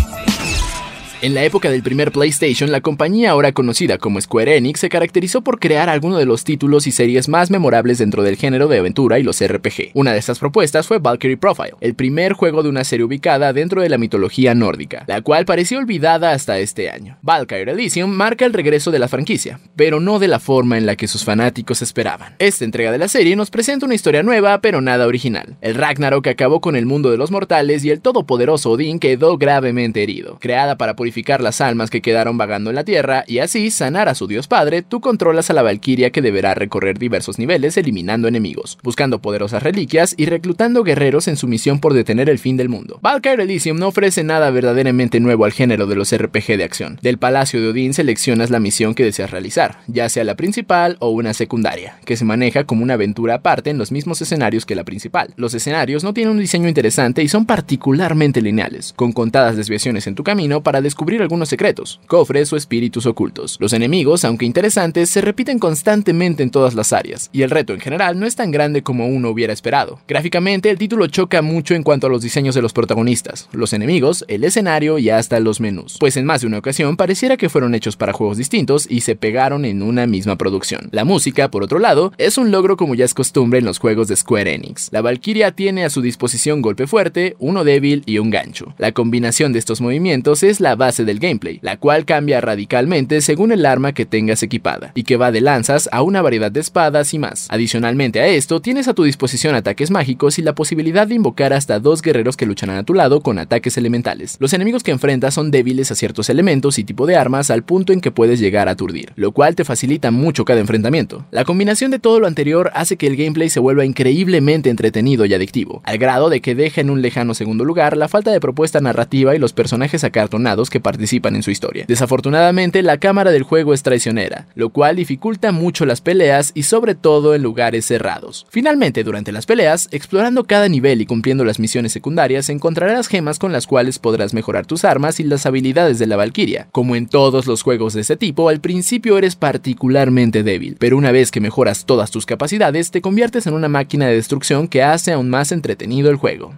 En 1.23 1.33
la 1.33 1.45
época 1.45 1.71
del 1.71 1.83
primer 1.83 2.13
PlayStation, 2.13 2.71
la 2.71 2.83
compañía 2.83 3.31
ahora 3.31 3.53
conocida 3.53 3.97
como 3.97 4.21
Square 4.21 4.59
Enix 4.59 4.81
se 4.81 4.91
caracterizó 4.91 5.41
por 5.41 5.59
crear 5.59 5.89
algunos 5.89 6.19
de 6.19 6.27
los 6.27 6.45
títulos 6.45 6.87
y 6.87 6.93
series 6.93 7.31
más 7.31 7.51
memorables 7.51 7.97
dentro 7.97 8.23
del 8.23 8.37
género 8.37 8.69
de 8.69 8.81
aventura 8.81 9.19
y 9.19 9.23
los 9.23 9.43
RPG. 9.43 9.93
Una 9.95 10.13
de 10.13 10.19
estas 10.19 10.39
propuestas 10.39 10.87
fue 10.87 10.99
Valkyrie 10.99 11.39
Profile, 11.39 11.73
el 11.81 11.95
primer 11.95 12.35
juego 12.35 12.63
de 12.63 12.69
una 12.69 12.85
serie 12.85 13.07
ubicada 13.07 13.55
dentro 13.55 13.81
de 13.81 13.89
la 13.89 13.97
mitología 13.97 14.55
nórdica, 14.55 15.05
la 15.07 15.23
cual 15.23 15.47
pareció 15.47 15.79
olvidada 15.79 16.33
hasta 16.33 16.59
este 16.59 16.91
año. 16.91 17.17
Valkyrie 17.23 17.73
Elysium 17.73 18.11
marca 18.11 18.45
el 18.45 18.53
regreso 18.53 18.91
de 18.91 18.99
la 18.99 19.09
franquicia, 19.09 19.59
pero 19.75 20.01
no 20.01 20.19
de 20.19 20.29
la 20.29 20.39
forma 20.39 20.77
en 20.77 20.85
la 20.85 20.97
que 20.97 21.09
sus 21.09 21.25
fanáticos 21.25 21.81
esperaban. 21.81 22.35
Esta 22.39 22.67
entrega 22.67 22.93
de 22.93 22.99
la 22.99 23.09
serie 23.09 23.37
nos 23.37 23.51
presenta 23.51 23.87
una 23.87 23.95
historia 23.95 24.23
nueva, 24.23 24.61
pero 24.61 24.83
nada 24.83 25.07
original. 25.07 25.57
El 25.63 25.77
Ragnarok 25.77 26.27
acabó 26.27 26.61
con 26.61 26.77
el 26.77 26.85
mundo 26.85 27.11
de 27.11 27.17
los 27.17 27.31
mortales 27.31 27.87
y 27.87 27.91
el 27.91 28.03
todopoderoso 28.03 28.73
Odín 28.73 28.99
quedó 28.99 29.39
gravemente 29.39 30.03
herido. 30.03 30.37
Creada 30.41 30.77
para 30.77 30.95
purificar 31.07 31.41
las 31.41 31.61
almas 31.61 31.89
que 31.89 32.03
quedaron 32.03 32.37
vagando 32.37 32.71
en 32.71 32.75
la 32.75 32.83
tierra 32.83 33.23
y 33.29 33.39
así 33.39 33.71
sanar 33.71 34.09
a 34.09 34.17
su 34.17 34.27
dios 34.27 34.49
padre, 34.49 34.83
tú 34.83 35.01
controlas 35.01 35.51
a 35.51 35.53
la 35.53 35.63
Valquiria 35.63 36.11
que 36.11 36.21
deberá 36.21 36.53
recorrer 36.53 36.99
diversos 36.99 37.39
niveles 37.39 37.77
eliminando 37.77 38.27
enemigos, 38.27 38.77
buscando 38.83 39.21
poderosas 39.21 39.63
reliquias 39.63 40.17
y 40.17 40.27
reclutando 40.27 40.83
guerreros 40.83 41.29
en 41.29 41.37
su 41.37 41.47
misión 41.47 41.79
por 41.79 41.95
detener 41.95 42.29
el 42.29 42.41
fin 42.41 42.57
del 42.57 42.69
mundo. 42.69 42.99
Valkyrie 43.03 43.45
Elysium 43.45 43.79
no 43.79 43.87
ofrece 43.87 44.25
nada 44.25 44.51
verdaderamente 44.51 45.21
nuevo 45.21 45.45
al 45.45 45.53
género 45.53 45.87
de 45.87 45.95
los 45.95 46.13
RPG 46.13 46.57
de 46.57 46.65
acción. 46.65 46.99
Del 47.03 47.19
Palacio 47.19 47.61
de 47.61 47.69
Odín 47.69 47.95
seleccionas 47.95 48.51
la 48.51 48.59
misión 48.59 48.97
que 48.97 49.05
deseas 49.05 49.31
realizar, 49.31 49.79
ya 49.87 50.09
sea 50.09 50.25
la 50.25 50.35
principal 50.35 50.97
o 50.99 51.11
una 51.11 51.35
secundaria, 51.35 52.01
que 52.05 52.17
se 52.17 52.25
maneja 52.25 52.65
como 52.65 52.83
una 52.83 52.95
aventura 52.95 53.35
aparte 53.35 53.71
en 53.71 53.79
los 53.79 53.93
mismos 53.93 54.21
escenarios 54.21 54.67
que 54.67 54.75
la 54.75 54.83
principal. 54.83 55.33
Los 55.37 55.55
escenarios 55.55 56.03
no 56.03 56.13
tienen 56.13 56.33
un 56.33 56.41
diseño 56.41 56.67
interesante 56.67 57.23
y 57.23 57.29
son 57.29 57.47
particularmente 57.47 58.43
lineales, 58.43 58.93
con 58.97 59.13
contadas 59.13 59.57
desviaciones 59.57 60.09
en 60.09 60.17
tu 60.17 60.25
camino 60.25 60.65
para 60.65 60.81
descubrir 60.81 60.96
descubrir 60.97 61.21
algunos 61.21 61.51
secretos, 61.51 62.01
cofres 62.07 62.51
o 62.55 62.57
espíritus 62.57 63.05
ocultos. 63.05 63.59
Los 63.61 63.75
enemigos, 63.75 64.25
aunque 64.25 64.47
interesantes, 64.47 65.11
se 65.11 65.21
repiten 65.21 65.59
constantemente 65.59 66.43
en 66.43 66.49
todas 66.49 66.73
las 66.73 66.95
áreas, 66.95 67.29
y 67.35 67.43
el 67.43 67.51
reto 67.51 67.75
en 67.75 67.81
general 67.81 68.19
no 68.19 68.25
es 68.25 68.35
tan 68.35 68.51
grande 68.51 68.83
como 68.83 69.07
uno 69.07 69.29
hubiera 69.29 69.53
esperado. 69.53 70.01
Gráficamente, 70.09 70.71
el 70.71 70.79
título 70.79 71.07
choca 71.09 71.43
mucho 71.43 71.75
en 71.75 71.83
cuanto 71.83 72.07
a 72.07 72.11
los 72.11 72.23
diseños 72.23 72.55
de 72.55 72.63
los 72.63 72.73
protagonistas, 72.73 73.51
los 73.53 73.75
enemigos, 73.75 74.25
el 74.27 74.43
escenario 74.43 74.99
y 74.99 75.11
hasta 75.11 75.39
los 75.39 75.61
menús, 75.61 75.99
pues 76.01 76.17
en 76.17 76.25
más 76.25 76.41
de 76.41 76.47
una 76.47 76.61
ocasión 76.61 76.97
pareciera 76.97 77.37
que 77.37 77.51
fueron 77.51 77.75
hechos 77.75 77.99
para 77.99 78.15
juegos 78.15 78.39
distintos 78.39 78.87
y 78.89 79.03
se 79.03 79.17
pegaron 79.17 79.67
en 79.67 79.83
una 79.83 80.07
misma 80.07 80.37
producción. 80.37 80.89
La 80.93 81.05
música, 81.05 81.51
por 81.51 81.63
otro 81.63 81.79
lado, 81.79 82.15
es 82.17 82.39
un 82.39 82.51
logro 82.51 82.79
como 82.79 82.95
ya 82.95 83.05
es 83.05 83.13
costumbre 83.13 83.59
en 83.59 83.67
los 83.67 83.81
juegos 83.81 84.09
de 84.09 84.17
Square 84.17 84.55
Enix. 84.55 84.89
La 84.93 85.03
Valkyria 85.03 85.53
tiene 85.53 85.85
a 85.85 85.91
su 85.91 86.01
disposición 86.01 86.63
golpe 86.63 86.87
fuerte, 86.87 87.37
uno 87.39 87.65
débil 87.65 88.03
y 88.07 88.17
un 88.17 88.31
gancho. 88.31 88.75
La 88.79 88.93
combinación 88.93 89.53
de 89.53 89.59
estos 89.59 89.83
movimientos 89.83 90.43
es 90.43 90.59
la 90.59 90.75
base 90.75 90.86
del 90.95 91.19
gameplay, 91.19 91.59
la 91.63 91.79
cual 91.79 92.05
cambia 92.05 92.41
radicalmente 92.41 93.21
según 93.21 93.53
el 93.53 93.67
arma 93.67 93.93
que 93.93 94.07
tengas 94.07 94.43
equipada, 94.43 94.93
y 94.95 95.03
que 95.03 95.17
va 95.17 95.33
de 95.33 95.41
lanzas 95.41 95.89
a 95.93 96.03
una 96.03 96.23
variedad 96.23 96.53
de 96.53 96.61
espadas 96.61 97.13
y 97.13 97.19
más. 97.19 97.49
Adicionalmente 97.51 98.21
a 98.21 98.29
esto, 98.29 98.61
tienes 98.61 98.89
a 98.89 98.95
tu 98.95 99.03
disposición 99.03 99.55
ataques 99.55 99.91
mágicos 99.91 100.39
y 100.39 100.43
la 100.43 100.55
posibilidad 100.55 101.07
de 101.07 101.15
invocar 101.15 101.53
hasta 101.53 101.81
dos 101.81 102.03
guerreros 102.03 102.37
que 102.37 102.47
lucharán 102.47 102.77
a 102.77 102.85
tu 102.85 102.95
lado 102.95 103.21
con 103.21 103.39
ataques 103.39 103.77
elementales. 103.77 104.37
Los 104.39 104.53
enemigos 104.53 104.83
que 104.83 104.93
enfrentas 104.93 105.35
son 105.35 105.51
débiles 105.51 105.91
a 105.91 105.97
ciertos 105.97 106.31
elementos 106.31 106.79
y 106.79 106.85
tipo 106.85 107.07
de 107.07 107.17
armas 107.17 107.51
al 107.51 107.65
punto 107.65 107.93
en 107.93 108.01
que 108.01 108.13
puedes 108.13 108.39
llegar 108.39 108.69
a 108.69 108.73
aturdir, 108.73 109.13
lo 109.17 109.33
cual 109.33 109.57
te 109.57 109.65
facilita 109.65 110.11
mucho 110.11 110.45
cada 110.45 110.61
enfrentamiento. 110.61 111.27
La 111.31 111.45
combinación 111.45 111.91
de 111.91 111.99
todo 111.99 112.21
lo 112.21 112.27
anterior 112.27 112.71
hace 112.75 112.97
que 112.97 113.07
el 113.07 113.17
gameplay 113.17 113.51
se 113.51 113.61
vuelva 113.61 113.85
increíblemente 113.85 114.71
entretenido 114.71 115.25
y 115.27 115.35
adictivo, 115.35 115.83
al 115.85 115.99
grado 115.99 116.31
de 116.31 116.41
que 116.41 116.55
deja 116.55 116.81
en 116.81 116.91
un 116.91 117.03
lejano 117.03 117.35
segundo 117.35 117.65
lugar 117.65 117.97
la 117.97 118.09
falta 118.09 118.31
de 118.31 118.41
propuesta 118.41 118.81
narrativa 118.81 119.35
y 119.35 119.39
los 119.39 119.53
personajes 119.53 120.05
acartonados 120.05 120.71
que 120.71 120.76
participan 120.81 121.37
en 121.37 121.43
su 121.43 121.51
historia. 121.51 121.85
Desafortunadamente, 121.89 122.83
la 122.83 122.99
cámara 122.99 123.31
del 123.31 123.43
juego 123.43 123.75
es 123.75 123.83
traicionera, 123.83 124.47
lo 124.55 124.71
cual 124.71 124.97
dificulta 124.97 125.53
mucho 125.53 125.87
las 125.87 126.01
peleas 126.01 126.53
y 126.55 126.65
sobre 126.65 126.95
todo 126.95 127.35
en 127.35 127.43
lugares 127.43 127.87
cerrados. 127.87 128.47
Finalmente, 128.51 129.05
durante 129.05 129.33
las 129.33 129.47
peleas, 129.47 129.89
explorando 129.91 130.45
cada 130.45 130.69
nivel 130.69 131.01
y 131.01 131.07
cumpliendo 131.07 131.45
las 131.45 131.59
misiones 131.59 131.93
secundarias, 131.93 132.49
encontrarás 132.49 133.09
gemas 133.09 133.39
con 133.39 133.53
las 133.53 133.67
cuales 133.67 133.99
podrás 133.99 134.35
mejorar 134.35 134.67
tus 134.67 134.85
armas 134.85 135.21
y 135.21 135.25
las 135.25 135.47
habilidades 135.47 135.99
de 135.99 136.07
la 136.07 136.17
Valkyria. 136.17 136.69
Como 136.73 136.97
en 136.97 137.09
todos 137.09 137.47
los 137.47 137.63
juegos 137.63 137.95
de 137.95 138.01
este 138.03 138.17
tipo, 138.17 138.49
al 138.49 138.61
principio 138.61 139.19
eres 139.19 139.37
particularmente 139.37 140.43
débil, 140.43 140.77
pero 140.79 140.97
una 140.97 141.13
vez 141.13 141.31
que 141.31 141.41
mejoras 141.41 141.87
todas 141.87 142.11
tus 142.11 142.27
capacidades, 142.27 142.91
te 142.91 143.01
conviertes 143.01 143.47
en 143.47 143.55
una 143.55 143.69
máquina 143.69 144.07
de 144.07 144.15
destrucción 144.15 144.69
que 144.69 144.83
hace 144.83 145.13
aún 145.13 145.31
más 145.31 145.53
entretenido 145.53 146.11
el 146.11 146.17
juego. 146.17 146.55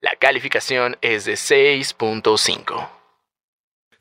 La 0.00 0.12
calificación 0.18 0.96
es 1.02 1.26
de 1.26 1.34
6.5. 1.34 2.99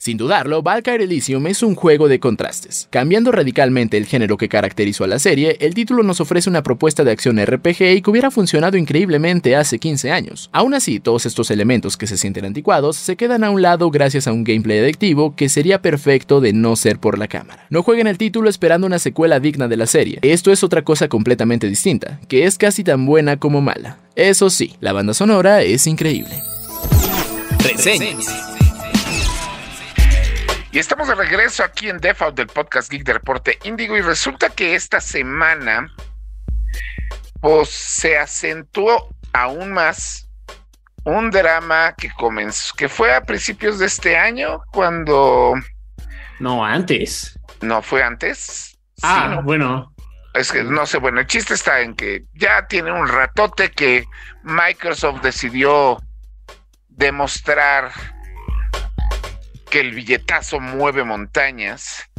Sin 0.01 0.15
dudarlo, 0.15 0.63
Valkyrie 0.63 1.03
Elysium 1.03 1.45
es 1.47 1.61
un 1.61 1.75
juego 1.75 2.07
de 2.07 2.21
contrastes. 2.21 2.87
Cambiando 2.89 3.33
radicalmente 3.33 3.97
el 3.97 4.05
género 4.05 4.37
que 4.37 4.47
caracterizó 4.47 5.03
a 5.03 5.07
la 5.07 5.19
serie, 5.19 5.57
el 5.59 5.73
título 5.73 6.03
nos 6.03 6.21
ofrece 6.21 6.49
una 6.49 6.63
propuesta 6.63 7.03
de 7.03 7.11
acción 7.11 7.37
RPG 7.37 7.81
y 7.81 8.01
que 8.01 8.09
hubiera 8.09 8.31
funcionado 8.31 8.77
increíblemente 8.77 9.57
hace 9.57 9.77
15 9.77 10.09
años. 10.09 10.49
Aún 10.53 10.73
así, 10.73 11.01
todos 11.01 11.25
estos 11.25 11.51
elementos 11.51 11.97
que 11.97 12.07
se 12.07 12.17
sienten 12.17 12.45
anticuados 12.45 12.95
se 12.95 13.17
quedan 13.17 13.43
a 13.43 13.49
un 13.49 13.61
lado 13.61 13.91
gracias 13.91 14.25
a 14.25 14.31
un 14.31 14.45
gameplay 14.45 14.79
adictivo 14.79 15.35
que 15.35 15.49
sería 15.49 15.81
perfecto 15.81 16.39
de 16.39 16.53
no 16.53 16.77
ser 16.77 16.97
por 16.97 17.19
la 17.19 17.27
cámara. 17.27 17.65
No 17.69 17.83
jueguen 17.83 18.07
el 18.07 18.17
título 18.17 18.49
esperando 18.49 18.87
una 18.87 18.99
secuela 18.99 19.41
digna 19.41 19.67
de 19.67 19.75
la 19.75 19.85
serie. 19.85 20.19
Esto 20.21 20.53
es 20.53 20.63
otra 20.63 20.81
cosa 20.83 21.09
completamente 21.09 21.67
distinta, 21.67 22.21
que 22.29 22.45
es 22.45 22.57
casi 22.57 22.85
tan 22.85 23.05
buena 23.05 23.35
como 23.35 23.59
mala. 23.59 23.97
Eso 24.15 24.49
sí, 24.49 24.77
la 24.79 24.93
banda 24.93 25.13
sonora 25.13 25.61
es 25.61 25.87
increíble. 25.87 26.35
Y 30.71 30.77
estamos 30.77 31.07
de 31.07 31.15
regreso 31.15 31.63
aquí 31.63 31.89
en 31.89 31.97
Default 31.97 32.35
del 32.37 32.45
podcast 32.45 32.91
Geek 32.91 33.03
de 33.03 33.13
Reporte 33.13 33.57
Índigo 33.63 33.97
y 33.97 34.01
resulta 34.01 34.49
que 34.49 34.75
esta 34.75 35.01
semana 35.01 35.91
pues 37.41 37.69
se 37.69 38.19
acentuó 38.19 39.09
aún 39.33 39.71
más 39.71 40.29
un 41.05 41.31
drama 41.31 41.95
que 41.97 42.11
comenzó, 42.11 42.75
que 42.75 42.87
fue 42.87 43.15
a 43.15 43.21
principios 43.21 43.79
de 43.79 43.87
este 43.87 44.15
año 44.15 44.61
cuando... 44.71 45.55
No, 46.39 46.63
antes. 46.63 47.39
No, 47.61 47.81
fue 47.81 48.03
antes. 48.03 48.77
Ah, 49.01 49.41
bueno. 49.43 49.91
Es 50.35 50.51
que 50.51 50.63
no 50.63 50.85
sé, 50.85 50.99
bueno, 50.99 51.19
el 51.19 51.25
chiste 51.25 51.55
está 51.55 51.81
en 51.81 51.95
que 51.95 52.25
ya 52.35 52.67
tiene 52.67 52.91
un 52.91 53.07
ratote 53.07 53.71
que 53.71 54.05
Microsoft 54.43 55.21
decidió 55.21 55.97
demostrar 56.89 57.91
que 59.69 59.79
el 59.79 59.93
billetazo 59.93 60.59
mueve 60.59 61.03
montañas 61.03 62.09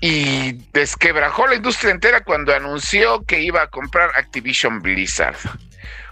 y 0.00 0.52
desquebrajó 0.72 1.46
la 1.46 1.56
industria 1.56 1.92
entera 1.92 2.22
cuando 2.22 2.54
anunció 2.54 3.24
que 3.24 3.42
iba 3.42 3.62
a 3.62 3.68
comprar 3.68 4.10
Activision 4.16 4.80
Blizzard. 4.82 5.36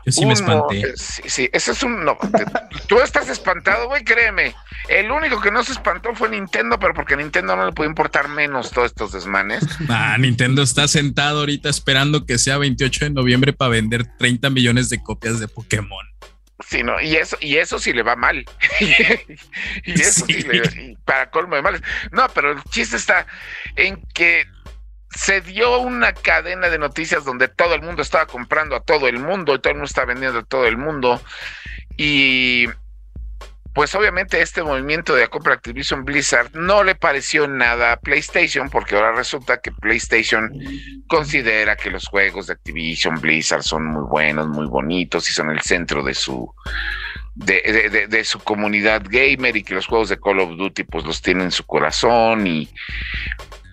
Yo 0.07 0.12
sí 0.12 0.27
me 0.27 0.35
espanté. 0.35 0.93
Sí, 0.97 1.22
sí, 1.27 1.51
eso 1.53 1.72
es 1.72 1.83
un. 1.83 2.05
No, 2.05 2.18
tú 2.89 3.01
estás 3.01 3.29
espantado, 3.31 3.89
güey, 3.89 4.05
créeme. 4.05 4.55
El 4.89 5.11
único 5.11 5.41
que 5.41 5.51
no 5.51 5.64
se 5.64 5.72
espantó 5.72 6.14
fue 6.14 6.29
Nintendo, 6.29 6.79
pero 6.79 6.93
porque 6.93 7.14
a 7.14 7.16
Nintendo 7.16 7.57
no 7.57 7.64
le 7.64 7.72
puede 7.72 7.89
importar 7.89 8.29
menos 8.29 8.70
todos 8.70 8.89
estos 8.89 9.12
desmanes. 9.12 9.64
Ah, 9.89 10.16
Nintendo 10.18 10.62
está 10.62 10.89
sentado 10.89 11.41
ahorita 11.41 11.68
esperando 11.68 12.27
que 12.27 12.39
sea 12.39 12.59
28 12.59 13.07
de 13.07 13.11
noviembre 13.12 13.53
para 13.53 13.70
vender 13.70 14.05
30 14.18 14.51
millones 14.51 14.91
de 14.91 15.03
copias 15.03 15.39
de 15.39 15.47
Pokémon. 15.47 16.05
Sí, 16.67 16.83
no, 16.83 17.01
y 17.01 17.17
eso, 17.17 17.37
y 17.41 17.57
eso 17.57 17.79
sí 17.79 17.93
le 17.93 18.03
va 18.03 18.17
mal. 18.17 18.45
y 19.85 20.01
eso 20.01 20.27
sí, 20.27 20.43
le, 20.43 20.97
para 21.05 21.31
colmo 21.31 21.57
de 21.57 21.62
males. 21.62 21.83
No, 22.11 22.29
pero 22.31 22.53
el 22.53 22.62
chiste 22.65 22.97
está 22.97 23.27
en 23.77 24.01
que 24.15 24.47
se 25.11 25.41
dio 25.41 25.79
una 25.79 26.12
cadena 26.12 26.69
de 26.69 26.79
noticias 26.79 27.25
donde 27.25 27.49
todo 27.49 27.75
el 27.75 27.83
mundo 27.83 28.03
estaba 28.03 28.27
comprando 28.27 28.75
a 28.75 28.81
todo 28.81 29.07
el 29.07 29.19
mundo 29.19 29.55
y 29.55 29.59
todo 29.59 29.71
el 29.71 29.77
mundo 29.77 29.87
estaba 29.87 30.07
vendiendo 30.07 30.41
a 30.41 30.45
todo 30.45 30.67
el 30.67 30.77
mundo. 30.77 31.21
Y 31.97 32.67
pues 33.75 33.93
obviamente 33.97 34.41
este 34.41 34.62
movimiento 34.62 35.16
de 35.16 35.27
compra 35.27 35.55
Activision 35.55 36.05
Blizzard 36.05 36.53
no 36.55 36.85
le 36.85 36.95
pareció 36.95 37.49
nada 37.49 37.93
a 37.93 37.97
PlayStation 37.99 38.70
porque 38.70 38.95
ahora 38.95 39.12
resulta 39.12 39.61
que 39.61 39.72
PlayStation 39.72 40.53
considera 41.09 41.77
que 41.77 41.91
los 41.91 42.07
juegos 42.07 42.47
de 42.47 42.53
Activision 42.53 43.20
Blizzard 43.20 43.64
son 43.64 43.87
muy 43.87 44.05
buenos, 44.09 44.47
muy 44.47 44.66
bonitos 44.68 45.29
y 45.29 45.33
son 45.33 45.51
el 45.51 45.61
centro 45.61 46.05
de 46.05 46.14
su 46.14 46.55
de, 47.35 48.22
su 48.25 48.39
comunidad 48.39 49.03
gamer 49.09 49.57
y 49.57 49.64
que 49.64 49.75
los 49.75 49.89
juegos 49.89 50.09
de 50.09 50.20
Call 50.20 50.39
of 50.39 50.57
Duty 50.57 50.85
pues 50.85 51.05
los 51.05 51.20
tienen 51.20 51.47
en 51.47 51.51
su 51.51 51.66
corazón 51.66 52.47
y, 52.47 52.68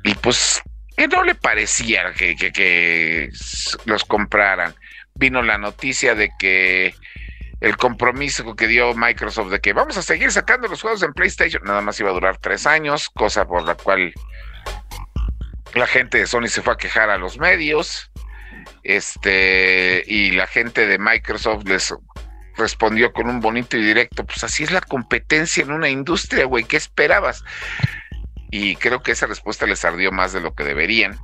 y 0.04 0.16
pues 0.16 0.64
que 0.98 1.08
no 1.08 1.24
le 1.24 1.36
parecía 1.36 2.12
que 2.14 3.30
los 3.86 4.04
compraran. 4.04 4.74
Vino 5.14 5.44
la 5.44 5.60
noticia 5.60 6.16
de 6.16 6.32
que 6.40 6.96
el 7.62 7.78
compromiso 7.78 8.56
que 8.56 8.68
dio 8.68 8.94
Microsoft 8.96 9.52
de 9.52 9.60
que 9.60 9.72
vamos 9.72 9.96
a 9.96 10.02
seguir 10.02 10.32
sacando 10.32 10.68
los 10.68 10.82
juegos 10.82 11.04
en 11.04 11.14
PlayStation, 11.14 11.64
nada 11.64 11.82
más 11.82 12.00
iba 12.00 12.10
a 12.10 12.14
durar 12.14 12.38
tres 12.38 12.66
años, 12.66 13.10
cosa 13.12 13.46
por 13.46 13.64
la 13.64 13.76
cual 13.76 14.14
la 15.76 15.88
gente 15.88 16.18
de 16.18 16.28
Sony 16.28 16.48
se 16.48 16.64
fue 16.64 16.74
a 16.74 16.78
quejar 16.78 17.12
a 17.12 17.18
los 17.18 17.38
medios, 17.38 18.12
este, 18.84 20.04
y 20.08 20.32
la 20.32 20.48
gente 20.48 20.88
de 20.88 20.98
Microsoft 20.98 21.64
les 21.66 21.94
respondió 22.58 23.14
con 23.14 23.30
un 23.30 23.40
bonito 23.40 23.78
y 23.78 23.84
directo, 23.84 24.26
pues 24.26 24.44
así 24.44 24.64
es 24.64 24.72
la 24.72 24.82
competencia 24.82 25.64
en 25.64 25.72
una 25.72 25.88
industria, 25.88 26.46
güey, 26.46 26.64
¿qué 26.64 26.78
esperabas? 26.78 27.44
Y 28.50 28.76
creo 28.78 29.04
que 29.04 29.12
esa 29.12 29.28
respuesta 29.28 29.68
les 29.68 29.86
ardió 29.86 30.12
más 30.12 30.34
de 30.34 30.42
lo 30.42 30.56
que 30.56 30.64
deberían. 30.64 31.18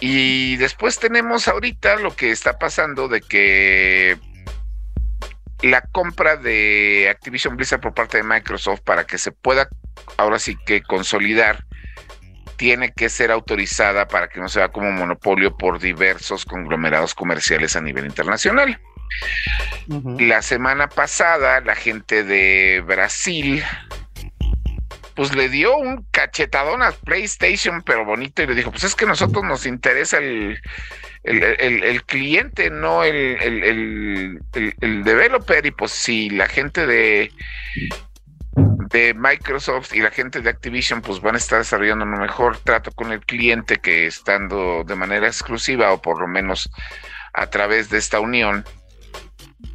Y 0.00 0.56
después 0.56 0.98
tenemos 0.98 1.48
ahorita 1.48 1.96
lo 1.96 2.16
que 2.16 2.30
está 2.30 2.58
pasando 2.58 3.08
de 3.08 3.20
que 3.20 4.18
la 5.62 5.82
compra 5.92 6.36
de 6.36 7.08
Activision 7.10 7.56
Blizzard 7.56 7.80
por 7.80 7.94
parte 7.94 8.18
de 8.18 8.22
Microsoft 8.22 8.80
para 8.80 9.04
que 9.04 9.18
se 9.18 9.32
pueda 9.32 9.68
ahora 10.16 10.38
sí 10.38 10.56
que 10.66 10.82
consolidar 10.82 11.64
tiene 12.56 12.92
que 12.92 13.08
ser 13.08 13.30
autorizada 13.30 14.08
para 14.08 14.28
que 14.28 14.40
no 14.40 14.48
sea 14.48 14.68
como 14.68 14.90
monopolio 14.90 15.56
por 15.56 15.78
diversos 15.78 16.44
conglomerados 16.44 17.14
comerciales 17.14 17.76
a 17.76 17.80
nivel 17.80 18.06
internacional. 18.06 18.80
La 20.18 20.42
semana 20.42 20.88
pasada 20.88 21.60
la 21.60 21.74
gente 21.74 22.24
de 22.24 22.82
Brasil 22.86 23.62
pues 25.14 25.34
le 25.34 25.48
dio 25.48 25.76
un 25.78 26.06
cachetadón 26.10 26.82
a 26.82 26.92
PlayStation, 26.92 27.82
pero 27.82 28.04
bonito, 28.04 28.42
y 28.42 28.46
le 28.46 28.54
dijo, 28.54 28.70
pues 28.70 28.84
es 28.84 28.94
que 28.94 29.06
a 29.06 29.08
nosotros 29.08 29.42
nos 29.44 29.64
interesa 29.64 30.18
el, 30.18 30.60
el, 31.26 32.04
cliente, 32.04 32.70
no 32.70 33.04
el, 33.04 34.40
el, 34.52 35.04
developer, 35.04 35.64
y 35.66 35.70
pues 35.70 35.92
si 35.92 36.30
la 36.30 36.48
gente 36.48 36.86
de, 36.86 37.32
de 38.90 39.14
Microsoft 39.14 39.94
y 39.94 40.00
la 40.00 40.10
gente 40.10 40.40
de 40.40 40.50
Activision 40.50 41.02
pues 41.02 41.20
van 41.20 41.34
a 41.34 41.38
estar 41.38 41.58
desarrollando 41.58 42.04
un 42.04 42.12
mejor 42.12 42.58
trato 42.58 42.90
con 42.92 43.12
el 43.12 43.20
cliente 43.20 43.78
que 43.78 44.06
estando 44.06 44.84
de 44.84 44.94
manera 44.94 45.26
exclusiva 45.26 45.92
o 45.92 46.00
por 46.00 46.20
lo 46.20 46.28
menos 46.28 46.70
a 47.34 47.48
través 47.48 47.90
de 47.90 47.98
esta 47.98 48.18
unión, 48.20 48.64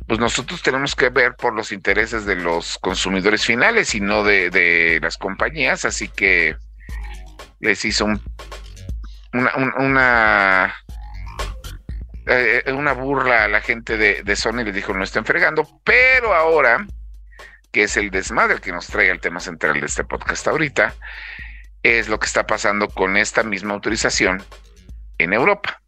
pues 0.08 0.20
nosotros 0.20 0.62
tenemos 0.62 0.96
que 0.96 1.10
ver 1.10 1.36
por 1.36 1.54
los 1.54 1.72
intereses 1.72 2.26
de 2.26 2.36
los 2.36 2.78
consumidores 2.80 3.46
finales 3.46 3.94
y 3.96 4.02
no 4.02 4.24
de, 4.24 5.00
las 5.02 5.18
compañías, 5.18 5.86
así 5.86 6.08
que 6.08 6.56
les 7.60 7.86
hizo 7.86 8.06
un, 8.06 8.22
una, 9.32 9.52
una, 9.78 10.76
eh, 12.26 12.64
una 12.72 12.94
burla 12.94 13.46
a 13.46 13.48
la 13.48 13.62
gente 13.62 13.98
de, 13.98 14.24
de 14.24 14.36
Sony, 14.36 14.64
les 14.64 14.76
dijo 14.76 14.94
no 14.94 15.04
estén 15.04 15.26
fregando, 15.26 15.68
pero 15.84 16.34
ahora, 16.34 16.86
que 17.72 17.84
es 17.84 17.98
el 17.98 18.12
desmadre 18.12 18.60
que 18.60 18.72
nos 18.72 18.88
trae 18.88 19.10
el 19.10 19.20
tema 19.20 19.40
central 19.40 19.80
de 19.80 19.86
este 19.86 20.04
podcast 20.04 20.48
ahorita, 20.48 20.94
es 21.84 22.10
lo 22.10 22.20
que 22.20 22.28
está 22.28 22.46
pasando 22.46 22.88
con 22.88 23.18
esta 23.18 23.44
misma 23.44 23.74
autorización 23.74 24.44
en 25.18 25.34
Europa. 25.34 25.82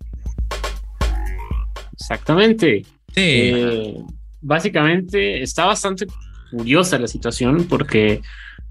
Exactamente. 1.93 2.83
Eh, 3.15 3.95
básicamente 4.41 5.41
está 5.43 5.65
bastante 5.65 6.07
curiosa 6.51 6.99
la 6.99 7.07
situación 7.07 7.67
porque, 7.67 8.21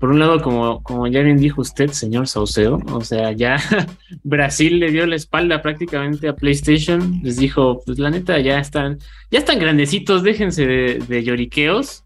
por 0.03 0.11
un 0.11 0.18
lado, 0.18 0.42
como, 0.42 0.82
como 0.82 1.07
ya 1.07 1.22
bien 1.22 1.36
dijo 1.36 1.61
usted, 1.61 1.90
señor 1.90 2.26
Saucedo, 2.26 2.80
o 2.90 3.03
sea, 3.03 3.30
ya 3.30 3.57
Brasil 4.24 4.80
le 4.80 4.90
dio 4.90 5.07
la 5.07 5.14
espalda 5.14 5.62
prácticamente 5.62 6.28
a 6.28 6.34
PlayStation, 6.34 7.20
les 7.22 7.36
dijo, 7.36 7.80
pues 7.86 8.00
la 8.00 8.11
neta, 8.11 8.40
ya 8.40 8.59
están, 8.59 8.98
ya 9.30 9.38
están 9.38 9.61
grandecitos, 9.61 10.24
déjense 10.24 10.66
de, 10.66 11.22
lloriqueos. 11.22 12.05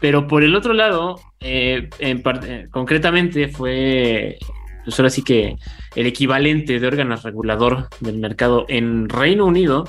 Pero 0.00 0.26
por 0.26 0.42
el 0.42 0.56
otro 0.56 0.72
lado, 0.72 1.20
eh, 1.38 1.88
en 2.00 2.24
eh, 2.42 2.66
concretamente 2.72 3.46
fue, 3.46 4.38
pues 4.84 4.98
ahora 4.98 5.10
sí 5.10 5.22
que 5.22 5.54
el 5.94 6.06
equivalente 6.06 6.80
de 6.80 6.88
órgano 6.88 7.14
regulador 7.14 7.88
del 8.00 8.18
mercado 8.18 8.66
en 8.68 9.08
Reino 9.08 9.46
Unido, 9.46 9.88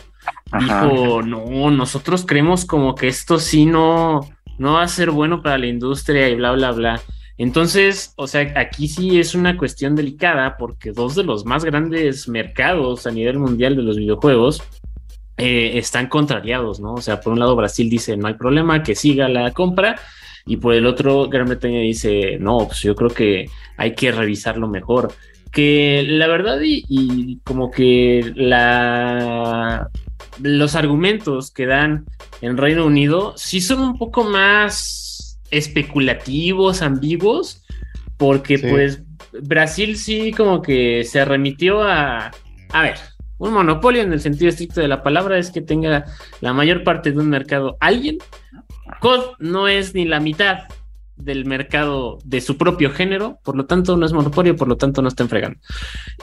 dijo, 0.53 1.24
no, 1.24 1.72
nosotros 1.72 2.28
creemos 2.28 2.65
como 2.65 2.93
que 2.93 3.07
esto 3.07 3.39
sí 3.39 3.65
no, 3.65 4.22
no 4.58 4.74
va 4.74 4.84
a 4.84 4.88
ser 4.88 5.12
bueno 5.12 5.41
para 5.41 5.58
la 5.58 5.68
industria 5.68 6.30
y 6.30 6.36
bla, 6.36 6.51
bla, 6.53 6.72
bla. 6.72 7.01
Entonces, 7.38 8.14
o 8.16 8.26
sea, 8.26 8.53
aquí 8.55 8.88
sí 8.88 9.20
es 9.20 9.36
una 9.36 9.58
cuestión 9.58 9.95
delicada 9.95 10.58
porque 10.58 10.91
dos 10.91 11.16
de 11.16 11.24
los 11.24 11.45
más 11.45 11.64
grandes 11.64 12.28
mercados 12.28 13.05
a 13.05 13.12
nivel 13.12 13.38
mundial 13.38 13.76
de 13.76 13.84
los 13.84 13.97
videojuegos 13.97 14.64
eh, 15.38 15.78
están 15.78 16.08
contrariados, 16.08 16.80
¿no? 16.80 16.95
O 16.95 17.01
sea, 17.01 17.22
por 17.22 17.34
un 17.34 17.39
lado 17.39 17.55
Brasil 17.55 17.89
dice, 17.89 18.18
no 18.18 18.28
hay 18.28 18.34
problema, 18.34 18.82
que 18.82 18.95
siga 18.95 19.30
la 19.30 19.51
compra, 19.51 19.95
y 20.47 20.58
por 20.58 20.74
el 20.74 20.88
otro 20.88 21.28
Gran 21.30 21.45
Bretaña 21.45 21.82
dice, 21.82 22.38
no, 22.39 22.60
pues 22.66 22.80
yo 22.80 22.95
creo 22.95 23.10
que 23.10 23.45
hay 23.76 23.93
que 23.93 24.12
revisarlo 24.12 24.68
mejor. 24.68 25.14
Que 25.52 26.06
la 26.08 26.28
verdad 26.28 26.60
y 26.62 27.39
como 27.43 27.72
que 27.72 28.32
la 28.36 29.89
los 30.41 30.76
argumentos 30.76 31.52
que 31.52 31.66
dan 31.66 32.06
en 32.41 32.58
Reino 32.58 32.86
Unido 32.86 33.34
sí 33.38 33.62
son 33.62 33.80
un 33.80 33.98
poco 33.98 34.24
más 34.24 35.39
especulativos, 35.50 36.82
ambiguos, 36.82 37.64
porque 38.18 38.60
pues 38.60 39.02
Brasil 39.41 39.98
sí 39.98 40.32
como 40.32 40.62
que 40.62 41.04
se 41.04 41.24
remitió 41.26 41.82
a, 41.84 42.32
a 42.72 42.82
ver, 42.82 42.98
un 43.38 43.54
monopolio 43.54 44.02
en 44.02 44.14
el 44.14 44.20
sentido 44.20 44.50
estricto 44.50 44.82
de 44.82 44.88
la 44.88 45.04
palabra 45.04 45.38
es 45.38 45.52
que 45.52 45.62
tenga 45.62 46.06
la 46.41 46.54
mayor 46.54 46.84
parte 46.84 47.12
de 47.12 47.20
un 47.20 47.30
mercado 47.30 47.78
alguien. 47.80 48.18
COD 49.00 49.36
no 49.39 49.68
es 49.68 49.93
ni 49.93 50.06
la 50.06 50.20
mitad 50.20 50.60
del 51.18 51.45
mercado 51.45 52.20
de 52.24 52.41
su 52.41 52.57
propio 52.57 52.91
género, 52.91 53.39
por 53.43 53.55
lo 53.55 53.65
tanto 53.65 53.97
no 53.97 54.05
es 54.05 54.13
monopolio, 54.13 54.55
por 54.55 54.68
lo 54.68 54.78
tanto 54.78 55.01
no 55.01 55.07
está 55.07 55.28
fregando. 55.28 55.59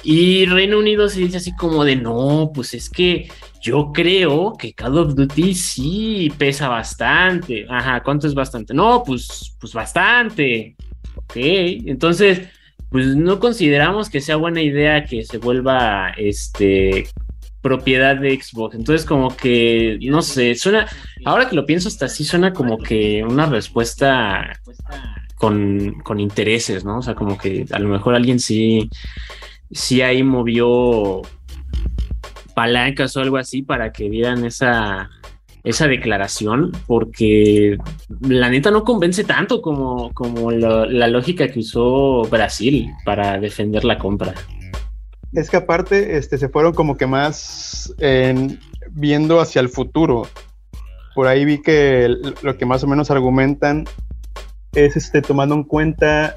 Y 0.02 0.46
Reino 0.46 0.78
Unido 0.78 1.08
se 1.08 1.20
dice 1.20 1.38
así 1.38 1.54
como 1.56 1.84
de 1.84 1.96
no, 1.96 2.50
pues 2.54 2.74
es 2.74 2.88
que 2.88 3.28
yo 3.60 3.92
creo 3.92 4.54
que 4.58 4.74
Call 4.74 4.98
of 4.98 5.14
Duty 5.14 5.54
sí 5.54 6.32
pesa 6.38 6.68
bastante. 6.68 7.66
Ajá, 7.68 8.02
¿cuánto 8.02 8.26
es 8.26 8.34
bastante? 8.34 8.74
No, 8.74 9.02
pues, 9.04 9.56
pues 9.58 9.72
bastante. 9.72 10.76
Ok, 11.16 11.36
entonces, 11.36 12.48
pues 12.90 13.16
no 13.16 13.40
consideramos 13.40 14.10
que 14.10 14.20
sea 14.20 14.36
buena 14.36 14.62
idea 14.62 15.04
que 15.04 15.24
se 15.24 15.38
vuelva 15.38 16.10
este 16.16 17.08
propiedad 17.64 18.14
de 18.14 18.38
Xbox. 18.38 18.76
Entonces, 18.76 19.06
como 19.06 19.34
que, 19.34 19.98
no 20.02 20.20
sé, 20.20 20.54
suena, 20.54 20.86
ahora 21.24 21.48
que 21.48 21.56
lo 21.56 21.64
pienso, 21.64 21.88
hasta 21.88 22.04
así 22.04 22.22
suena 22.22 22.52
como 22.52 22.76
que 22.76 23.24
una 23.24 23.46
respuesta 23.46 24.60
con, 25.36 25.94
con 26.04 26.20
intereses, 26.20 26.84
¿no? 26.84 26.98
O 26.98 27.02
sea, 27.02 27.14
como 27.14 27.38
que 27.38 27.64
a 27.72 27.78
lo 27.78 27.88
mejor 27.88 28.14
alguien 28.14 28.38
sí, 28.38 28.90
sí 29.70 30.02
ahí 30.02 30.22
movió 30.22 31.22
palancas 32.54 33.16
o 33.16 33.22
algo 33.22 33.38
así 33.38 33.62
para 33.62 33.92
que 33.92 34.10
dieran 34.10 34.44
esa, 34.44 35.08
esa 35.64 35.88
declaración, 35.88 36.70
porque 36.86 37.78
la 38.20 38.50
neta 38.50 38.70
no 38.70 38.84
convence 38.84 39.24
tanto 39.24 39.62
como, 39.62 40.12
como 40.12 40.50
la 40.50 41.08
lógica 41.08 41.48
que 41.48 41.60
usó 41.60 42.24
Brasil 42.24 42.90
para 43.06 43.40
defender 43.40 43.84
la 43.84 43.96
compra 43.96 44.34
es 45.34 45.50
que 45.50 45.56
aparte 45.56 46.16
este, 46.16 46.38
se 46.38 46.48
fueron 46.48 46.74
como 46.74 46.96
que 46.96 47.06
más 47.06 47.92
en, 47.98 48.60
viendo 48.90 49.40
hacia 49.40 49.60
el 49.60 49.68
futuro. 49.68 50.28
Por 51.14 51.26
ahí 51.26 51.44
vi 51.44 51.60
que 51.60 52.08
lo 52.42 52.56
que 52.56 52.66
más 52.66 52.82
o 52.84 52.86
menos 52.86 53.10
argumentan 53.10 53.84
es 54.72 54.96
este, 54.96 55.22
tomando 55.22 55.54
en 55.54 55.64
cuenta, 55.64 56.34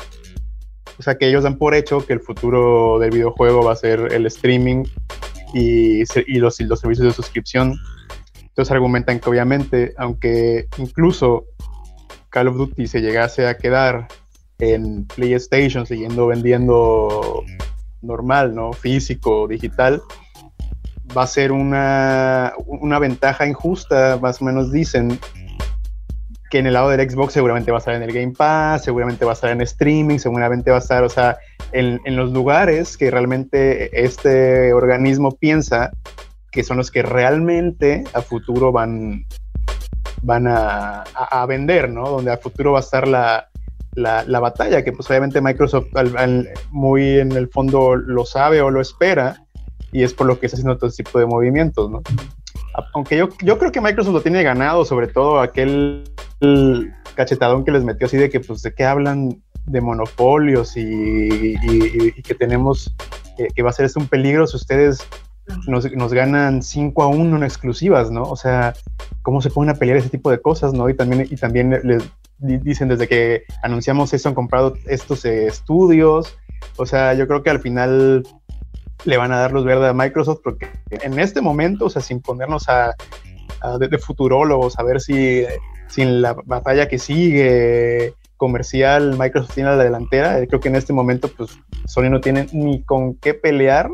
o 1.00 1.04
sea, 1.04 1.18
que 1.18 1.28
ellos 1.28 1.44
dan 1.44 1.58
por 1.58 1.74
hecho 1.74 2.06
que 2.06 2.14
el 2.14 2.20
futuro 2.20 3.00
del 3.00 3.12
videojuego 3.12 3.64
va 3.64 3.74
a 3.74 3.76
ser 3.76 4.14
el 4.14 4.26
streaming 4.28 4.84
y, 5.54 6.02
y 6.02 6.40
los, 6.40 6.60
los 6.60 6.80
servicios 6.80 7.08
de 7.08 7.14
suscripción. 7.14 7.76
Entonces 8.42 8.72
argumentan 8.72 9.20
que 9.20 9.30
obviamente, 9.30 9.94
aunque 9.98 10.68
incluso 10.78 11.46
Call 12.30 12.48
of 12.48 12.58
Duty 12.58 12.88
se 12.88 13.02
llegase 13.02 13.48
a 13.48 13.58
quedar 13.58 14.08
en 14.60 15.06
PlayStation, 15.06 15.86
siguiendo 15.86 16.28
vendiendo 16.28 17.44
normal, 18.02 18.56
¿no? 18.56 18.74
Físico, 18.74 19.48
digital, 19.48 20.02
va 21.16 21.24
a 21.24 21.28
ser 21.28 21.52
una, 21.52 22.54
una 22.66 23.00
ventaja 23.00 23.48
injusta, 23.48 24.18
más 24.22 24.42
o 24.42 24.46
menos 24.46 24.72
dicen, 24.72 25.20
que 26.50 26.60
en 26.60 26.68
el 26.68 26.74
lado 26.74 26.90
del 26.90 27.10
Xbox 27.10 27.34
seguramente 27.34 27.72
va 27.72 27.78
a 27.78 27.80
estar 27.80 27.96
en 27.96 28.04
el 28.04 28.14
Game 28.14 28.34
Pass, 28.38 28.84
seguramente 28.84 29.26
va 29.26 29.32
a 29.32 29.34
estar 29.34 29.52
en 29.52 29.62
streaming, 29.62 30.18
seguramente 30.18 30.72
va 30.72 30.78
a 30.78 30.80
estar, 30.80 31.04
o 31.04 31.10
sea, 31.10 31.38
en, 31.74 32.00
en, 32.06 32.16
los 32.16 32.32
lugares 32.32 32.98
que 32.98 33.12
realmente 33.12 34.06
este 34.06 34.72
organismo 34.74 35.32
piensa 35.32 35.92
que 36.52 36.64
son 36.64 36.78
los 36.78 36.90
que 36.90 37.04
realmente 37.04 38.04
a 38.14 38.22
futuro 38.22 38.72
van, 38.72 39.26
van 40.22 40.48
a, 40.48 41.04
a, 41.04 41.46
vender, 41.46 41.90
¿no? 41.90 42.10
Donde 42.10 42.32
a 42.32 42.38
futuro 42.38 42.72
va 42.72 42.80
a 42.80 42.82
estar 42.82 43.08
la, 43.08 43.50
la, 43.98 44.24
la 44.26 44.40
batalla, 44.40 44.84
que 44.84 44.92
pues 44.92 45.10
obviamente 45.10 45.42
Microsoft 45.42 45.88
muy 46.72 47.18
en 47.18 47.32
el 47.32 47.50
fondo 47.50 47.96
lo 47.96 48.26
sabe 48.26 48.62
o 48.62 48.70
lo 48.70 48.80
espera, 48.80 49.44
y 49.92 50.04
es 50.04 50.14
por 50.14 50.28
lo 50.28 50.40
que 50.40 50.46
está 50.46 50.56
haciendo 50.56 50.78
todo 50.78 50.90
este 50.90 51.04
tipo 51.04 51.18
de 51.18 51.26
movimientos, 51.26 51.90
¿no? 51.90 52.02
Aunque 52.94 53.18
yo, 53.18 53.30
yo 53.42 53.58
creo 53.58 53.72
que 53.72 53.82
Microsoft 53.82 54.14
lo 54.14 54.22
tiene 54.22 54.44
ganado, 54.44 54.86
sobre 54.86 55.08
todo 55.08 55.40
aquel 55.40 56.04
cachetadón 57.16 57.66
que 57.66 57.72
les 57.72 57.84
metió 57.84 58.06
así 58.06 58.18
de 58.18 58.30
que, 58.30 58.40
pues, 58.40 58.62
de 58.62 58.72
qué 58.76 58.86
hablan 58.86 59.42
de 59.66 59.82
monopolios 59.82 60.78
y, 60.78 61.56
que 62.22 62.36
tenemos, 62.36 62.94
que 63.56 63.64
va 63.64 63.72
a 63.72 63.74
ser 63.74 63.90
un 63.96 64.08
peligro 64.08 64.46
si 64.46 64.58
ustedes 64.58 65.00
nos, 65.66 65.92
nos, 65.94 66.14
ganan 66.14 66.62
5 66.62 67.02
a 67.02 67.08
1 67.08 67.38
en 67.38 67.44
exclusivas, 67.44 68.12
¿no? 68.12 68.24
O 68.24 68.36
sea, 68.36 68.76
¿cómo 69.24 69.42
se 69.42 69.50
ponen 69.50 69.76
a 69.76 69.80
pelear 69.80 69.98
ese 69.98 70.10
tipo 70.10 70.30
de 70.30 70.40
cosas, 70.40 70.74
¿no? 70.74 70.88
Y 70.88 70.94
también, 70.94 71.28
y 71.28 71.36
también 71.36 71.80
les 71.84 72.04
dicen 72.40 72.88
desde 72.88 73.08
que 73.08 73.44
anunciamos 73.64 74.14
eso 74.14 74.30
han 74.30 74.36
comprado 74.36 74.76
estos 74.86 75.26
eh, 75.26 75.48
estudios, 75.48 76.38
o 76.78 76.86
sea, 76.86 77.14
yo 77.14 77.28
creo 77.28 77.44
que 77.44 77.50
al 77.50 77.60
final 77.60 78.24
le 79.06 79.18
van 79.18 79.32
a 79.32 79.38
dar 79.38 79.52
luz 79.52 79.66
verde 79.66 79.88
a 79.88 79.94
Microsoft 79.94 80.42
porque 80.44 80.68
en 80.90 81.20
este 81.20 81.42
momento, 81.42 81.86
o 81.86 81.90
sea, 81.90 82.02
sin 82.02 82.22
ponernos 82.22 82.68
a, 82.70 82.96
de, 83.80 83.98
futurólogos, 83.98 84.78
a 84.78 84.84
ver 84.84 85.02
si 85.02 85.46
sin 85.88 86.22
la 86.22 86.34
batalla 86.34 86.88
que 86.88 87.00
sigue 87.00 88.14
comercial 88.36 89.18
Microsoft 89.18 89.56
tiene 89.56 89.70
la 89.72 89.84
delantera, 89.84 90.40
eh, 90.40 90.48
creo 90.48 90.60
que 90.60 90.70
en 90.70 90.76
este 90.76 90.94
momento 90.94 91.28
pues 91.36 91.58
Sony 91.86 92.10
no 92.10 92.22
tiene 92.22 92.48
ni 92.52 92.84
con 92.84 93.16
qué 93.16 93.34
pelear 93.34 93.90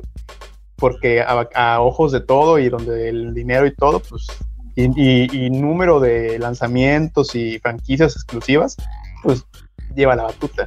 porque 0.76 1.22
a, 1.22 1.80
ojos 1.82 2.12
de 2.12 2.20
todo 2.20 2.60
y 2.60 2.68
donde 2.68 3.08
el 3.08 3.34
dinero 3.34 3.66
y 3.66 3.74
todo, 3.74 4.02
pues 4.02 4.28
y, 4.76 5.50
número 5.50 6.00
de 6.00 6.40
lanzamientos 6.40 7.36
y 7.36 7.60
franquicias 7.60 8.16
exclusivas, 8.16 8.78
pues 9.24 9.46
lleva 9.96 10.16
la 10.16 10.24
batuta. 10.24 10.66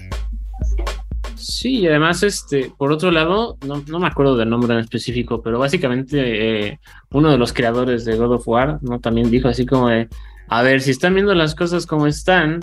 Sí, 1.36 1.80
y 1.80 1.86
además, 1.86 2.22
este, 2.22 2.72
por 2.76 2.92
otro 2.92 3.11
lado, 3.11 3.59
no, 3.66 3.82
no 3.86 3.98
me 3.98 4.07
acuerdo 4.07 4.36
del 4.36 4.48
nombre 4.48 4.74
en 4.74 4.80
específico, 4.80 5.42
pero 5.42 5.59
básicamente 5.59 6.68
eh, 6.68 6.80
uno 7.11 7.30
de 7.30 7.38
los 7.38 7.52
creadores 7.52 8.04
de 8.04 8.16
God 8.16 8.34
of 8.34 8.48
War, 8.48 8.78
¿no? 8.82 9.00
También 9.00 9.30
dijo 9.30 9.48
así 9.48 9.66
como 9.66 9.88
de, 9.88 10.09
a 10.48 10.62
ver, 10.62 10.80
si 10.80 10.90
están 10.90 11.14
viendo 11.14 11.34
las 11.34 11.54
cosas 11.54 11.86
como 11.86 12.07
están, 12.07 12.61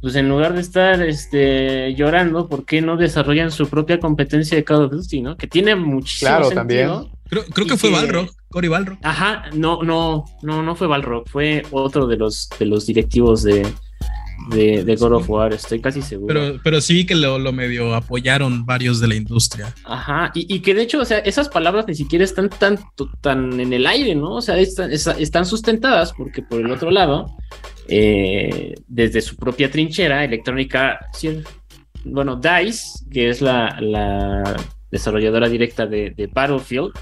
pues 0.00 0.14
en 0.16 0.28
lugar 0.28 0.54
de 0.54 0.60
estar 0.60 1.02
este, 1.02 1.94
llorando, 1.94 2.48
¿por 2.48 2.64
qué 2.64 2.80
no 2.80 2.96
desarrollan 2.96 3.50
su 3.50 3.68
propia 3.68 3.98
competencia 4.00 4.56
de 4.56 4.64
Call 4.64 4.84
of 4.84 4.92
Duty, 4.92 5.22
¿no? 5.22 5.36
Que 5.36 5.46
tiene 5.46 5.74
muchísimo 5.76 6.30
claro, 6.30 6.44
sentido. 6.50 6.94
También. 6.94 7.17
Creo, 7.28 7.44
creo 7.44 7.66
que 7.66 7.76
fue 7.76 7.90
Balrog, 7.90 8.28
Cory 8.48 8.68
Balrog. 8.68 8.98
Ajá, 9.02 9.44
no, 9.54 9.82
no, 9.82 10.24
no, 10.42 10.62
no 10.62 10.74
fue 10.76 10.86
Balrog, 10.86 11.28
fue 11.28 11.62
otro 11.70 12.06
de 12.06 12.16
los, 12.16 12.48
de 12.58 12.66
los 12.66 12.86
directivos 12.86 13.42
de, 13.42 13.66
de, 14.48 14.84
de 14.84 14.96
God 14.96 15.12
of 15.12 15.28
War, 15.28 15.52
estoy 15.52 15.80
casi 15.80 16.00
seguro. 16.00 16.32
Pero, 16.32 16.60
pero 16.62 16.80
sí 16.80 17.04
que 17.04 17.14
lo, 17.14 17.38
lo, 17.38 17.52
medio 17.52 17.94
apoyaron 17.94 18.64
varios 18.64 19.00
de 19.00 19.08
la 19.08 19.14
industria. 19.14 19.74
Ajá, 19.84 20.30
y, 20.34 20.52
y, 20.54 20.60
que 20.60 20.74
de 20.74 20.82
hecho, 20.82 21.00
o 21.00 21.04
sea, 21.04 21.18
esas 21.18 21.48
palabras 21.48 21.86
ni 21.86 21.94
siquiera 21.94 22.24
están 22.24 22.48
tan, 22.48 22.78
tan 23.20 23.60
en 23.60 23.72
el 23.72 23.86
aire, 23.86 24.14
¿no? 24.14 24.36
O 24.36 24.40
sea, 24.40 24.56
están, 24.58 24.90
están 24.90 25.44
sustentadas 25.44 26.12
porque 26.12 26.42
por 26.42 26.60
el 26.60 26.70
otro 26.70 26.90
lado, 26.90 27.26
eh, 27.88 28.74
desde 28.86 29.20
su 29.20 29.36
propia 29.36 29.70
trinchera, 29.70 30.24
Electrónica, 30.24 30.98
bueno, 32.04 32.36
DICE, 32.36 33.04
que 33.10 33.28
es 33.28 33.42
la, 33.42 33.78
la 33.80 34.56
desarrolladora 34.90 35.48
directa 35.48 35.86
de, 35.86 36.10
de 36.16 36.26
Battlefield, 36.26 36.92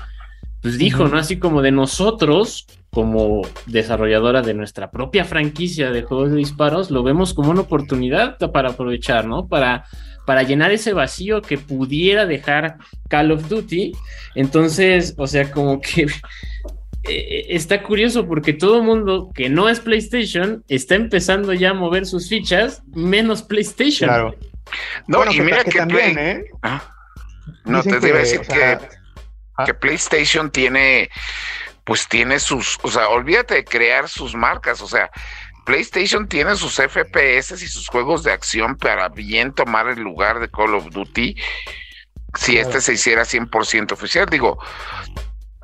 pues 0.62 0.78
dijo, 0.78 1.06
¿no? 1.08 1.18
Así 1.18 1.38
como 1.38 1.62
de 1.62 1.70
nosotros, 1.70 2.66
como 2.90 3.42
desarrolladora 3.66 4.42
de 4.42 4.54
nuestra 4.54 4.90
propia 4.90 5.24
franquicia 5.24 5.90
de 5.90 6.02
juegos 6.02 6.30
de 6.30 6.38
disparos, 6.38 6.90
lo 6.90 7.02
vemos 7.02 7.34
como 7.34 7.50
una 7.50 7.60
oportunidad 7.62 8.38
para 8.52 8.70
aprovechar, 8.70 9.26
¿no? 9.26 9.48
Para, 9.48 9.84
para 10.24 10.42
llenar 10.42 10.72
ese 10.72 10.92
vacío 10.92 11.42
que 11.42 11.58
pudiera 11.58 12.26
dejar 12.26 12.78
Call 13.08 13.32
of 13.32 13.48
Duty. 13.48 13.92
Entonces, 14.34 15.14
o 15.18 15.26
sea, 15.26 15.50
como 15.50 15.80
que 15.80 16.06
eh, 17.04 17.46
está 17.50 17.82
curioso 17.82 18.26
porque 18.26 18.52
todo 18.52 18.78
el 18.78 18.82
mundo 18.84 19.30
que 19.34 19.48
no 19.48 19.68
es 19.68 19.80
PlayStation 19.80 20.64
está 20.68 20.94
empezando 20.94 21.52
ya 21.52 21.70
a 21.70 21.74
mover 21.74 22.06
sus 22.06 22.28
fichas, 22.28 22.82
menos 22.94 23.42
PlayStation. 23.42 24.08
Claro. 24.08 24.34
No, 25.06 25.30
y 25.30 25.40
mira 25.40 25.62
que, 25.64 25.70
también, 25.70 26.18
¿eh? 26.18 26.44
No, 27.64 27.82
te 27.82 27.90
iba 27.90 28.16
a 28.16 28.20
decir 28.20 28.40
que 28.40 28.78
Ah. 29.56 29.64
que 29.64 29.74
PlayStation 29.74 30.50
tiene, 30.50 31.10
pues 31.84 32.08
tiene 32.08 32.38
sus, 32.38 32.78
o 32.82 32.90
sea, 32.90 33.08
olvídate 33.08 33.54
de 33.54 33.64
crear 33.64 34.08
sus 34.08 34.34
marcas, 34.34 34.80
o 34.82 34.88
sea, 34.88 35.10
PlayStation 35.64 36.28
tiene 36.28 36.54
sus 36.56 36.74
FPS 36.74 37.60
y 37.62 37.66
sus 37.66 37.88
juegos 37.88 38.22
de 38.22 38.32
acción 38.32 38.76
para 38.76 39.08
bien 39.08 39.52
tomar 39.52 39.88
el 39.88 40.00
lugar 40.00 40.38
de 40.38 40.48
Call 40.48 40.74
of 40.74 40.90
Duty 40.90 41.34
si 42.36 42.56
este 42.58 42.80
se 42.80 42.92
hiciera 42.92 43.22
100% 43.22 43.92
oficial. 43.92 44.26
Digo, 44.26 44.58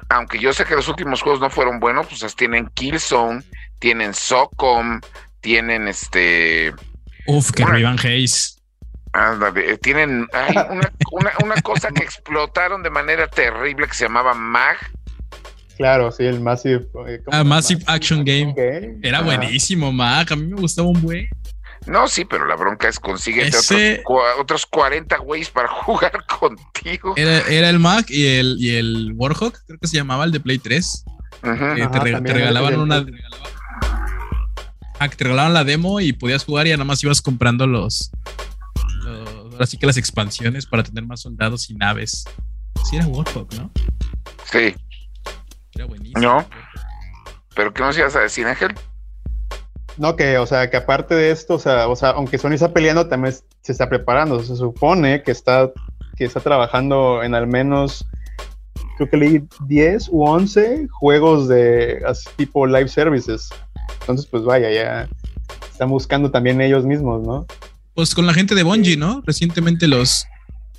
aunque 0.09 0.38
yo 0.38 0.53
sé 0.53 0.64
que 0.64 0.74
los 0.74 0.88
últimos 0.88 1.22
juegos 1.22 1.40
no 1.40 1.51
fueron 1.51 1.80
buenos, 1.80 2.07
pues 2.07 2.34
tienen 2.34 2.68
Killzone, 2.74 3.43
tienen 3.78 4.14
SOCOM, 4.14 5.01
tienen 5.40 5.88
este... 5.88 6.74
Uf, 7.26 7.53
que 7.53 7.64
revivan 7.64 7.99
Haze. 7.99 8.61
Ándale, 9.12 9.76
tienen 9.78 10.26
una, 11.12 11.60
cosa 11.62 11.90
que 11.90 12.02
explotaron 12.02 12.82
de 12.82 12.90
manera 12.90 13.28
terrible 13.28 13.86
que 13.86 13.94
se 13.94 14.04
llamaba 14.04 14.34
MAG. 14.34 14.78
Claro, 15.76 16.10
sí, 16.10 16.24
el 16.24 16.40
Massive. 16.40 16.86
Eh, 17.06 17.20
ah, 17.30 17.44
Massive 17.44 17.82
Action 17.86 18.24
Game. 18.24 18.54
Era 19.02 19.20
buenísimo, 19.20 19.92
MAG. 19.92 20.32
A 20.32 20.36
mí 20.36 20.46
me 20.46 20.60
gustaba 20.60 20.88
un 20.88 21.00
buen. 21.02 21.28
No, 21.86 22.06
sí, 22.06 22.24
pero 22.24 22.46
la 22.46 22.54
bronca 22.54 22.88
es 22.88 23.00
conseguir 23.00 23.50
otros, 24.38 24.66
40 24.66 25.16
güeyes 25.18 25.50
para 25.50 25.68
jugar 25.84 26.12
contigo. 26.26 27.14
Era, 27.16 27.68
el 27.68 27.78
MAG 27.78 28.06
y 28.08 28.26
el, 28.26 28.56
y 28.58 28.76
el 28.76 29.12
Warhawk, 29.16 29.58
creo 29.66 29.78
que 29.78 29.88
se 29.88 29.96
llamaba 29.96 30.24
el 30.24 30.32
de 30.32 30.40
Play 30.40 30.58
3. 30.58 31.04
te, 31.42 32.32
regalaban 32.32 32.80
una. 32.80 33.04
Ah, 35.00 35.08
te 35.08 35.24
regalaban 35.24 35.52
la 35.52 35.64
demo 35.64 36.00
y 36.00 36.12
podías 36.12 36.44
jugar 36.44 36.66
y 36.68 36.70
nada 36.70 36.84
más 36.84 37.02
ibas 37.02 37.20
comprando 37.20 37.66
los, 37.66 38.12
ahora 39.62 39.70
sí 39.70 39.78
que 39.78 39.86
las 39.86 39.96
expansiones 39.96 40.66
para 40.66 40.82
tener 40.82 41.06
más 41.06 41.20
soldados 41.20 41.70
y 41.70 41.74
naves. 41.74 42.24
Sí 42.90 42.96
era 42.96 43.06
Warhawk, 43.06 43.54
¿no? 43.54 43.70
Sí. 44.50 44.74
Era 45.72 45.84
buenísimo. 45.84 46.20
No. 46.20 46.44
¿Pero 47.54 47.72
qué 47.72 47.82
nos 47.84 47.96
ibas 47.96 48.16
a 48.16 48.20
decir, 48.22 48.44
Ángel? 48.44 48.74
No, 49.98 50.16
que, 50.16 50.36
o 50.38 50.46
sea, 50.46 50.68
que 50.68 50.76
aparte 50.76 51.14
de 51.14 51.30
esto, 51.30 51.54
o 51.54 51.58
sea, 51.60 51.86
o 51.86 51.94
sea, 51.94 52.10
aunque 52.10 52.38
Sony 52.38 52.54
está 52.54 52.72
peleando, 52.72 53.06
también 53.06 53.36
se 53.60 53.70
está 53.70 53.88
preparando. 53.88 54.42
Se 54.42 54.56
supone 54.56 55.22
que 55.22 55.30
está, 55.30 55.70
que 56.16 56.24
está 56.24 56.40
trabajando 56.40 57.22
en 57.22 57.36
al 57.36 57.46
menos, 57.46 58.04
creo 58.96 59.08
que 59.08 59.16
leí 59.16 59.48
10 59.66 60.08
u 60.08 60.24
11 60.24 60.88
juegos 60.90 61.46
de 61.46 62.02
así, 62.04 62.28
tipo 62.36 62.66
live 62.66 62.88
services. 62.88 63.48
Entonces, 64.00 64.26
pues 64.26 64.42
vaya, 64.42 64.72
ya 64.72 65.08
están 65.70 65.88
buscando 65.88 66.32
también 66.32 66.60
ellos 66.60 66.84
mismos, 66.84 67.22
¿no? 67.24 67.46
Pues 67.95 68.14
con 68.14 68.26
la 68.26 68.34
gente 68.34 68.55
de 68.55 68.62
Bungie, 68.62 68.97
¿no? 68.97 69.22
Recientemente 69.26 69.86
los. 69.86 70.26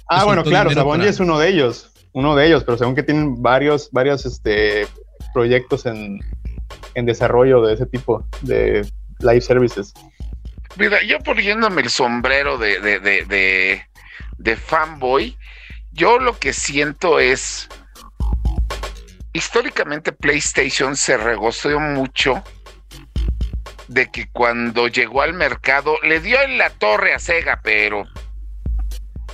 Ah, 0.08 0.26
bueno, 0.26 0.44
claro, 0.44 0.70
o 0.70 0.74
sea, 0.74 0.84
Bungie 0.84 1.10
es 1.10 1.20
uno 1.20 1.38
de 1.40 1.50
ellos, 1.50 1.92
uno 2.12 2.36
de 2.36 2.48
ellos, 2.48 2.64
pero 2.64 2.78
según 2.78 2.96
que 2.96 3.04
tienen 3.04 3.42
varios, 3.42 3.90
varios 3.92 4.26
este, 4.26 4.88
proyectos 5.34 5.86
en, 5.86 6.20
desarrollo 6.96 7.62
de 7.62 7.74
ese 7.74 7.86
tipo 7.86 8.26
de 8.42 8.88
live 9.20 9.42
services. 9.42 9.94
Mira, 10.76 11.04
yo 11.04 11.20
poniéndome 11.20 11.82
el 11.82 11.90
sombrero 11.90 12.58
de, 12.58 12.80
de, 12.80 13.00
de, 13.00 13.84
de, 14.38 14.56
fanboy, 14.56 15.38
yo 15.92 16.18
lo 16.18 16.38
que 16.38 16.54
siento 16.54 17.20
es 17.20 17.68
históricamente 19.34 20.12
PlayStation 20.12 20.96
se 20.96 21.18
regoció 21.18 21.80
mucho 21.80 22.44
de 23.94 24.10
que 24.10 24.28
cuando 24.30 24.88
llegó 24.88 25.22
al 25.22 25.34
mercado 25.34 25.98
le 26.04 26.20
dio 26.20 26.42
en 26.42 26.58
la 26.58 26.70
torre 26.72 27.14
a 27.14 27.20
Sega, 27.20 27.60
pero 27.64 28.04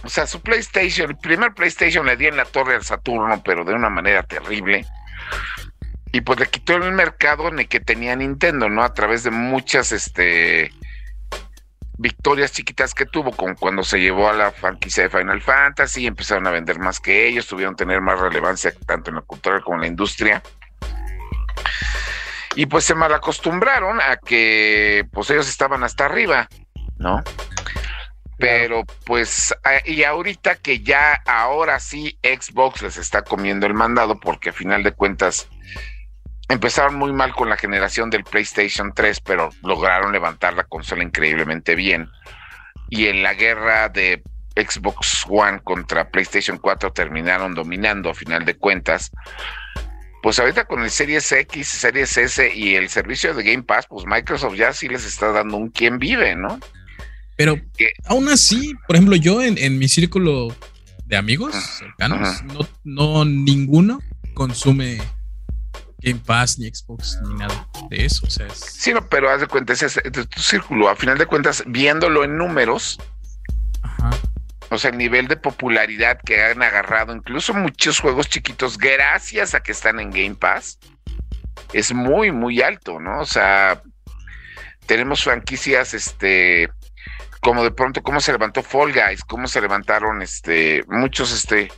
o 0.03 0.10
sea, 0.10 0.28
su 0.28 0.41
PlayStation, 0.41 1.10
el 1.10 1.18
primer 1.18 1.53
PlayStation 1.53 2.05
le 2.05 2.16
dio 2.16 2.30
en 2.30 2.38
la 2.38 2.45
torre 2.45 2.76
al 2.76 2.84
Saturno, 2.84 3.41
pero 3.43 3.66
de 3.66 3.74
una 3.74 3.89
manera 3.89 4.24
terrible. 4.24 4.86
Y 6.12 6.22
pues 6.22 6.39
le 6.39 6.47
quitó 6.47 6.76
el 6.76 6.91
mercado 6.93 7.49
en 7.49 7.60
el 7.60 7.68
que 7.68 7.80
tenía 7.80 8.16
Nintendo, 8.16 8.70
¿no? 8.70 8.84
A 8.84 8.93
través 8.93 9.24
de 9.24 9.32
muchas 9.32 9.91
este 9.91 10.72
victorias 11.97 12.53
chiquitas 12.53 12.93
que 12.93 13.05
tuvo, 13.05 13.32
como 13.32 13.55
cuando 13.55 13.84
se 13.84 13.99
llevó 13.99 14.30
a 14.30 14.34
la 14.34 14.51
franquicia 14.51 15.03
de 15.03 15.10
Final 15.10 15.41
Fantasy, 15.41 16.07
empezaron 16.07 16.47
a 16.47 16.51
vender 16.51 16.80
más 16.80 17.01
que 17.01 17.28
ellos, 17.28 17.45
tuvieron 17.45 17.76
que 17.76 17.84
tener 17.84 17.99
más 17.99 18.18
relevancia 18.18 18.74
tanto 18.86 19.10
en 19.10 19.18
la 19.18 19.22
cultura 19.22 19.60
como 19.60 19.76
en 19.76 19.82
la 19.82 19.88
industria. 19.88 20.41
Y 22.60 22.66
pues 22.66 22.84
se 22.84 22.93
malacostumbraron 22.93 24.01
a 24.01 24.18
que 24.18 25.07
pues 25.14 25.30
ellos 25.30 25.47
estaban 25.47 25.82
hasta 25.86 26.03
arriba, 26.03 26.49
¿no? 26.97 27.24
Pero 28.38 28.84
pues, 29.05 29.55
y 29.86 30.03
ahorita 30.03 30.55
que 30.55 30.82
ya 30.82 31.14
ahora 31.26 31.80
sí 31.80 32.20
Xbox 32.22 32.82
les 32.82 32.97
está 32.97 33.22
comiendo 33.22 33.66
el 33.66 33.74
mandado, 33.76 34.20
porque 34.20 34.49
a 34.49 34.53
final 34.53 34.84
de 34.84 34.91
cuentas 34.91 35.47
empezaron 36.49 36.95
muy 36.95 37.14
mal 37.14 37.34
con 37.34 37.47
la 37.47 37.55
generación 37.55 38.10
del 38.10 38.26
PlayStation 38.26 38.91
3, 38.93 39.22
pero 39.22 39.51
lograron 39.64 40.12
levantar 40.12 40.53
la 40.53 40.66
consola 40.66 41.01
increíblemente 41.01 41.76
bien. 41.76 42.10
Y 42.89 43.07
en 43.07 43.24
la 43.24 43.36
guerra 43.36 43.88
de 43.88 44.22
Xbox 44.57 45.26
One 45.30 45.62
contra 45.62 46.10
PlayStation 46.10 46.57
4 46.57 46.91
terminaron 46.91 47.55
dominando 47.55 48.10
a 48.10 48.14
final 48.14 48.43
de 48.43 48.57
cuentas. 48.57 49.12
Pues 50.22 50.40
ahorita 50.40 50.66
con 50.66 50.84
el 50.84 50.90
Series 50.90 51.32
X, 51.32 51.68
Series 51.68 52.18
S 52.18 52.52
y 52.54 52.76
el 52.76 52.90
servicio 52.90 53.34
de 53.34 53.44
Game 53.44 53.64
Pass, 53.64 53.88
pues 53.88 54.06
Microsoft 54.06 54.56
ya 54.56 54.74
sí 54.74 54.90
les 54.90 55.06
está 55.06 55.32
dando 55.32 55.58
un 55.58 55.70
quien 55.70 55.98
vive, 55.98 56.36
¿no? 56.36 56.60
Pero 57.38 57.58
aún 58.06 58.28
así, 58.28 58.74
por 58.86 58.98
ejemplo, 58.98 59.16
yo 59.16 59.42
en, 59.42 59.80
mi 59.80 59.88
círculo 59.88 60.54
de 61.06 61.16
amigos 61.16 61.56
cercanos, 61.56 62.44
no, 62.44 62.68
no 62.84 63.26
ninguno 63.26 64.00
consume 64.34 65.00
Game 66.02 66.22
Pass, 66.26 66.60
ni 66.60 66.68
Xbox, 66.68 67.18
ni 67.26 67.36
nada 67.36 67.68
de 67.90 68.06
eso. 68.06 68.26
O 68.26 68.30
sea, 68.30 68.48
Sí, 68.50 68.94
no, 68.94 69.08
pero 69.08 69.30
haz 69.30 69.42
de 69.42 69.48
cuenta, 69.48 69.74
ese 69.74 69.86
es 69.86 69.94
tu 70.30 70.42
círculo. 70.42 70.90
A 70.90 70.96
final 70.96 71.18
de 71.18 71.26
cuentas, 71.26 71.64
viéndolo 71.68 72.24
en 72.24 72.38
números, 72.38 73.00
o 74.70 74.78
sea, 74.78 74.92
el 74.92 74.98
nivel 74.98 75.28
de 75.28 75.38
popularidad 75.38 76.20
que 76.24 76.44
han 76.44 76.62
agarrado, 76.62 77.16
incluso 77.16 77.54
muchos 77.54 78.00
juegos 78.00 78.30
chiquitos, 78.30 78.78
gracias 78.78 79.56
a 79.56 79.62
que 79.62 79.72
están 79.72 80.00
en 80.00 80.12
Game 80.12 80.36
Pass, 80.36 80.80
es 81.74 81.94
muy, 81.94 82.32
muy 82.32 82.62
alto, 82.62 83.00
¿no? 83.00 83.22
O 83.22 83.26
sea, 83.26 83.82
tenemos 84.86 85.24
franquicias, 85.24 85.94
este, 85.94 86.70
como 87.42 87.64
de 87.64 87.72
pronto, 87.72 88.04
cómo 88.04 88.22
se 88.22 88.32
levantó 88.32 88.62
Fall 88.62 88.94
Guys, 88.94 89.24
cómo 89.24 89.48
se 89.48 89.62
levantaron, 89.62 90.22
este, 90.22 90.84
muchos, 90.88 91.32
este, 91.32 91.72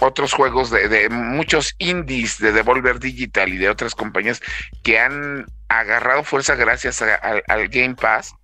otros 0.00 0.32
juegos 0.32 0.70
de, 0.70 1.08
muchos 1.10 1.74
indies 1.78 2.38
de 2.38 2.52
Devolver 2.52 2.98
Digital 2.98 3.50
y 3.50 3.58
de 3.58 3.68
otras 3.68 3.94
compañías 3.94 4.40
que 4.82 4.98
han 4.98 5.46
agarrado 5.68 6.24
fuerza 6.24 6.56
gracias 6.56 7.02
al 7.02 7.68
Game 7.68 7.94
Pass 7.94 8.34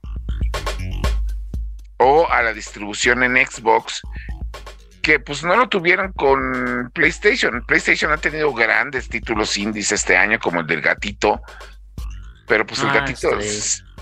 o 1.99 2.29
a 2.29 2.43
la 2.43 2.53
distribución 2.53 3.23
en 3.23 3.37
Xbox 3.47 4.03
que 5.03 5.21
pues 5.21 5.45
no 5.45 5.57
lo 5.57 5.69
tuvieron 5.69 6.13
con 6.13 6.91
PlayStation. 6.93 7.65
PlayStation 7.65 8.11
ha 8.11 8.17
tenido 8.17 8.53
grandes 8.53 9.09
títulos 9.09 9.57
indies 9.57 9.93
este 9.93 10.17
año 10.17 10.39
como 10.41 10.61
el 10.61 10.67
del 10.67 10.83
gatito, 10.83 11.41
pero 12.49 12.67
pues 12.67 12.81
el 12.81 12.89
ah, 12.89 12.95
gatito, 12.95 13.31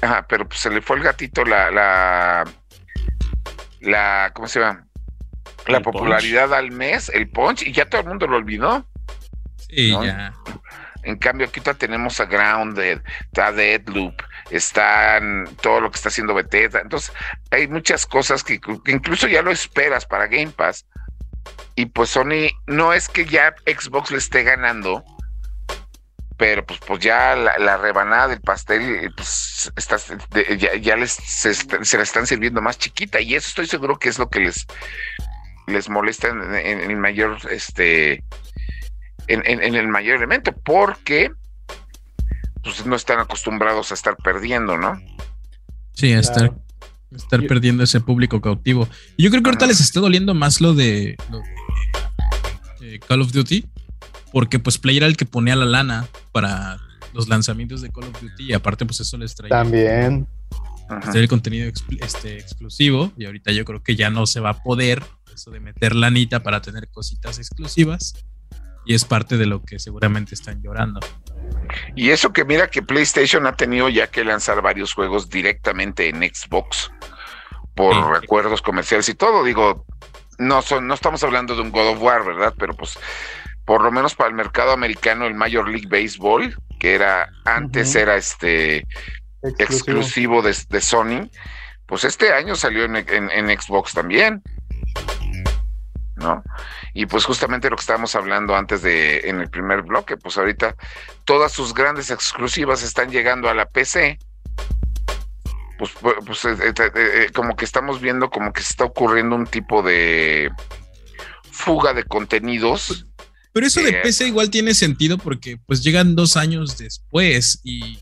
ajá, 0.01 0.26
pero 0.26 0.49
pues 0.49 0.61
se 0.61 0.70
le 0.70 0.80
fue 0.80 0.97
el 0.97 1.03
gatito 1.03 1.45
la 1.45 1.70
la 1.70 2.45
la 3.80 4.30
¿cómo 4.32 4.49
se 4.49 4.61
llama? 4.61 4.86
la 5.66 5.80
popularidad 5.80 6.53
al 6.55 6.70
mes, 6.70 7.11
el 7.11 7.28
punch, 7.28 7.62
y 7.62 7.72
ya 7.72 7.86
todo 7.86 8.03
el 8.03 8.09
mundo 8.09 8.26
lo 8.26 8.36
olvidó. 8.36 8.86
Sí, 9.68 9.90
ya. 9.90 10.34
En 11.03 11.18
cambio, 11.18 11.47
aquí 11.47 11.61
tenemos 11.61 12.18
a 12.20 12.24
Grounded, 12.24 13.01
está 13.26 13.53
Deadloop, 13.53 14.14
están 14.51 15.49
todo 15.62 15.80
lo 15.80 15.90
que 15.90 15.97
está 15.97 16.09
haciendo 16.09 16.34
Bethesda. 16.34 16.80
Entonces, 16.80 17.12
hay 17.51 17.68
muchas 17.68 18.07
cosas 18.07 18.45
que, 18.45 18.61
incluso 18.86 19.28
ya 19.28 19.42
lo 19.42 19.51
esperas 19.51 20.07
para 20.07 20.26
Game 20.26 20.51
Pass. 20.51 20.86
Y 21.74 21.86
pues 21.86 22.11
Sony, 22.11 22.49
no 22.66 22.92
es 22.92 23.09
que 23.09 23.26
ya 23.26 23.55
Xbox 23.66 24.11
le 24.11 24.18
esté 24.18 24.42
ganando, 24.45 25.05
pero 26.36 26.64
pues, 26.64 26.80
pues 26.86 27.01
ya 27.01 27.36
la, 27.36 27.76
rebanada 27.76 28.28
del 28.28 28.40
pastel 28.40 29.12
pues 29.16 29.72
está, 29.76 29.97
ya, 30.57 30.97
les 30.97 31.12
se, 31.12 31.97
la 31.97 32.03
están 32.03 32.26
sirviendo 32.26 32.61
más 32.62 32.78
chiquita 32.78 33.20
y 33.20 33.34
eso 33.34 33.49
estoy 33.49 33.66
seguro 33.66 33.99
que 33.99 34.09
es 34.09 34.18
lo 34.18 34.28
que 34.28 34.40
les 34.40 34.66
les 35.66 35.88
molesta 35.88 36.28
en, 36.28 36.55
el 36.55 36.97
mayor, 36.97 37.38
este, 37.51 38.22
en, 39.28 39.74
el 39.74 39.88
mayor 39.88 40.16
elemento, 40.16 40.53
porque 40.53 41.30
pues, 42.65 42.85
no 42.87 42.97
están 42.97 43.21
acostumbrados 43.21 43.91
a 43.91 43.95
estar 43.95 44.17
perdiendo, 44.17 44.77
¿no? 44.77 45.01
Sí, 45.93 46.12
a 46.12 46.19
estar, 46.19 46.53
estar 47.15 47.47
perdiendo 47.47 47.85
ese 47.85 48.01
público 48.01 48.41
cautivo. 48.41 48.89
Y 49.17 49.25
yo 49.25 49.31
creo 49.31 49.43
que 49.43 49.51
ahorita 49.51 49.67
les 49.67 49.81
está 49.81 50.01
doliendo 50.01 50.35
más 50.35 50.61
lo 50.61 50.75
de, 50.75 51.17
eh, 52.81 52.99
Call 53.07 53.23
of 53.23 53.33
Duty, 53.33 53.67
porque 54.33 54.59
pues 54.59 54.79
Play 54.79 54.97
era 54.97 55.07
el 55.07 55.17
que 55.17 55.27
ponía 55.27 55.55
la 55.55 55.67
lana 55.67 56.09
para 56.33 56.79
los 57.12 57.29
lanzamientos 57.29 57.81
de 57.81 57.91
Call 57.91 58.05
of 58.05 58.21
Duty 58.21 58.47
y 58.49 58.53
aparte 58.55 58.85
pues 58.85 58.99
eso 58.99 59.17
les 59.17 59.37
traía 59.37 59.51
también 59.51 60.27
el 61.15 61.29
contenido 61.29 61.71
este, 62.01 62.39
exclusivo 62.39 63.12
y 63.17 63.25
ahorita 63.25 63.53
yo 63.53 63.65
creo 63.65 63.83
que 63.83 63.95
ya 63.95 64.11
no 64.11 64.27
se 64.27 64.41
va 64.41 64.51
a 64.51 64.62
poder 64.62 65.03
eso 65.33 65.51
de 65.51 65.61
meter 65.61 65.95
lanita 65.95 66.43
para 66.43 66.61
tener 66.61 66.89
cositas 66.89 67.39
exclusivas. 67.39 68.15
Y 68.85 68.95
es 68.95 69.05
parte 69.05 69.37
de 69.37 69.47
lo 69.47 69.62
que 69.62 69.78
seguramente 69.78 70.35
están 70.35 70.62
llorando. 70.62 71.01
Y 71.95 72.11
eso 72.11 72.32
que 72.32 72.45
mira 72.45 72.68
que 72.68 72.82
PlayStation 72.82 73.47
ha 73.47 73.57
tenido 73.57 73.89
ya 73.89 74.09
que 74.09 74.24
lanzar 74.24 74.61
varios 74.62 74.93
juegos 74.93 75.30
directamente 75.30 76.09
en 76.09 76.16
Xbox 76.22 76.91
por 77.74 77.95
recuerdos 78.20 78.62
comerciales 78.62 79.09
y 79.09 79.14
todo. 79.14 79.43
Digo, 79.45 79.87
no, 80.39 80.62
son, 80.62 80.87
no 80.87 80.95
estamos 80.95 81.22
hablando 81.24 81.55
de 81.55 81.62
un 81.62 81.70
God 81.70 81.89
of 81.89 82.03
War, 82.03 82.24
¿verdad? 82.24 82.55
Pero 82.59 82.74
pues 82.74 82.99
por 83.64 83.82
lo 83.82 83.91
menos 83.91 84.14
para 84.14 84.28
el 84.28 84.37
mercado 84.37 84.72
americano, 84.72 85.26
el 85.26 85.35
Major 85.35 85.68
League 85.68 85.89
Baseball, 85.89 86.55
que 86.78 86.95
era 86.95 87.30
antes 87.45 87.95
era 87.95 88.16
este 88.16 88.87
exclusivo, 89.59 90.43
de, 90.43 90.80
Sony, 90.80 91.30
pues 91.87 92.05
este 92.05 92.32
año 92.32 92.55
salió 92.55 92.85
en, 92.85 92.97
en 92.97 93.61
Xbox 93.61 93.95
también. 93.95 94.43
¿no? 96.16 96.43
Y 96.95 97.07
pues 97.07 97.24
justamente 97.24 97.68
lo 97.68 97.76
que 97.76 97.80
estábamos 97.80 98.14
hablando 98.14 98.55
antes 98.55 98.82
de 98.82 99.28
en 99.28 99.40
el 99.40 99.51
primer 99.51 99.82
bloque, 99.82 100.16
pues 100.16 100.38
ahorita 100.38 100.76
todas 101.24 101.51
sus 101.51 101.74
grandes 101.74 102.11
exclusivas 102.12 102.84
están 102.84 103.11
llegando 103.11 103.49
a 103.49 103.55
la 103.55 103.66
PC. 103.66 104.18
Pues, 105.76 105.90
pues 106.24 106.45
eh, 106.45 106.57
eh, 106.68 106.90
eh, 106.95 107.30
como 107.34 107.57
que 107.57 107.64
estamos 107.64 108.01
viendo 108.01 108.30
como 108.30 108.53
que 108.53 108.62
se 108.62 108.70
está 108.70 108.84
ocurriendo 108.84 109.34
un 109.34 109.47
tipo 109.47 109.82
de 109.82 110.53
fuga 111.51 111.92
de 111.92 112.05
contenidos. 112.05 113.07
Pero 113.53 113.66
eso 113.66 113.82
de 113.82 113.95
PC 113.95 114.28
igual 114.28 114.51
tiene 114.51 114.72
sentido 114.72 115.18
porque 115.18 115.59
pues 115.66 115.82
llegan 115.82 116.14
dos 116.14 116.36
años 116.36 116.78
después 116.78 117.61
y 117.64 117.99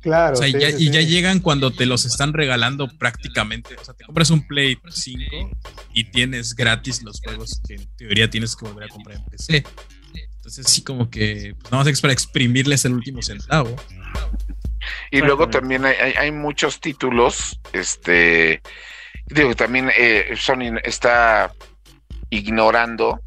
Claro. 0.00 0.38
y 0.46 0.90
ya 0.90 1.00
llegan 1.02 1.40
cuando 1.40 1.70
te 1.70 1.84
los 1.84 2.06
están 2.06 2.32
regalando 2.32 2.88
prácticamente. 2.98 3.76
O 3.80 3.84
sea, 3.84 3.94
te 3.94 4.04
compras 4.04 4.30
un 4.30 4.46
Play 4.46 4.78
5 4.88 5.50
y 5.92 6.04
tienes 6.04 6.54
gratis 6.54 7.02
los 7.02 7.20
juegos 7.20 7.60
que 7.66 7.74
en 7.74 7.86
teoría 7.96 8.30
tienes 8.30 8.56
que 8.56 8.66
volver 8.66 8.84
a 8.84 8.88
comprar 8.88 9.16
en 9.16 9.24
PC. 9.26 9.64
Entonces, 10.36 10.66
sí, 10.68 10.82
como 10.82 11.10
que 11.10 11.54
pues, 11.60 11.70
nada 11.70 11.84
más 11.84 12.00
para 12.00 12.12
exprimirles 12.14 12.84
el 12.86 12.94
último 12.94 13.20
centavo. 13.20 13.76
Y 15.10 15.20
luego 15.20 15.48
también 15.50 15.84
hay, 15.84 16.32
muchos 16.32 16.80
títulos, 16.80 17.60
este, 17.72 18.62
digo, 19.26 19.54
también 19.54 19.90
eh, 19.96 20.32
Sony 20.36 20.78
está 20.82 21.52
ignorando 22.30 23.20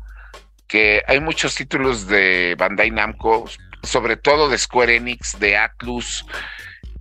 que 0.68 1.04
hay 1.08 1.20
muchos 1.20 1.54
títulos 1.54 2.08
de 2.08 2.56
Bandai 2.58 2.90
Namco, 2.90 3.46
sobre 3.84 4.18
todo 4.18 4.50
de 4.50 4.58
Square 4.58 4.96
Enix, 4.96 5.38
de 5.40 5.56
Atlus, 5.56 6.26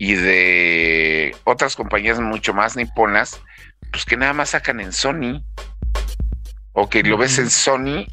y 0.02 0.14
de 0.16 1.36
otras 1.44 1.76
compañías 1.76 2.18
mucho 2.18 2.52
más 2.52 2.74
niponas, 2.74 3.40
pues 3.92 4.04
que 4.04 4.16
nada 4.16 4.32
más 4.32 4.50
sacan 4.50 4.80
en 4.80 4.92
Sony, 4.92 5.44
o 6.72 6.88
que 6.88 7.04
lo 7.04 7.16
ves 7.16 7.38
en 7.38 7.48
Sony 7.48 8.08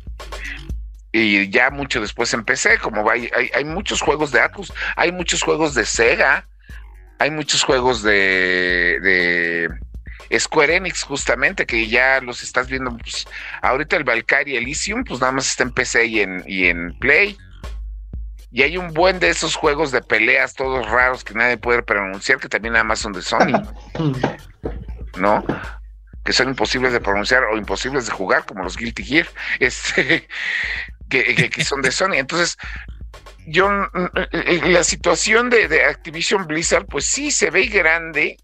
y 1.11 1.49
ya 1.49 1.71
mucho 1.71 1.99
después 1.99 2.31
en 2.35 2.43
PC, 2.43 2.77
como 2.77 3.09
hay, 3.09 3.31
hay, 3.55 3.65
muchos 3.65 4.01
juegos 4.01 4.31
de 4.31 4.39
Atlus, 4.39 4.71
hay 4.95 5.11
muchos 5.11 5.41
juegos 5.41 5.73
de 5.73 5.83
Sega, 5.83 6.47
hay 7.17 7.31
muchos 7.31 7.63
juegos 7.63 8.03
de, 8.03 8.99
de 10.29 10.39
Square 10.39 10.75
Enix 10.75 11.01
justamente, 11.01 11.65
que 11.65 11.87
ya 11.87 12.21
los 12.21 12.43
estás 12.43 12.69
viendo, 12.69 12.95
pues, 12.97 13.25
ahorita 13.63 13.97
el 13.97 14.03
Valkyrie 14.03 14.59
Elysium, 14.59 15.03
pues 15.03 15.21
nada 15.21 15.31
más 15.31 15.47
está 15.47 15.63
en 15.63 15.71
PC 15.71 16.05
y 16.05 16.19
en, 16.19 16.43
y 16.45 16.67
en 16.67 16.99
Play. 16.99 17.35
Y 18.51 18.63
hay 18.63 18.77
un 18.77 18.93
buen 18.93 19.19
de 19.19 19.29
esos 19.29 19.55
juegos 19.55 19.91
de 19.91 20.01
peleas 20.01 20.55
todos 20.55 20.89
raros 20.89 21.23
que 21.23 21.35
nadie 21.35 21.57
puede 21.57 21.83
pronunciar, 21.83 22.39
que 22.39 22.49
también 22.49 22.73
nada 22.73 22.83
más 22.83 22.99
son 22.99 23.13
de 23.13 23.21
Sony. 23.21 23.61
¿No? 25.17 25.43
Que 26.23 26.33
son 26.33 26.49
imposibles 26.49 26.93
de 26.93 26.99
pronunciar 26.99 27.43
o 27.43 27.57
imposibles 27.57 28.05
de 28.07 28.11
jugar, 28.11 28.45
como 28.45 28.63
los 28.63 28.75
Guilty 28.77 29.03
Gear, 29.03 29.27
este, 29.59 30.27
que, 31.09 31.63
son 31.63 31.81
de 31.81 31.91
Sony. 31.91 32.13
Entonces, 32.13 32.57
yo, 33.45 33.69
la 34.63 34.83
situación 34.83 35.49
de, 35.49 35.67
de, 35.67 35.85
Activision 35.85 36.47
Blizzard, 36.47 36.85
pues 36.85 37.05
sí 37.05 37.31
se 37.31 37.51
ve 37.51 37.67
grande, 37.67 38.37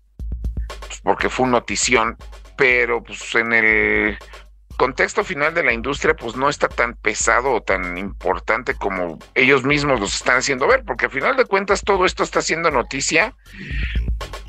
pues, 0.68 1.02
porque 1.02 1.30
fue 1.30 1.46
una 1.46 1.60
notición, 1.60 2.18
pero 2.58 3.04
pues 3.04 3.36
en 3.36 3.54
el 3.54 4.18
contexto 4.76 5.24
final 5.24 5.54
de 5.54 5.64
la 5.64 5.74
industria 5.74 6.16
pues 6.16 6.36
no 6.36 6.50
está 6.50 6.68
tan 6.68 6.96
pesado 6.96 7.52
o 7.52 7.62
tan 7.62 7.98
importante 7.98 8.76
como 8.76 9.20
ellos 9.34 9.64
mismos 9.64 10.00
los 10.00 10.16
están 10.16 10.38
haciendo 10.38 10.68
ver, 10.68 10.84
porque 10.86 11.06
al 11.06 11.12
final 11.12 11.36
de 11.36 11.46
cuentas 11.46 11.82
todo 11.84 12.06
esto 12.06 12.24
está 12.24 12.42
siendo 12.42 12.72
noticia, 12.72 13.34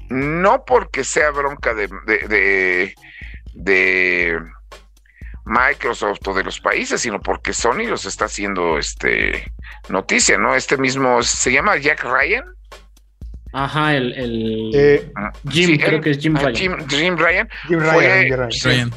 no 0.08 0.64
porque 0.64 1.04
sea 1.04 1.30
bronca 1.30 1.74
de, 1.74 1.88
de, 2.06 2.94
de, 3.54 4.40
Microsoft 5.44 6.26
o 6.26 6.34
de 6.34 6.42
los 6.42 6.60
países, 6.60 7.00
sino 7.00 7.20
porque 7.20 7.52
Sony 7.52 7.86
los 7.88 8.04
está 8.04 8.24
haciendo 8.24 8.78
este 8.78 9.52
noticia, 9.88 10.38
¿no? 10.38 10.56
Este 10.56 10.76
mismo 10.76 11.22
se 11.22 11.52
llama 11.52 11.76
Jack 11.76 12.02
Ryan. 12.02 12.44
Ajá, 13.52 13.94
el, 13.94 14.12
el 14.14 15.12
ah, 15.14 15.32
Jim, 15.48 15.78
creo 15.78 16.00
que 16.00 16.10
es 16.10 16.18
Jim 16.18 16.36
ah, 16.36 16.40
Ryan. 16.40 16.88
Jim, 16.88 17.16
Ryan. 17.16 17.48
Jim 17.68 17.78
Ryan. 17.78 18.50
Sí, 18.50 18.90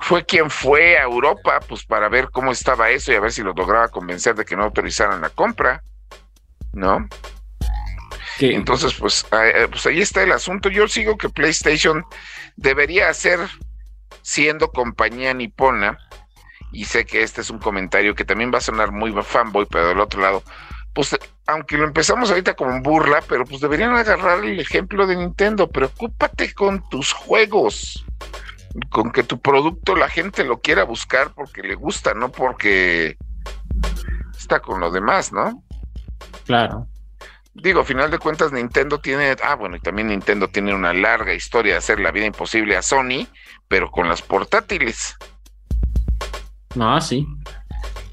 fue 0.00 0.24
quien 0.24 0.50
fue 0.50 0.98
a 0.98 1.02
Europa, 1.02 1.60
pues 1.66 1.84
para 1.84 2.08
ver 2.08 2.30
cómo 2.30 2.52
estaba 2.52 2.90
eso 2.90 3.12
y 3.12 3.16
a 3.16 3.20
ver 3.20 3.32
si 3.32 3.42
lo 3.42 3.52
lograba 3.52 3.88
convencer 3.88 4.34
de 4.34 4.44
que 4.44 4.56
no 4.56 4.64
autorizaran 4.64 5.20
la 5.20 5.30
compra, 5.30 5.82
¿no? 6.72 7.08
Entonces, 8.40 8.94
pues, 8.94 9.26
eh, 9.32 9.66
pues 9.68 9.84
ahí 9.86 10.00
está 10.00 10.22
el 10.22 10.30
asunto. 10.30 10.68
Yo 10.68 10.86
sigo 10.86 11.18
que 11.18 11.28
PlayStation 11.28 12.04
debería 12.56 13.12
ser, 13.12 13.40
siendo 14.22 14.70
compañía 14.70 15.34
nipona, 15.34 15.98
y 16.70 16.84
sé 16.84 17.04
que 17.04 17.22
este 17.22 17.40
es 17.40 17.50
un 17.50 17.58
comentario 17.58 18.14
que 18.14 18.24
también 18.24 18.52
va 18.52 18.58
a 18.58 18.62
sonar 18.62 18.92
muy 18.92 19.12
fanboy, 19.22 19.66
pero 19.68 19.88
del 19.88 20.00
otro 20.00 20.20
lado, 20.20 20.44
pues 20.92 21.18
aunque 21.46 21.78
lo 21.78 21.84
empezamos 21.84 22.30
ahorita 22.30 22.54
como 22.54 22.80
burla, 22.82 23.22
pero 23.26 23.44
pues 23.44 23.60
deberían 23.60 23.96
agarrar 23.96 24.44
el 24.44 24.60
ejemplo 24.60 25.06
de 25.06 25.16
Nintendo, 25.16 25.68
preocúpate 25.68 26.52
con 26.52 26.86
tus 26.90 27.12
juegos 27.12 28.04
con 28.90 29.10
que 29.12 29.22
tu 29.22 29.40
producto 29.40 29.96
la 29.96 30.08
gente 30.08 30.44
lo 30.44 30.60
quiera 30.60 30.84
buscar 30.84 31.32
porque 31.34 31.62
le 31.62 31.74
gusta, 31.74 32.14
no 32.14 32.30
porque 32.30 33.16
está 34.36 34.60
con 34.60 34.80
lo 34.80 34.90
demás, 34.90 35.32
¿no? 35.32 35.62
Claro. 36.44 36.88
Digo, 37.54 37.80
a 37.80 37.84
final 37.84 38.10
de 38.10 38.18
cuentas 38.18 38.52
Nintendo 38.52 39.00
tiene, 39.00 39.34
ah, 39.42 39.56
bueno, 39.56 39.76
y 39.76 39.80
también 39.80 40.08
Nintendo 40.08 40.48
tiene 40.48 40.74
una 40.74 40.92
larga 40.92 41.34
historia 41.34 41.72
de 41.72 41.78
hacer 41.78 41.98
la 41.98 42.12
vida 42.12 42.26
imposible 42.26 42.76
a 42.76 42.82
Sony, 42.82 43.26
pero 43.66 43.90
con 43.90 44.08
las 44.08 44.22
portátiles. 44.22 45.16
Ah, 46.78 47.00
sí. 47.00 47.26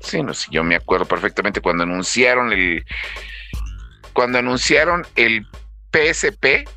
Sí, 0.02 0.24
no 0.24 0.34
sé, 0.34 0.48
yo 0.52 0.64
me 0.64 0.76
acuerdo 0.76 1.06
perfectamente 1.06 1.62
cuando 1.62 1.84
anunciaron 1.84 2.52
el 2.54 2.86
cuando 4.14 4.38
anunciaron 4.38 5.06
el 5.16 5.46
PSP, 5.92 6.68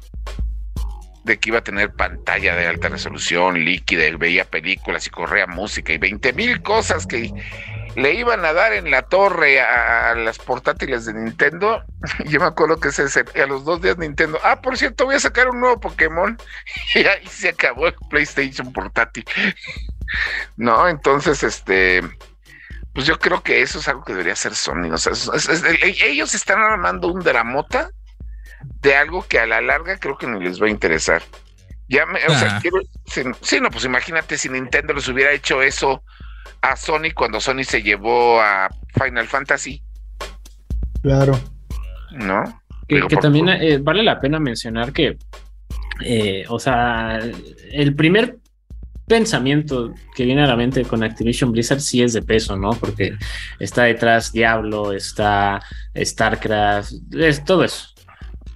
de 1.29 1.39
que 1.39 1.51
iba 1.51 1.59
a 1.59 1.63
tener 1.63 1.93
pantalla 1.93 2.57
de 2.57 2.67
alta 2.67 2.89
resolución, 2.89 3.65
líquida, 3.65 4.05
veía 4.17 4.45
películas 4.45 5.07
y 5.07 5.11
corría 5.11 5.47
música 5.47 5.93
y 5.93 5.99
20 5.99 6.33
mil 6.33 6.63
cosas 6.63 7.07
que 7.07 7.33
le 7.95 8.15
iban 8.15 8.45
a 8.45 8.53
dar 8.53 8.73
en 8.73 8.91
la 8.91 9.03
torre 9.03 9.61
a, 9.61 10.15
las 10.15 10.39
portátiles 10.39 11.05
de 11.05 11.15
Nintendo. 11.15 11.85
Yo 12.27 12.41
me 12.41 12.47
acuerdo 12.47 12.81
que 12.81 12.89
ese, 12.89 13.25
a 13.41 13.47
los 13.47 13.65
dos 13.65 13.83
días 13.83 13.99
Nintendo, 13.99 14.39
ah, 14.43 14.61
por 14.61 14.77
cierto, 14.77 15.05
voy 15.05 15.17
a 15.17 15.21
sacar 15.21 15.49
un 15.49 15.61
nuevo 15.61 15.79
Pokémon. 15.79 16.37
Y 16.95 17.01
ahí 17.01 17.27
se 17.27 17.51
acabó 17.51 17.87
el 17.87 17.95
PlayStation 18.11 18.73
portátil. 18.73 19.25
No, 20.57 20.89
entonces, 20.89 21.43
este, 21.43 22.01
pues 22.95 23.07
yo 23.07 23.19
creo 23.19 23.43
que 23.43 23.61
eso 23.61 23.79
es 23.79 23.89
algo 23.89 24.03
que 24.03 24.15
debería 24.15 24.33
hacer 24.33 24.55
Sony. 24.55 24.91
O 24.91 24.97
sea, 24.97 25.13
ellos 25.83 26.35
están 26.35 26.61
armando 26.61 27.09
un 27.09 27.21
dramota 27.21 27.91
de 28.81 28.97
algo 28.97 29.27
que 29.27 29.39
a 29.39 29.47
la 29.47 29.61
larga 29.61 29.99
creo 29.99 30.17
que 30.17 30.27
no 30.27 30.39
les 30.39 30.61
va 30.61 30.67
a 30.67 30.71
interesar. 30.71 31.23
Ya 31.89 32.05
me, 32.05 32.19
o 32.27 32.35
sea, 32.35 32.59
quiero, 32.61 32.79
sí, 33.41 33.61
no, 33.61 33.71
pues 33.71 33.85
imagínate 33.85 34.37
si 34.37 34.49
Nintendo 34.49 34.93
les 34.93 35.09
hubiera 35.09 35.33
hecho 35.33 35.63
eso 35.63 36.03
a 36.61 36.77
Sony 36.77 37.13
cuando 37.15 37.41
Sony 37.41 37.65
se 37.65 37.83
llevó 37.83 38.41
a 38.41 38.69
Final 38.93 39.27
Fantasy. 39.27 39.83
Claro. 41.03 41.39
¿No? 42.13 42.61
Que, 42.87 43.01
también 43.21 43.49
eh, 43.49 43.79
vale 43.79 44.03
la 44.03 44.19
pena 44.19 44.39
mencionar 44.39 44.93
que, 44.93 45.19
eh, 46.05 46.45
o 46.49 46.59
sea, 46.59 47.21
el 47.71 47.95
primer 47.95 48.39
pensamiento 49.07 49.93
que 50.15 50.25
viene 50.25 50.43
a 50.43 50.47
la 50.47 50.57
mente 50.57 50.85
con 50.85 51.03
Activision 51.03 51.53
Blizzard 51.53 51.81
sí 51.81 52.03
es 52.03 52.13
de 52.13 52.23
peso, 52.23 52.57
¿no? 52.57 52.71
Porque 52.71 53.17
está 53.59 53.85
detrás 53.85 54.33
Diablo, 54.33 54.93
está 54.93 55.61
StarCraft, 55.97 56.93
es 57.15 57.45
todo 57.45 57.65
eso. 57.65 57.89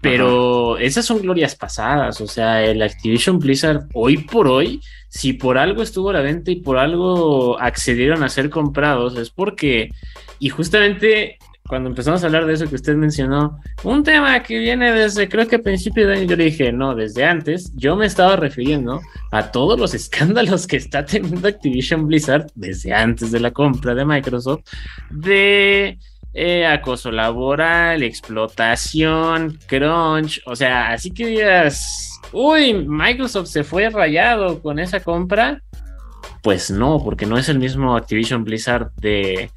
Pero 0.03 0.79
esas 0.79 1.07
son 1.07 1.23
glorias 1.23 1.55
pasadas, 1.55 2.21
o 2.21 2.27
sea, 2.27 2.61
el 2.65 2.83
Activision 2.83 3.39
Blizzard 3.39 3.87
hoy 3.95 4.19
por 4.19 4.49
hoy, 4.49 4.81
si 5.09 5.33
por 5.33 5.57
algo 5.57 5.81
estuvo 5.81 6.11
a 6.11 6.15
la 6.15 6.23
venta 6.23 6.51
y 6.51 6.57
por 6.57 6.77
algo 6.77 7.57
accedieron 7.61 8.25
a 8.25 8.29
ser 8.29 8.51
comprados, 8.51 9.17
es 9.17 9.31
porque, 9.31 9.91
y 10.41 10.49
justamente 10.49 11.39
cuando 11.69 11.89
empezamos 11.89 12.23
a 12.23 12.27
hablar 12.27 12.47
de 12.47 12.55
eso 12.55 12.69
que 12.69 12.75
usted 12.75 12.97
mencionó, 12.97 13.61
un 13.85 14.03
tema 14.03 14.43
que 14.43 14.59
viene 14.59 14.93
desde 14.93 15.29
creo 15.29 15.47
que 15.47 15.57
a 15.57 15.63
principio 15.63 16.07
de 16.07 16.15
año, 16.15 16.25
yo 16.25 16.37
le 16.37 16.45
dije, 16.45 16.73
no, 16.73 16.95
desde 16.97 17.25
antes, 17.25 17.73
yo 17.77 17.95
me 17.95 18.07
estaba 18.07 18.35
refiriendo 18.35 19.01
a 19.31 19.53
todos 19.53 19.79
los 19.79 19.95
escándalos 19.95 20.67
que 20.67 20.79
está 20.79 21.05
teniendo 21.05 21.47
Activision 21.47 22.09
Blizzard 22.09 22.47
desde 22.57 22.93
antes 22.93 23.31
de 23.31 23.41
la 23.41 23.53
compra 23.53 23.95
de 23.95 24.05
Microsoft, 24.05 24.65
de 25.11 25.97
eh, 26.35 26.67
acoso 26.67 27.11
laboral, 27.11 28.03
explotación, 28.03 29.59
crunch, 29.67 30.41
o 30.47 30.57
sea, 30.57 30.93
así 30.93 31.11
que 31.11 31.27
digas, 31.27 32.21
uy, 32.33 32.75
Microsoft 32.75 33.49
se 33.49 33.65
fue 33.65 33.91
rayado 33.91 34.63
con 34.63 34.79
esa 34.79 35.01
compra, 35.01 35.63
pues 36.43 36.71
no, 36.71 37.03
porque 37.03 37.27
no 37.27 37.39
es 37.39 37.49
el 37.49 37.59
mismo 37.59 37.97
Activision 37.97 38.45
Blizzard 38.45 38.91
de 38.97 39.51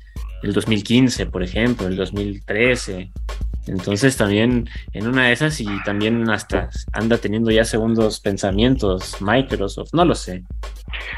el 0.43 0.53
2015, 0.53 1.25
por 1.25 1.41
ejemplo, 1.41 1.87
el 1.87 1.95
2013. 1.95 3.11
Entonces 3.67 4.15
también 4.15 4.69
en 4.93 5.07
una 5.07 5.25
de 5.25 5.33
esas 5.33 5.59
y 5.59 5.65
también 5.83 6.29
hasta 6.29 6.69
anda 6.93 7.17
teniendo 7.17 7.49
ya 7.49 7.65
segundos 7.65 8.19
pensamientos 8.19 9.19
Microsoft, 9.21 9.89
no 9.93 10.05
lo 10.05 10.13
sé. 10.13 10.43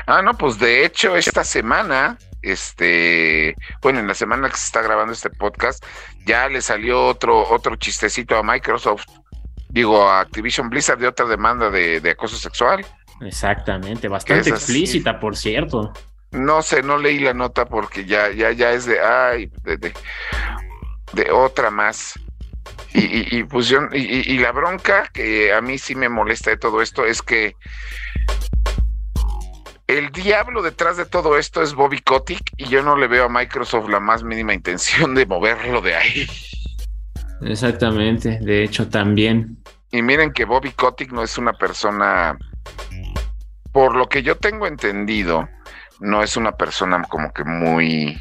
Ah, 0.06 0.22
no, 0.22 0.34
pues 0.38 0.58
de 0.58 0.86
hecho 0.86 1.18
esta 1.18 1.44
semana 1.44 2.18
este, 2.50 3.56
bueno, 3.82 4.00
en 4.00 4.08
la 4.08 4.14
semana 4.14 4.50
que 4.50 4.58
se 4.58 4.66
está 4.66 4.82
grabando 4.82 5.14
este 5.14 5.30
podcast, 5.30 5.84
ya 6.26 6.48
le 6.50 6.62
salió 6.62 7.06
otro, 7.06 7.48
otro 7.50 7.76
chistecito 7.76 8.38
a 8.38 8.44
Microsoft, 8.44 9.06
digo, 9.70 10.10
a 10.10 10.22
Activision 10.22 10.70
Blizzard 10.70 11.00
de 11.00 11.08
otra 11.08 11.26
demanda 11.26 11.70
de, 11.70 12.10
acoso 12.10 12.38
sexual. 12.38 12.86
Exactamente, 13.22 14.08
bastante 14.08 14.50
explícita, 14.50 15.20
por 15.20 15.36
cierto. 15.36 15.94
No 16.32 16.62
sé, 16.62 16.84
no 16.84 16.98
leí 16.98 17.20
la 17.20 17.34
nota 17.34 17.66
porque 17.66 18.06
ya, 18.06 18.32
ya, 18.32 18.52
ya 18.52 18.72
es 18.72 18.86
de, 18.86 19.00
ay, 19.00 19.52
de, 19.64 19.78
de, 21.14 21.32
otra 21.32 21.72
más. 21.72 22.20
Y, 22.94 23.38
y, 23.38 23.44
pues 23.44 23.68
yo, 23.68 23.80
y, 23.94 24.34
y 24.34 24.40
la 24.40 24.52
bronca 24.52 25.10
que 25.14 25.54
a 25.54 25.62
mí 25.62 25.78
sí 25.78 25.96
me 25.96 26.10
molesta 26.10 26.50
de 26.50 26.58
todo 26.58 26.82
esto 26.82 27.06
es 27.06 27.22
que 27.22 27.56
el 29.88 30.12
diablo 30.12 30.62
detrás 30.62 30.98
de 30.98 31.06
todo 31.06 31.38
esto 31.38 31.62
es 31.62 31.74
Bobby 31.74 32.00
Kotick 32.00 32.52
y 32.58 32.66
yo 32.66 32.84
no 32.84 32.98
le 32.98 33.08
veo 33.08 33.26
a 33.26 33.30
Microsoft 33.30 33.90
la 33.90 34.00
más 34.00 34.24
mínima 34.24 34.54
intención 34.54 35.16
de 35.16 35.26
moverlo 35.26 35.82
de 35.82 35.96
ahí. 35.96 36.28
Exactamente, 37.42 38.40
de 38.42 38.64
hecho 38.64 38.90
también. 38.90 39.58
Y 39.92 40.02
miren 40.02 40.34
que 40.34 40.46
Bobby 40.46 40.72
Kotick 40.72 41.12
no 41.12 41.24
es 41.24 41.38
una 41.38 41.54
persona, 41.54 42.38
por 43.72 43.96
lo 43.96 44.10
que 44.10 44.22
yo 44.22 44.36
tengo 44.36 44.68
entendido, 44.68 45.48
no 46.02 46.22
es 46.22 46.36
una 46.36 46.52
persona 46.52 47.02
como 47.04 47.32
que 47.32 47.46
muy 47.46 48.18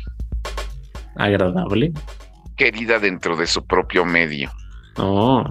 agradable, 1.17 1.93
querida 2.57 3.01
dentro 3.01 3.37
de 3.37 3.47
su 3.47 3.67
propio 3.67 4.05
medio. 4.05 4.53
Oh. 4.99 5.45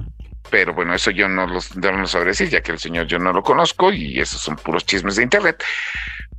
Pero 0.49 0.73
bueno, 0.73 0.93
eso 0.93 1.11
yo 1.11 1.27
no, 1.27 1.47
los, 1.47 1.75
no 1.75 1.91
lo 1.91 2.07
sabré 2.07 2.29
decir, 2.29 2.49
ya 2.49 2.61
que 2.61 2.71
el 2.71 2.79
señor 2.79 3.07
yo 3.07 3.19
no 3.19 3.33
lo 3.33 3.43
conozco 3.43 3.91
y 3.91 4.19
esos 4.19 4.41
son 4.41 4.55
puros 4.55 4.85
chismes 4.85 5.15
de 5.15 5.23
internet. 5.23 5.63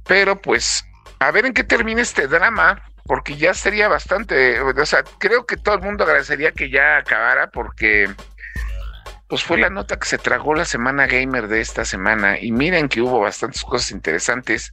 Pero 0.07 0.41
pues, 0.41 0.85
a 1.19 1.31
ver 1.31 1.47
en 1.47 1.53
qué 1.53 1.65
termina 1.65 2.03
este 2.03 2.29
drama, 2.29 2.83
porque 3.05 3.37
ya 3.37 3.55
sería 3.55 3.89
bastante, 3.89 4.61
o 4.61 4.87
sea, 4.87 5.05
creo 5.19 5.47
que 5.47 5.57
todo 5.57 5.77
el 5.77 5.83
mundo 5.83 6.05
agradecería 6.05 6.53
que 6.53 6.71
ya 6.71 6.99
acabara 6.99 7.51
porque 7.51 8.09
pues 9.29 9.43
fue 9.43 9.59
la 9.59 9.71
nota 9.71 9.99
que 9.99 10.07
se 10.07 10.19
tragó 10.19 10.55
la 10.55 10.65
semana 10.65 11.07
gamer 11.07 11.49
de 11.49 11.61
esta 11.61 11.85
semana 11.85 12.39
y 12.39 12.53
miren 12.53 12.89
que 12.89 13.01
hubo 13.01 13.19
bastantes 13.21 13.63
cosas 13.63 13.91
interesantes 13.91 14.73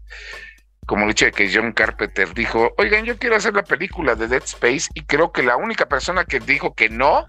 como 0.85 1.05
el 1.05 1.11
hecho 1.11 1.25
de 1.25 1.31
que 1.31 1.49
John 1.51 1.71
Carpenter 1.71 2.33
dijo, 2.33 2.73
oigan, 2.77 3.05
yo 3.05 3.17
quiero 3.17 3.35
hacer 3.35 3.53
la 3.53 3.63
película 3.63 4.15
de 4.15 4.27
Dead 4.27 4.43
Space 4.43 4.89
y 4.93 5.03
creo 5.05 5.31
que 5.31 5.41
la 5.41 5.55
única 5.55 5.87
persona 5.87 6.25
que 6.25 6.39
dijo 6.39 6.75
que 6.75 6.89
no 6.89 7.25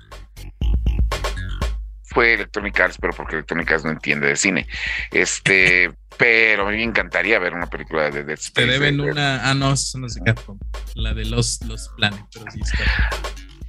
fue 2.14 2.34
Electronic 2.34 2.80
Arts, 2.80 2.98
pero 3.00 3.12
porque 3.12 3.34
Electronic 3.34 3.70
Arts 3.72 3.84
no 3.84 3.90
entiende 3.90 4.28
de 4.28 4.36
cine. 4.36 4.66
Este, 5.10 5.92
pero 6.16 6.66
a 6.66 6.70
mí 6.70 6.76
me 6.76 6.84
encantaría 6.84 7.38
ver 7.40 7.52
una 7.52 7.66
película 7.66 8.10
de 8.10 8.22
Dead 8.22 8.38
Space. 8.38 8.66
Te 8.66 8.72
deben 8.72 9.00
una, 9.00 9.50
ah, 9.50 9.54
no, 9.54 9.70
no 9.70 9.76
sé 9.76 10.20
Capcom, 10.24 10.58
la 10.94 11.12
de 11.12 11.24
los, 11.24 11.60
los 11.62 11.88
planes, 11.96 12.20
pero 12.32 12.50
sí 12.52 12.60
está. 12.62 12.84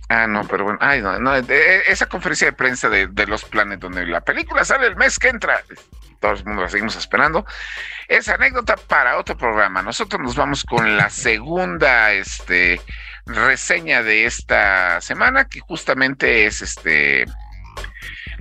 Ah, 0.07 0.27
no, 0.27 0.47
pero 0.47 0.65
bueno, 0.65 0.77
ay, 0.81 1.01
no, 1.01 1.19
no, 1.19 1.35
esa 1.35 2.05
conferencia 2.05 2.45
de 2.45 2.53
prensa 2.53 2.89
de, 2.89 3.07
de, 3.07 3.25
los 3.25 3.43
planes 3.43 3.79
donde 3.79 4.05
la 4.05 4.21
película 4.21 4.63
sale 4.63 4.85
el 4.85 4.95
mes 4.95 5.17
que 5.17 5.29
entra, 5.29 5.63
todo 6.19 6.33
el 6.33 6.45
mundo 6.45 6.61
la 6.61 6.69
seguimos 6.69 6.95
esperando. 6.95 7.43
Esa 8.07 8.35
anécdota 8.35 8.75
para 8.75 9.17
otro 9.17 9.35
programa. 9.35 9.81
Nosotros 9.81 10.21
nos 10.21 10.35
vamos 10.35 10.63
con 10.63 10.95
la 10.95 11.09
segunda 11.11 12.13
este, 12.13 12.79
reseña 13.25 14.03
de 14.03 14.25
esta 14.25 15.01
semana, 15.01 15.45
que 15.45 15.59
justamente 15.59 16.45
es 16.45 16.61
este 16.61 17.25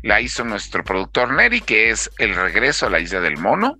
la 0.04 0.20
hizo 0.20 0.44
nuestro 0.44 0.84
productor 0.84 1.32
Neri, 1.32 1.62
que 1.62 1.88
es 1.88 2.10
el 2.18 2.34
regreso 2.34 2.86
a 2.86 2.90
la 2.90 3.00
isla 3.00 3.20
del 3.20 3.38
mono, 3.38 3.78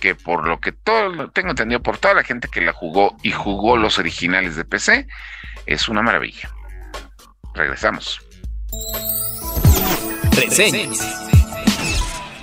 que 0.00 0.16
por 0.16 0.44
lo 0.44 0.58
que 0.58 0.72
todo 0.72 1.30
tengo 1.30 1.50
entendido 1.50 1.80
por 1.80 1.98
toda 1.98 2.14
la 2.14 2.24
gente 2.24 2.48
que 2.48 2.60
la 2.60 2.72
jugó 2.72 3.16
y 3.22 3.30
jugó 3.30 3.76
los 3.76 3.96
originales 4.00 4.56
de 4.56 4.64
PC, 4.64 5.06
es 5.66 5.88
una 5.88 6.02
maravilla. 6.02 6.50
Regresamos. 7.54 8.20
Reseñas. 10.32 11.31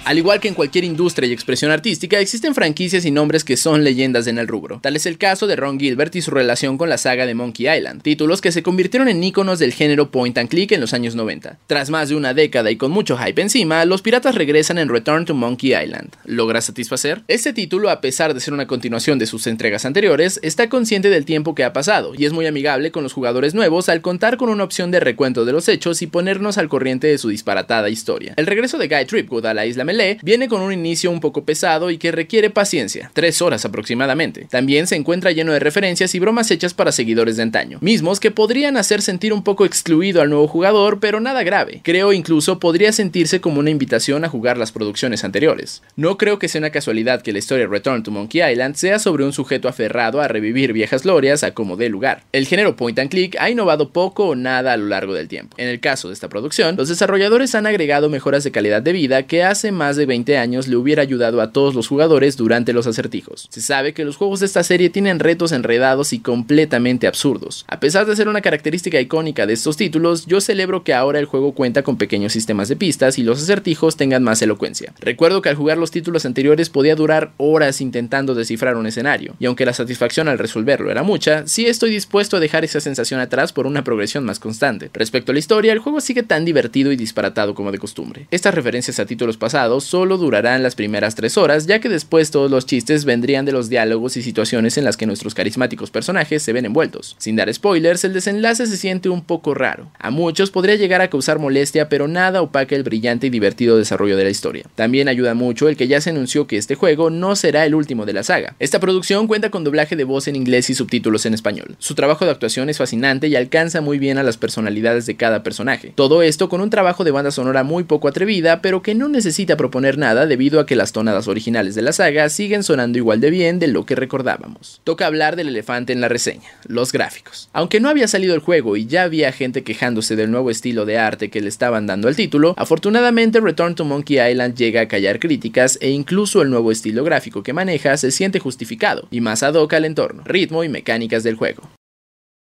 Al 0.10 0.18
igual 0.18 0.40
que 0.40 0.48
en 0.48 0.56
cualquier 0.56 0.86
industria 0.86 1.30
y 1.30 1.34
expresión 1.34 1.70
artística, 1.70 2.20
existen 2.20 2.56
franquicias 2.56 3.06
y 3.06 3.12
nombres 3.12 3.44
que 3.44 3.56
son 3.58 3.84
leyendas 3.84 4.26
en 4.26 4.40
el 4.40 4.48
rubro. 4.48 4.80
Tal 4.82 4.96
es 4.96 5.06
el 5.06 5.20
caso 5.20 5.46
de 5.46 5.56
Ron 5.56 5.80
Gilbert 5.80 6.16
y 6.16 6.24
su 6.24 6.32
relación 6.32 6.80
con 6.80 6.90
la 6.90 6.98
saga 6.98 7.28
de 7.28 7.36
Monkey 7.36 7.70
Island, 7.70 8.02
títulos 8.02 8.42
que 8.42 8.52
se 8.52 8.64
convirtieron 8.64 9.08
en 9.08 9.24
íconos 9.24 9.60
del 9.60 9.72
género 9.72 10.10
point 10.10 10.36
and 10.40 10.50
click 10.50 10.72
en 10.72 10.82
los 10.82 10.96
años 10.96 11.14
90. 11.14 11.60
Tras 11.68 11.92
más 11.92 12.10
de 12.10 12.16
una 12.16 12.34
década 12.34 12.72
y 12.72 12.76
con 12.76 12.90
mucho 12.90 13.20
hype 13.20 13.40
encima, 13.40 13.86
los 13.86 14.02
piratas 14.02 14.34
regresan 14.34 14.80
en 14.80 14.90
Return 14.90 15.26
to 15.26 15.36
Monkey 15.36 15.76
Island. 15.76 16.10
¿Logra 16.26 16.60
satisfacer? 16.62 17.22
Este 17.28 17.54
título, 17.54 17.92
a 17.92 18.02
pesar 18.02 18.34
de 18.34 18.40
ser 18.40 18.56
una 18.56 18.66
continuación 18.66 19.20
de 19.20 19.28
sus 19.28 19.46
entregas 19.46 19.86
anteriores, 19.86 20.40
está 20.42 20.70
consciente 20.70 21.12
del 21.12 21.26
tiempo 21.26 21.54
que 21.54 21.66
ha 21.66 21.72
pasado 21.72 22.14
y 22.18 22.26
es 22.26 22.34
muy 22.34 22.48
amigable 22.48 22.90
con 22.90 23.04
los 23.04 23.14
jugadores 23.14 23.54
nuevos 23.54 23.90
al 23.90 24.02
contar 24.02 24.38
con 24.38 24.50
una 24.50 24.64
opción 24.64 24.90
de 24.90 25.02
recuento 25.02 25.46
de 25.46 25.52
los 25.52 25.70
hechos 25.70 26.02
y 26.02 26.08
ponernos 26.08 26.58
al 26.58 26.68
corriente 26.68 27.06
de 27.06 27.20
su 27.20 27.30
disparatada 27.30 27.92
historia. 27.92 28.34
El 28.38 28.48
regreso 28.48 28.80
de 28.80 28.88
Guy 28.88 29.06
Tripgood 29.06 29.46
a 29.46 29.54
la 29.54 29.68
isla 29.68 29.86
viene 30.22 30.48
con 30.48 30.62
un 30.62 30.74
inicio 30.74 31.12
un 31.12 31.20
poco 31.20 31.44
pesado 31.44 31.90
y 31.92 31.98
que 31.98 32.12
requiere 32.12 32.50
paciencia, 32.50 33.12
tres 33.14 33.42
horas 33.42 33.66
aproximadamente. 33.66 34.48
También 34.50 34.88
se 34.88 34.96
encuentra 34.96 35.32
lleno 35.32 35.54
de 35.54 35.60
referencias 35.60 36.16
y 36.16 36.20
bromas 36.20 36.52
hechas 36.52 36.74
para 36.74 36.92
seguidores 36.92 37.38
de 37.38 37.44
antaño, 37.44 37.80
mismos 37.82 38.20
que 38.20 38.32
podrían 38.32 38.78
hacer 38.78 39.02
sentir 39.02 39.34
un 39.34 39.44
poco 39.44 39.66
excluido 39.66 40.22
al 40.22 40.30
nuevo 40.30 40.48
jugador, 40.48 41.00
pero 41.00 41.20
nada 41.20 41.44
grave. 41.44 41.82
Creo 41.84 42.14
incluso 42.14 42.60
podría 42.60 42.92
sentirse 42.92 43.42
como 43.42 43.60
una 43.60 43.70
invitación 43.70 44.24
a 44.24 44.30
jugar 44.30 44.58
las 44.58 44.72
producciones 44.72 45.24
anteriores. 45.24 45.82
No 45.96 46.18
creo 46.18 46.40
que 46.40 46.48
sea 46.48 46.60
una 46.60 46.70
casualidad 46.70 47.22
que 47.22 47.34
la 47.34 47.40
historia 47.40 47.68
Return 47.68 48.04
to 48.04 48.12
Monkey 48.12 48.42
Island 48.42 48.76
sea 48.76 49.00
sobre 49.00 49.26
un 49.26 49.34
sujeto 49.34 49.68
aferrado 49.68 50.22
a 50.22 50.28
revivir 50.28 50.74
viejas 50.74 51.04
glorias 51.04 51.44
a 51.44 51.54
como 51.54 51.78
dé 51.78 51.90
lugar. 51.90 52.24
El 52.32 52.48
género 52.48 52.76
point 52.76 52.98
and 53.00 53.10
click 53.10 53.36
ha 53.40 53.50
innovado 53.50 53.92
poco 53.92 54.28
o 54.28 54.36
nada 54.36 54.74
a 54.74 54.78
lo 54.78 54.88
largo 54.88 55.14
del 55.14 55.28
tiempo. 55.28 55.56
En 55.58 55.68
el 55.68 55.80
caso 55.80 56.08
de 56.08 56.14
esta 56.14 56.30
producción, 56.30 56.76
los 56.76 56.90
desarrolladores 56.90 57.56
han 57.56 57.68
agregado 57.68 58.10
mejoras 58.10 58.44
de 58.44 58.52
calidad 58.52 58.82
de 58.82 58.94
vida 58.94 59.24
que 59.24 59.44
hace 59.44 59.72
más 59.72 59.89
de 59.96 60.06
20 60.06 60.38
años 60.38 60.68
le 60.68 60.76
hubiera 60.76 61.02
ayudado 61.02 61.42
a 61.42 61.52
todos 61.52 61.76
los 61.76 61.88
jugadores 61.88 62.38
durante 62.38 62.74
los 62.74 62.88
acertijos. 62.88 63.48
Se 63.50 63.62
sabe 63.62 63.94
que 63.94 64.06
los 64.06 64.18
juegos 64.18 64.40
de 64.40 64.46
esta 64.46 64.64
serie 64.64 64.90
tienen 64.90 65.20
retos 65.20 65.52
enredados 65.52 66.14
y 66.14 66.20
completamente 66.20 67.08
absurdos. 67.08 67.66
A 67.68 67.80
pesar 67.80 68.06
de 68.06 68.16
ser 68.16 68.28
una 68.28 68.42
característica 68.42 69.00
icónica 69.00 69.46
de 69.46 69.54
estos 69.54 69.78
títulos, 69.78 70.26
yo 70.26 70.42
celebro 70.42 70.84
que 70.84 70.94
ahora 70.94 71.20
el 71.20 71.26
juego 71.26 71.54
cuenta 71.54 71.84
con 71.84 71.98
pequeños 71.98 72.34
sistemas 72.34 72.70
de 72.70 72.76
pistas 72.76 73.20
y 73.20 73.24
los 73.24 73.42
acertijos 73.42 73.98
tengan 73.98 74.24
más 74.24 74.42
elocuencia. 74.42 74.94
Recuerdo 75.00 75.42
que 75.42 75.50
al 75.50 75.56
jugar 75.56 75.78
los 75.78 75.92
títulos 75.92 76.26
anteriores 76.26 76.70
podía 76.70 76.96
durar 76.96 77.32
horas 77.38 77.82
intentando 77.82 78.36
descifrar 78.36 78.78
un 78.78 78.88
escenario, 78.88 79.36
y 79.40 79.46
aunque 79.46 79.66
la 79.66 79.74
satisfacción 79.74 80.28
al 80.28 80.40
resolverlo 80.40 80.92
era 80.92 81.04
mucha, 81.04 81.48
sí 81.48 81.66
estoy 81.66 81.92
dispuesto 81.92 82.38
a 82.38 82.40
dejar 82.40 82.64
esa 82.64 82.80
sensación 82.80 83.20
atrás 83.20 83.54
por 83.54 83.68
una 83.68 83.84
progresión 83.84 84.26
más 84.26 84.40
constante. 84.40 84.90
Respecto 84.94 85.32
a 85.32 85.34
la 85.34 85.40
historia, 85.40 85.74
el 85.74 85.80
juego 85.80 86.02
sigue 86.02 86.24
tan 86.24 86.46
divertido 86.46 86.92
y 86.92 86.96
disparatado 86.96 87.54
como 87.54 87.72
de 87.72 87.80
costumbre. 87.80 88.28
Estas 88.32 88.54
referencias 88.54 89.00
a 89.00 89.06
títulos 89.06 89.38
pasados 89.38 89.60
solo 89.80 90.18
durarán 90.18 90.64
las 90.64 90.76
primeras 90.76 91.16
tres 91.16 91.38
horas, 91.38 91.68
ya 91.68 91.80
que 91.80 91.90
después 91.90 92.32
todos 92.32 92.50
los 92.50 92.66
chistes 92.66 93.06
vendrían 93.06 93.46
de 93.46 93.52
los 93.52 93.70
diálogos 93.70 94.18
y 94.18 94.24
situaciones 94.24 94.78
en 94.78 94.86
las 94.86 94.98
que 94.98 95.06
nuestros 95.06 95.36
carismáticos 95.36 95.92
personajes 95.92 96.42
se 96.42 96.54
ven 96.54 96.66
envueltos. 96.66 97.16
Sin 97.20 97.36
dar 97.36 97.54
spoilers, 97.54 98.04
el 98.04 98.14
desenlace 98.14 98.66
se 98.66 98.78
siente 98.78 99.10
un 99.10 99.22
poco 99.22 99.54
raro. 99.54 99.92
A 100.00 100.10
muchos 100.10 100.52
podría 100.52 100.76
llegar 100.76 101.02
a 101.02 101.10
causar 101.10 101.38
molestia, 101.40 101.90
pero 101.90 102.08
nada 102.08 102.42
opaca 102.42 102.76
el 102.76 102.84
brillante 102.84 103.28
y 103.28 103.30
divertido 103.30 103.78
desarrollo 103.78 104.18
de 104.18 104.24
la 104.24 104.30
historia. 104.30 104.66
También 104.76 105.08
ayuda 105.08 105.34
mucho 105.34 105.70
el 105.70 105.78
que 105.78 105.88
ya 105.88 106.02
se 106.02 106.10
anunció 106.10 106.48
que 106.48 106.58
este 106.58 106.76
juego 106.76 107.10
no 107.10 107.36
será 107.36 107.66
el 107.66 107.76
último 107.76 108.06
de 108.06 108.14
la 108.14 108.24
saga. 108.24 108.56
Esta 108.60 108.80
producción 108.80 109.28
cuenta 109.28 109.50
con 109.52 109.64
doblaje 109.64 109.96
de 109.96 110.04
voz 110.04 110.28
en 110.28 110.36
inglés 110.36 110.70
y 110.70 110.76
subtítulos 110.76 111.26
en 111.26 111.34
español. 111.34 111.76
Su 111.80 111.96
trabajo 111.96 112.26
de 112.26 112.32
actuación 112.32 112.70
es 112.70 112.78
fascinante 112.78 113.28
y 113.28 113.36
alcanza 113.36 113.82
muy 113.82 114.00
bien 114.00 114.18
a 114.18 114.24
las 114.24 114.38
personalidades 114.38 115.06
de 115.06 115.16
cada 115.16 115.44
personaje. 115.44 115.94
Todo 115.96 116.22
esto 116.22 116.50
con 116.50 116.62
un 116.62 116.70
trabajo 116.70 117.04
de 117.04 117.12
banda 117.12 117.32
sonora 117.32 117.64
muy 117.64 117.84
poco 117.84 118.08
atrevida, 118.08 118.62
pero 118.62 118.82
que 118.82 118.96
no 118.96 119.10
necesita 119.10 119.58
proponer 119.60 119.98
nada 119.98 120.26
debido 120.26 120.62
a 120.62 120.66
que 120.66 120.78
las 120.78 120.94
tonadas 120.94 121.28
originales 121.28 121.76
de 121.76 121.82
la 121.82 121.92
saga 121.92 122.30
siguen 122.30 122.64
sonando 122.64 122.98
igual 122.98 123.20
de 123.20 123.30
bien 123.30 123.60
de 123.60 123.68
lo 123.68 123.86
que 123.86 123.94
recordábamos. 123.94 124.80
Toca 124.86 125.06
hablar 125.06 125.36
del 125.36 125.50
elefante 125.50 125.92
en 125.92 126.00
la 126.00 126.08
reseña, 126.08 126.50
los 126.66 126.94
gráficos. 126.94 127.50
Aunque 127.52 127.82
no 127.82 127.90
había 127.90 128.08
salido 128.08 128.34
el 128.36 128.40
juego 128.40 128.78
y 128.78 128.86
ya 128.86 129.04
había 129.04 129.34
gente 129.34 129.66
quejándose 129.66 130.16
del 130.16 130.32
nuevo 130.32 130.50
estilo 130.50 130.86
de 130.86 130.98
arte 130.98 131.30
que 131.30 131.42
le 131.42 131.50
estaban 131.50 131.88
dando 131.88 132.08
al 132.08 132.16
título, 132.16 132.54
afortunadamente 132.56 133.42
Return 133.42 133.76
to 133.76 133.84
Monkey 133.84 134.22
Island 134.32 134.56
llega 134.56 134.80
a 134.80 134.88
callar 134.88 135.20
críticas 135.20 135.78
e 135.82 135.90
incluso 135.90 136.42
el 136.42 136.50
nuevo 136.50 136.72
estilo 136.72 137.04
gráfico 137.04 137.44
que 137.44 137.52
maneja 137.52 137.98
se 137.98 138.12
siente 138.12 138.40
justificado 138.40 139.10
y 139.12 139.20
más 139.20 139.44
ad 139.44 139.56
hoc 139.56 139.74
al 139.74 139.84
entorno, 139.84 140.24
ritmo 140.24 140.64
y 140.64 140.70
mecánicas 140.70 141.24
del 141.24 141.36
juego. 141.36 141.64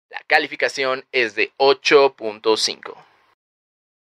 La 0.09 0.22
calificación 0.26 1.05
es 1.11 1.36
de 1.36 1.51
8.5. 1.59 3.12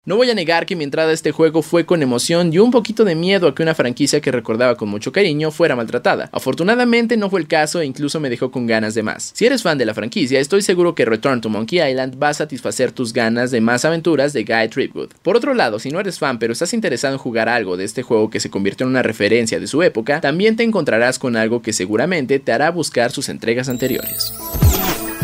No 0.06 0.16
voy 0.16 0.30
a 0.30 0.34
negar 0.34 0.64
que 0.64 0.76
mi 0.76 0.84
entrada 0.84 1.10
a 1.10 1.12
este 1.12 1.30
juego 1.30 1.60
fue 1.60 1.84
con 1.84 2.02
emoción 2.02 2.50
y 2.54 2.58
un 2.58 2.70
poquito 2.70 3.04
de 3.04 3.14
miedo 3.14 3.46
a 3.46 3.54
que 3.54 3.62
una 3.62 3.74
franquicia 3.74 4.22
que 4.22 4.32
recordaba 4.32 4.74
con 4.74 4.88
mucho 4.88 5.12
cariño 5.12 5.50
fuera 5.50 5.76
maltratada. 5.76 6.30
Afortunadamente 6.32 7.18
no 7.18 7.28
fue 7.28 7.40
el 7.40 7.46
caso 7.46 7.82
e 7.82 7.86
incluso 7.86 8.18
me 8.18 8.30
dejó 8.30 8.50
con 8.50 8.66
ganas 8.66 8.94
de 8.94 9.02
más. 9.02 9.30
Si 9.34 9.44
eres 9.44 9.62
fan 9.62 9.76
de 9.76 9.84
la 9.84 9.92
franquicia, 9.92 10.40
estoy 10.40 10.62
seguro 10.62 10.94
que 10.94 11.04
Return 11.04 11.42
to 11.42 11.50
Monkey 11.50 11.86
Island 11.86 12.20
va 12.20 12.30
a 12.30 12.34
satisfacer 12.34 12.92
tus 12.92 13.12
ganas 13.12 13.50
de 13.50 13.60
más 13.60 13.84
aventuras 13.84 14.32
de 14.32 14.44
Guy 14.44 14.68
Tripwood. 14.70 15.10
Por 15.22 15.36
otro 15.36 15.52
lado, 15.52 15.78
si 15.78 15.90
no 15.90 16.00
eres 16.00 16.18
fan 16.18 16.38
pero 16.38 16.54
estás 16.54 16.72
interesado 16.72 17.12
en 17.12 17.18
jugar 17.18 17.50
algo 17.50 17.76
de 17.76 17.84
este 17.84 18.02
juego 18.02 18.30
que 18.30 18.40
se 18.40 18.48
convirtió 18.48 18.86
en 18.86 18.92
una 18.92 19.02
referencia 19.02 19.60
de 19.60 19.66
su 19.66 19.82
época, 19.82 20.22
también 20.22 20.56
te 20.56 20.62
encontrarás 20.62 21.18
con 21.18 21.36
algo 21.36 21.60
que 21.60 21.74
seguramente 21.74 22.38
te 22.38 22.52
hará 22.52 22.70
buscar 22.70 23.10
sus 23.10 23.28
entregas 23.28 23.68
anteriores. 23.68 24.32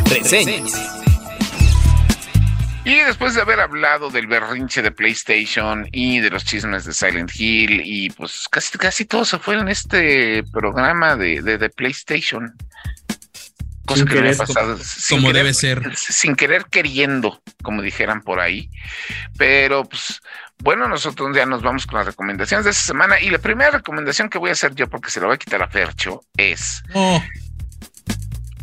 Reseñas. 0.05 1.06
Y 2.87 3.01
después 3.01 3.35
de 3.35 3.41
haber 3.41 3.59
hablado 3.59 4.11
del 4.11 4.29
berrinche 4.29 4.81
de 4.81 4.93
PlayStation 4.93 5.89
y 5.91 6.21
de 6.21 6.31
los 6.31 6.45
chismes 6.45 6.85
de 6.85 6.93
Silent 6.93 7.33
Hill, 7.35 7.83
y 7.85 8.11
pues 8.11 8.47
casi, 8.49 8.79
casi 8.79 9.05
todos 9.05 9.29
se 9.29 9.41
fueron 9.41 9.65
en 9.65 9.73
este 9.73 10.45
programa 10.53 11.17
de, 11.17 11.43
de, 11.43 11.69
PlayStation. 11.69 12.57
Cosa 13.87 14.05
que 14.05 14.23
no 14.23 14.31
ha 14.31 14.35
pasado. 14.35 14.79
Como, 15.09 15.33
debe 15.33 15.53
ser. 15.53 15.97
Sin 15.97 16.37
querer 16.37 16.67
queriendo, 16.67 17.43
como 17.61 17.83
dijeran 17.83 18.23
por 18.23 18.39
ahí. 18.39 18.71
Pero 19.37 19.85
pues 19.85 20.23
bueno, 20.59 20.87
nosotros 20.87 21.35
ya 21.35 21.45
nos 21.45 21.63
vamos 21.63 21.89
con 21.89 21.99
las 21.99 22.07
recomendaciones 22.07 22.67
de 22.67 22.71
esta 22.71 22.85
semana. 22.85 23.21
Y 23.21 23.31
la 23.31 23.39
primera 23.39 23.73
recomendación 23.73 24.29
que 24.29 24.39
voy 24.39 24.51
a 24.51 24.53
hacer 24.53 24.77
yo, 24.77 24.89
porque 24.89 25.11
se 25.11 25.19
la 25.19 25.27
voy 25.27 25.35
a 25.35 25.39
quitar 25.39 25.61
a 25.61 25.67
Fercho, 25.67 26.21
es 26.37 26.85
oh. 26.95 27.21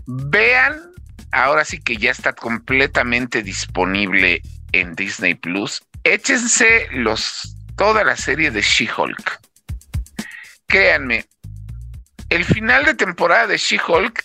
vean 0.05 0.92
ahora 1.33 1.65
sí 1.65 1.79
que 1.81 1.97
ya 1.97 2.11
está 2.11 2.33
completamente 2.33 3.41
disponible 3.41 4.41
en 4.71 4.95
Disney 4.95 5.33
Plus. 5.33 5.83
Échense 6.03 6.87
los, 6.91 7.55
toda 7.75 8.03
la 8.03 8.15
serie 8.15 8.51
de 8.51 8.61
She-Hulk. 8.61 9.39
Créanme, 10.67 11.25
el 12.29 12.45
final 12.45 12.85
de 12.85 12.93
temporada 12.93 13.47
de 13.47 13.57
She-Hulk. 13.57 14.23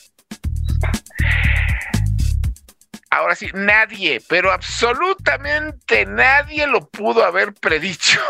Ahora 3.11 3.35
sí, 3.35 3.49
nadie, 3.55 4.23
pero 4.29 4.53
absolutamente 4.53 6.05
nadie 6.05 6.67
lo 6.67 6.89
pudo 6.91 7.25
haber 7.25 7.55
predicho. 7.55 8.21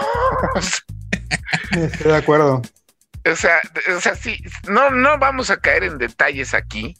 Estoy 1.72 2.12
de 2.12 2.16
acuerdo. 2.16 2.62
O 3.30 3.36
sea, 3.36 3.60
o 3.94 4.00
sea, 4.00 4.14
sí, 4.14 4.40
no, 4.68 4.90
no 4.90 5.18
vamos 5.18 5.50
a 5.50 5.58
caer 5.58 5.82
en 5.82 5.98
detalles 5.98 6.54
aquí, 6.54 6.96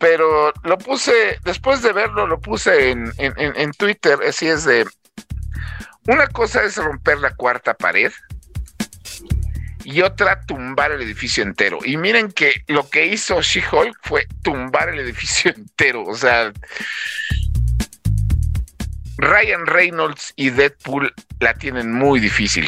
pero 0.00 0.50
lo 0.64 0.78
puse, 0.78 1.38
después 1.44 1.82
de 1.82 1.92
verlo, 1.92 2.26
lo 2.26 2.40
puse 2.40 2.90
en, 2.90 3.12
en, 3.18 3.70
Twitter, 3.72 4.18
así 4.26 4.46
es 4.46 4.64
de, 4.64 4.86
una 6.06 6.26
cosa 6.28 6.64
es 6.64 6.76
romper 6.76 7.18
la 7.18 7.34
cuarta 7.34 7.74
pared 7.74 8.10
y 9.84 10.00
otra 10.00 10.40
tumbar 10.46 10.92
el 10.92 11.02
edificio 11.02 11.42
entero. 11.42 11.80
Y 11.84 11.98
miren 11.98 12.32
que 12.32 12.64
lo 12.66 12.88
que 12.88 13.08
hizo 13.08 13.42
She-Hulk 13.42 13.94
fue 14.02 14.26
tumbar 14.42 14.88
el 14.88 15.00
edificio 15.00 15.52
entero. 15.56 16.04
O 16.04 16.16
sea, 16.16 16.50
Ryan 19.18 19.66
Reynolds 19.66 20.32
y 20.34 20.48
Deadpool 20.48 21.12
la 21.40 21.52
tienen 21.52 21.92
muy 21.92 22.20
difícil. 22.20 22.66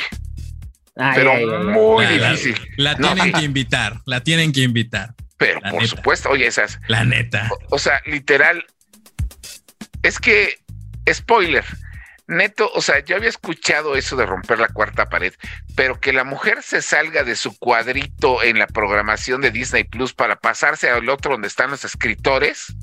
pero 0.94 1.34
muy 1.62 2.04
difícil. 2.04 2.56
La, 2.76 2.94
tienen 2.94 3.32
que 3.32 3.44
invitar, 3.44 4.02
la 4.04 4.20
tienen 4.20 4.52
que 4.52 4.60
invitar. 4.60 5.14
Pero 5.42 5.60
por 5.60 5.86
supuesto, 5.86 6.30
oye, 6.30 6.46
esas. 6.46 6.78
La 6.86 7.04
neta. 7.04 7.48
O, 7.70 7.78
sea, 7.78 8.00
literal. 8.06 8.64
Es 10.04 10.20
que, 10.20 10.60
spoiler, 11.12 11.64
neto, 12.28 12.70
o 12.74 12.80
sea, 12.80 13.00
yo 13.00 13.16
había 13.16 13.28
escuchado 13.28 13.96
eso 13.96 14.14
de 14.16 14.24
romper 14.24 14.60
la 14.60 14.68
cuarta 14.68 15.08
pared, 15.08 15.34
pero 15.74 15.98
que 16.00 16.12
la 16.12 16.22
mujer 16.22 16.62
se 16.62 16.80
salga 16.80 17.24
de 17.24 17.34
su 17.34 17.58
cuadrito 17.58 18.42
en 18.42 18.58
la 18.58 18.68
programación 18.68 19.40
de 19.40 19.50
Disney 19.50 19.84
Plus 19.84 20.14
para 20.14 20.36
pasarse 20.36 20.90
al 20.90 21.08
otro 21.08 21.32
donde 21.32 21.48
están 21.48 21.70
los 21.70 21.84
escritores. 21.84 22.74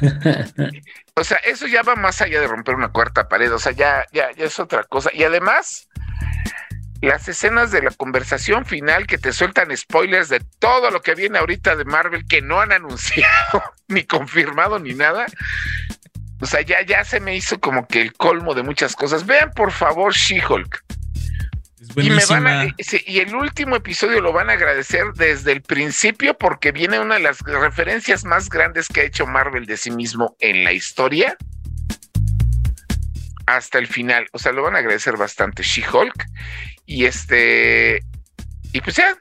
o 1.14 1.24
sea, 1.24 1.38
eso 1.38 1.66
ya 1.66 1.82
va 1.82 1.94
más 1.94 2.22
allá 2.22 2.40
de 2.40 2.46
romper 2.46 2.74
una 2.74 2.88
cuarta 2.88 3.28
pared, 3.28 3.52
o 3.52 3.58
sea, 3.58 3.72
ya, 3.72 4.06
ya, 4.12 4.30
ya 4.32 4.46
es 4.46 4.58
otra 4.58 4.84
cosa. 4.84 5.10
Y 5.12 5.24
además, 5.24 5.88
las 7.04 7.28
escenas 7.28 7.70
de 7.70 7.82
la 7.82 7.90
conversación 7.90 8.64
final 8.64 9.06
que 9.06 9.18
te 9.18 9.32
sueltan 9.32 9.76
spoilers 9.76 10.28
de 10.28 10.40
todo 10.58 10.90
lo 10.90 11.02
que 11.02 11.14
viene 11.14 11.38
ahorita 11.38 11.76
de 11.76 11.84
Marvel 11.84 12.26
que 12.26 12.42
no 12.42 12.60
han 12.60 12.72
anunciado, 12.72 13.62
ni 13.88 14.04
confirmado, 14.04 14.78
ni 14.78 14.94
nada. 14.94 15.26
O 16.40 16.46
sea, 16.46 16.60
ya, 16.60 16.82
ya 16.82 17.04
se 17.04 17.20
me 17.20 17.36
hizo 17.36 17.60
como 17.60 17.86
que 17.86 18.02
el 18.02 18.12
colmo 18.12 18.54
de 18.54 18.62
muchas 18.62 18.96
cosas. 18.96 19.24
Vean, 19.24 19.52
por 19.52 19.72
favor, 19.72 20.12
She-Hulk. 20.12 20.84
Y, 21.96 22.10
me 22.10 22.24
van 22.26 22.74
y 23.06 23.18
el 23.18 23.34
último 23.34 23.76
episodio 23.76 24.20
lo 24.20 24.32
van 24.32 24.50
a 24.50 24.54
agradecer 24.54 25.12
desde 25.14 25.52
el 25.52 25.62
principio 25.62 26.36
porque 26.36 26.72
viene 26.72 26.98
una 26.98 27.16
de 27.16 27.20
las 27.20 27.40
referencias 27.40 28.24
más 28.24 28.48
grandes 28.48 28.88
que 28.88 29.02
ha 29.02 29.04
hecho 29.04 29.26
Marvel 29.26 29.66
de 29.66 29.76
sí 29.76 29.90
mismo 29.90 30.34
en 30.40 30.64
la 30.64 30.72
historia 30.72 31.36
hasta 33.46 33.78
el 33.78 33.86
final. 33.86 34.26
O 34.32 34.38
sea, 34.38 34.52
lo 34.52 34.62
van 34.62 34.76
a 34.76 34.78
agradecer 34.78 35.16
bastante 35.16 35.62
She-Hulk. 35.62 36.26
Y 36.86 37.04
este, 37.04 38.00
y 38.72 38.80
pues 38.80 38.96
ya, 38.96 39.16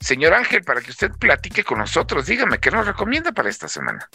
señor 0.00 0.34
Ángel, 0.34 0.62
para 0.62 0.80
que 0.80 0.90
usted 0.90 1.10
platique 1.18 1.64
con 1.64 1.78
nosotros, 1.78 2.26
dígame, 2.26 2.58
¿qué 2.58 2.70
nos 2.70 2.86
recomienda 2.86 3.32
para 3.32 3.50
esta 3.50 3.68
semana? 3.68 4.08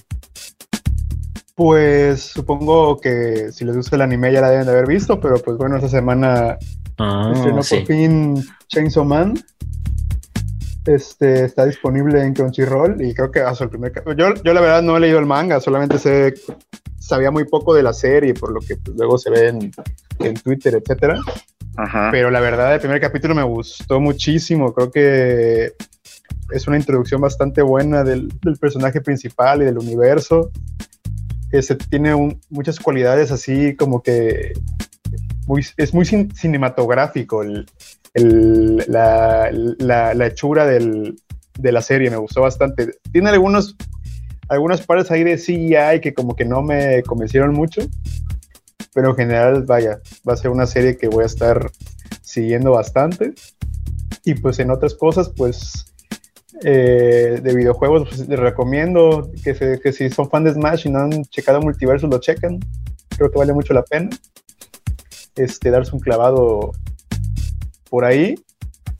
Pues 1.56 2.22
supongo 2.22 3.00
que 3.00 3.52
si 3.52 3.66
les 3.66 3.76
gusta 3.76 3.96
el 3.96 4.02
anime 4.02 4.34
ya 4.34 4.42
la 4.42 4.50
deben 4.50 4.66
de 4.66 4.72
haber 4.72 4.88
visto, 4.88 5.20
pero 5.20 5.36
pues 5.36 5.58
bueno, 5.58 5.76
esta 5.76 5.90
semana 5.90 6.58
ah, 6.98 7.32
estrenó 7.36 7.62
por 7.62 7.86
fin 7.86 8.44
Chainsaw 8.68 9.06
Man. 9.06 9.36
Este 10.86 11.46
está 11.46 11.66
disponible 11.66 12.22
en 12.24 12.34
Crunchyroll 12.34 13.02
y 13.02 13.14
creo 13.14 13.30
que 13.30 13.42
hasta 13.42 13.66
el 13.66 13.70
primer 13.70 13.94
yo, 14.18 14.34
yo 14.34 14.54
la 14.54 14.62
verdad 14.62 14.82
no 14.82 14.98
he 14.98 15.00
leído 15.00 15.20
el 15.20 15.28
manga, 15.28 15.60
solamente 15.60 16.00
sé 16.00 16.34
sabía 16.98 17.32
muy 17.32 17.44
poco 17.46 17.74
de 17.74 17.84
la 17.84 17.94
serie 17.94 18.34
por 18.34 18.52
lo 18.52 18.62
que 18.62 18.78
pues, 18.78 18.96
luego 18.96 19.18
se 19.18 19.30
ve 19.30 19.50
en, 19.50 19.72
en 20.20 20.34
Twitter, 20.36 20.76
etcétera. 20.76 21.20
Pero 22.12 22.30
la 22.32 22.40
verdad, 22.40 22.74
el 22.74 22.80
primer 22.80 23.02
capítulo 23.02 23.34
me 23.34 23.44
gustó 23.44 24.00
muchísimo. 24.00 24.74
Creo 24.74 24.92
que 24.92 25.74
es 26.52 26.68
una 26.68 26.78
introducción 26.78 27.22
bastante 27.22 27.62
buena 27.62 28.04
del, 28.04 28.32
personaje 28.60 29.02
principal 29.02 29.62
y 29.62 29.66
del 29.66 29.78
universo. 29.78 30.52
Se 31.52 31.76
tiene 31.76 32.40
muchas 32.50 32.80
cualidades 32.80 33.32
así 33.32 33.76
como 33.76 34.02
que 34.02 34.54
es 35.78 35.94
muy 35.94 36.06
cinematográfico 36.06 37.44
la, 38.14 39.50
hechura 40.26 40.66
de 40.66 41.72
la 41.72 41.82
serie. 41.82 42.10
Me 42.10 42.18
gustó 42.18 42.42
bastante. 42.42 42.92
Tiene 43.12 43.30
algunos 43.30 43.76
algunas 44.52 44.86
partes 44.86 45.10
ahí 45.12 45.24
de 45.24 45.38
CGI 45.38 46.02
que 46.02 46.14
como 46.14 46.36
que 46.36 46.44
no 46.44 46.62
me 46.62 47.04
convencieron 47.04 47.54
mucho, 47.54 47.84
pero 48.94 49.12
en 49.12 49.16
general, 49.16 49.64
vaya, 49.64 50.02
va 50.28 50.34
a 50.34 50.38
ser 50.38 50.52
una 50.52 50.66
serie 50.66 50.98
que 50.98 51.08
voy 51.08 51.24
a 51.24 51.28
estar 51.28 51.72
siguiendo 52.22 52.72
bastante. 52.72 53.34
Y 54.26 54.34
pues 54.34 54.60
en 54.60 54.70
otras 54.70 54.94
cosas, 54.94 55.32
pues 55.38 55.86
eh, 56.66 57.40
de 57.42 57.56
videojuegos, 57.56 58.10
pues, 58.10 58.28
les 58.28 58.38
recomiendo 58.38 59.32
que, 59.42 59.80
que, 59.82 59.94
si 59.94 60.10
son 60.10 60.30
fan 60.30 60.44
de 60.44 60.54
Smash 60.54 60.86
y 60.86 60.90
no 60.90 61.00
han 61.00 61.24
checado 61.26 61.62
Multiverso, 61.62 62.08
lo 62.08 62.20
chequen. 62.20 62.60
Creo 63.16 63.32
que 63.32 63.40
vale 63.40 63.54
mucho 63.54 63.74
la 63.74 63.84
pena. 63.84 64.10
Este, 65.38 65.72
darse 65.72 65.96
un 65.96 66.02
clavado 66.02 66.74
por 67.92 68.06
ahí. 68.06 68.42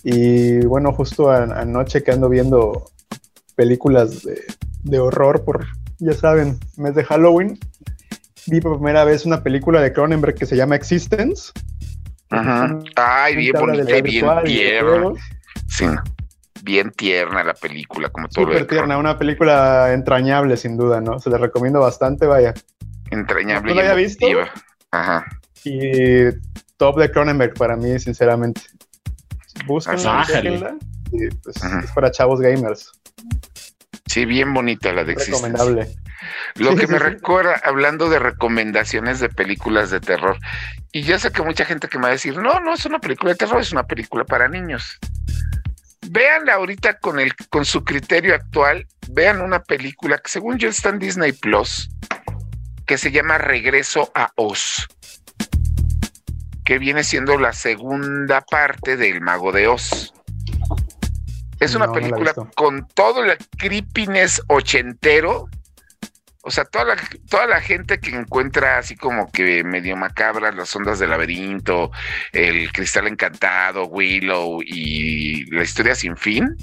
Y 0.04 0.60
bueno, 0.66 0.92
justo 0.92 1.32
anoche 1.32 2.04
que 2.04 2.12
ando 2.12 2.28
viendo 2.28 2.92
películas 3.56 4.24
de, 4.24 4.44
de 4.84 5.00
horror 5.00 5.44
por, 5.46 5.66
ya 6.00 6.14
saben, 6.14 6.60
mes 6.78 6.94
de 6.94 7.04
Halloween, 7.06 7.58
vi 8.48 8.60
por 8.60 8.76
primera 8.76 9.06
vez 9.06 9.26
una 9.26 9.42
película 9.42 9.82
de 9.82 9.94
Cronenberg 9.94 10.36
que 10.36 10.46
se 10.46 10.58
llama 10.58 10.76
Existence. 10.76 11.52
Ajá. 12.30 12.80
Ay, 12.96 13.36
bien 13.36 13.54
bonita 13.58 14.02
bien 14.02 14.44
tierna. 14.44 15.12
Sí, 15.68 15.86
bien 16.64 16.92
tierna 16.92 17.44
la 17.44 17.54
película, 17.54 18.10
como 18.10 18.28
todo. 18.28 18.46
Súper 18.46 18.68
tierna, 18.68 18.98
una 18.98 19.18
película 19.18 19.94
entrañable 19.94 20.58
sin 20.58 20.76
duda, 20.76 21.00
¿no? 21.00 21.20
Se 21.20 21.30
la 21.30 21.38
recomiendo 21.38 21.80
bastante, 21.80 22.26
vaya. 22.26 22.54
Entrañable. 23.10 23.70
¿No 23.70 23.76
la 23.76 23.92
había 23.92 23.96
visto? 23.96 24.26
Ajá. 24.92 25.26
Y 25.64 26.32
top 26.78 27.00
de 27.00 27.12
Cronenberg 27.12 27.54
para 27.54 27.76
mí, 27.76 28.00
sinceramente. 28.00 28.62
Búsquenla, 29.66 30.78
y 31.12 31.30
pues, 31.30 31.56
es 31.84 31.92
para 31.92 32.12
chavos 32.12 32.40
gamers. 32.40 32.92
Sí, 34.08 34.26
bien 34.26 34.54
bonita 34.54 34.92
la 34.92 35.04
de 35.04 35.16
Recomendable. 35.16 35.96
Lo 36.56 36.76
que 36.76 36.88
me 36.88 37.00
recuerda, 37.00 37.62
hablando 37.64 38.10
de 38.10 38.20
recomendaciones 38.20 39.20
de 39.20 39.30
películas 39.30 39.90
de 39.90 40.00
terror, 40.00 40.38
y 40.92 41.04
ya 41.04 41.18
sé 41.18 41.32
que 41.32 41.42
mucha 41.42 41.66
gente 41.66 41.88
que 41.88 41.98
me 41.98 42.04
va 42.04 42.10
a 42.10 42.12
decir, 42.12 42.38
no, 42.38 42.60
no 42.60 42.74
es 42.74 42.86
una 42.86 43.00
película 43.00 43.32
de 43.32 43.38
terror, 43.38 43.62
es 43.62 43.72
una 43.72 43.84
película 43.84 44.26
para 44.26 44.48
niños. 44.48 45.00
Véanla 46.10 46.56
ahorita 46.56 47.00
con, 47.00 47.20
el, 47.20 47.34
con 47.50 47.64
su 47.64 47.84
criterio 47.84 48.36
actual, 48.36 48.86
vean 49.10 49.42
una 49.42 49.64
película 49.64 50.18
que 50.18 50.30
según 50.30 50.58
yo 50.58 50.70
está 50.70 50.90
en 50.90 51.00
Disney 51.00 51.32
Plus, 51.32 51.90
que 52.86 52.98
se 52.98 53.12
llama 53.12 53.38
Regreso 53.38 54.12
a 54.14 54.32
Oz, 54.36 54.88
que 56.72 56.80
viene 56.80 57.04
siendo 57.04 57.38
la 57.38 57.52
segunda 57.52 58.40
parte 58.40 58.96
del 58.96 59.20
Mago 59.20 59.52
de 59.52 59.68
Oz. 59.68 60.14
Es 61.60 61.76
una 61.76 61.92
película 61.92 62.34
con 62.56 62.88
todo 62.94 63.26
el 63.26 63.38
creepiness 63.58 64.42
ochentero. 64.48 65.50
O 66.44 66.50
sea, 66.50 66.64
toda 66.64 66.96
la, 66.96 66.96
toda 67.30 67.46
la 67.48 67.60
gente 67.60 68.00
que 68.00 68.12
encuentra 68.12 68.78
así 68.78 68.96
como 68.96 69.30
que 69.34 69.66
medio 69.66 69.98
macabras 69.98 70.56
las 70.56 70.74
ondas 70.74 71.00
del 71.00 71.10
laberinto, 71.10 71.92
el 72.32 72.72
cristal 72.72 73.08
encantado, 73.08 73.88
Willow 73.88 74.62
y 74.66 75.54
la 75.54 75.64
historia 75.64 75.94
sin 75.94 76.16
fin. 76.16 76.56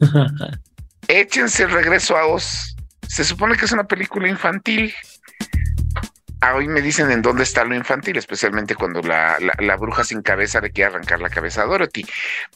échense 1.08 1.62
el 1.62 1.70
regreso 1.70 2.14
a 2.14 2.26
Oz. 2.26 2.76
Se 3.08 3.24
supone 3.24 3.56
que 3.56 3.64
es 3.64 3.72
una 3.72 3.84
película 3.84 4.28
infantil. 4.28 4.92
A 6.42 6.54
hoy 6.54 6.68
me 6.68 6.80
dicen 6.80 7.10
en 7.10 7.22
dónde 7.22 7.42
está 7.42 7.64
lo 7.64 7.74
infantil, 7.74 8.16
especialmente 8.16 8.74
cuando 8.74 9.02
la, 9.02 9.36
la 9.58 9.76
bruja 9.76 10.04
sin 10.04 10.22
cabeza 10.22 10.60
le 10.60 10.70
quiere 10.70 10.90
arrancar 10.90 11.20
la 11.20 11.28
cabeza 11.28 11.62
a 11.62 11.66
Dorothy. 11.66 12.06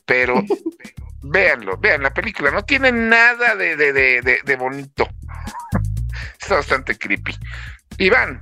Pero 0.06 0.42
véanlo, 1.22 1.76
vean 1.78 2.02
la 2.02 2.12
película, 2.12 2.50
no 2.50 2.64
tiene 2.64 2.92
nada 2.92 3.56
de, 3.56 3.76
de, 3.76 3.92
de, 3.92 4.40
de 4.44 4.56
bonito. 4.56 5.08
Está 6.40 6.56
bastante 6.56 6.96
creepy. 6.96 7.34
Iván. 7.98 8.40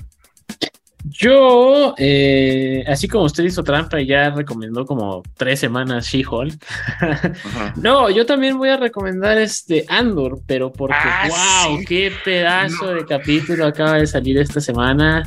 Yo, 1.23 1.95
eh, 1.99 2.83
así 2.89 3.07
como 3.07 3.27
usted 3.27 3.45
hizo 3.45 3.63
trampa 3.63 4.01
y 4.01 4.07
ya 4.07 4.31
recomendó 4.31 4.85
como 4.85 5.23
tres 5.37 5.61
semanas 5.61 6.07
She-Hulk. 6.07 6.61
no, 7.77 8.11
yo 8.11 8.27
también 8.27 8.59
voy 8.59 8.71
a 8.71 8.77
recomendar 8.77 9.39
este 9.39 9.85
Andor, 9.89 10.41
pero 10.49 10.73
porque, 10.73 10.97
wow, 11.29 11.37
ah, 11.37 11.69
qué 11.87 12.13
pedazo 12.25 12.89
de 12.95 13.07
capítulo 13.07 13.67
acaba 13.67 13.99
de 13.99 14.07
salir 14.09 14.37
esta 14.37 14.61
semana. 14.61 15.23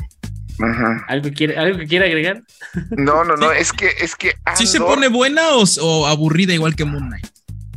¿Algo, 1.08 1.30
quiere, 1.34 1.56
¿Algo 1.56 1.78
que 1.78 1.86
quiere 1.86 2.04
agregar? 2.04 2.42
No, 2.90 3.24
no, 3.24 3.34
no, 3.36 3.50
es 3.52 3.72
que, 3.72 3.88
es 3.98 4.16
que. 4.16 4.34
¿Sí 4.54 4.66
se 4.66 4.80
pone 4.80 5.08
buena 5.08 5.42
o, 5.80 6.06
aburrida 6.06 6.52
igual 6.52 6.76
que 6.76 6.84
Moon 6.84 7.08
Knight? 7.08 7.26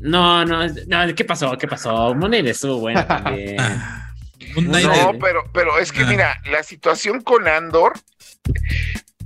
No, 0.01 0.43
no, 0.43 0.67
no, 0.67 1.15
¿qué 1.15 1.23
pasó? 1.23 1.57
¿Qué 1.57 1.69
pasó? 1.69 2.13
Moon 2.15 2.31
Knight 2.31 2.47
estuvo 2.47 2.79
buena 2.81 3.07
también. 3.23 3.55
No, 4.55 5.19
pero, 5.19 5.43
pero 5.53 5.79
es 5.79 5.91
que 5.91 6.01
ah. 6.01 6.07
mira, 6.07 6.41
la 6.45 6.63
situación 6.63 7.21
con 7.21 7.47
Andor 7.47 7.93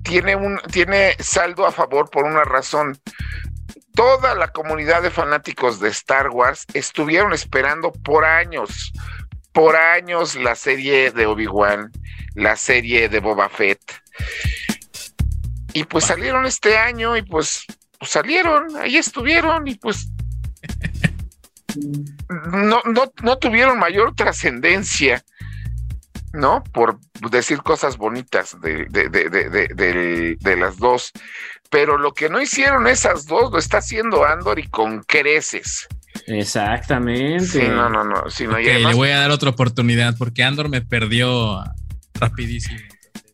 tiene 0.03 0.35
un, 0.35 0.59
tiene 0.71 1.15
saldo 1.19 1.65
a 1.65 1.71
favor 1.71 2.09
por 2.09 2.25
una 2.25 2.43
razón. 2.43 2.99
Toda 3.95 4.35
la 4.35 4.47
comunidad 4.49 5.03
de 5.03 5.11
fanáticos 5.11 5.79
de 5.79 5.89
Star 5.89 6.29
Wars 6.29 6.65
estuvieron 6.73 7.31
esperando 7.31 7.91
por 7.91 8.25
años, 8.25 8.91
por 9.51 9.75
años 9.75 10.35
la 10.35 10.55
serie 10.55 11.11
de 11.11 11.27
Obi-Wan, 11.27 11.91
la 12.33 12.55
serie 12.55 13.07
de 13.07 13.19
Boba 13.19 13.49
Fett. 13.49 13.79
Y 15.73 15.83
pues 15.85 16.05
salieron 16.05 16.45
este 16.45 16.77
año 16.77 17.15
y 17.17 17.21
pues 17.21 17.65
pues 18.03 18.11
salieron, 18.11 18.75
ahí 18.75 18.97
estuvieron 18.97 19.65
y 19.65 19.75
pues 19.75 20.09
no, 22.51 22.81
no, 22.85 23.13
no 23.21 23.37
tuvieron 23.37 23.79
mayor 23.79 24.15
trascendencia, 24.15 25.23
¿no? 26.33 26.63
Por 26.73 26.99
decir 27.31 27.59
cosas 27.59 27.97
bonitas 27.97 28.59
de, 28.61 28.85
de, 28.85 29.09
de, 29.09 30.37
de, 30.39 30.57
las 30.57 30.77
dos. 30.77 31.11
Pero 31.69 31.97
lo 31.97 32.13
que 32.13 32.29
no 32.29 32.41
hicieron 32.41 32.87
esas 32.87 33.25
dos 33.25 33.51
lo 33.51 33.57
está 33.57 33.77
haciendo 33.77 34.25
Andor 34.25 34.59
y 34.59 34.67
con 34.67 35.03
creces. 35.03 35.87
Exactamente. 36.27 37.45
Sí, 37.45 37.61
no, 37.67 37.89
no, 37.89 38.03
no. 38.03 38.23
le 38.27 38.93
voy 38.93 39.09
a 39.09 39.19
dar 39.19 39.31
otra 39.31 39.49
oportunidad 39.49 40.15
porque 40.17 40.43
Andor 40.43 40.69
me 40.69 40.81
perdió 40.81 41.63
rapidísimo. 42.13 42.79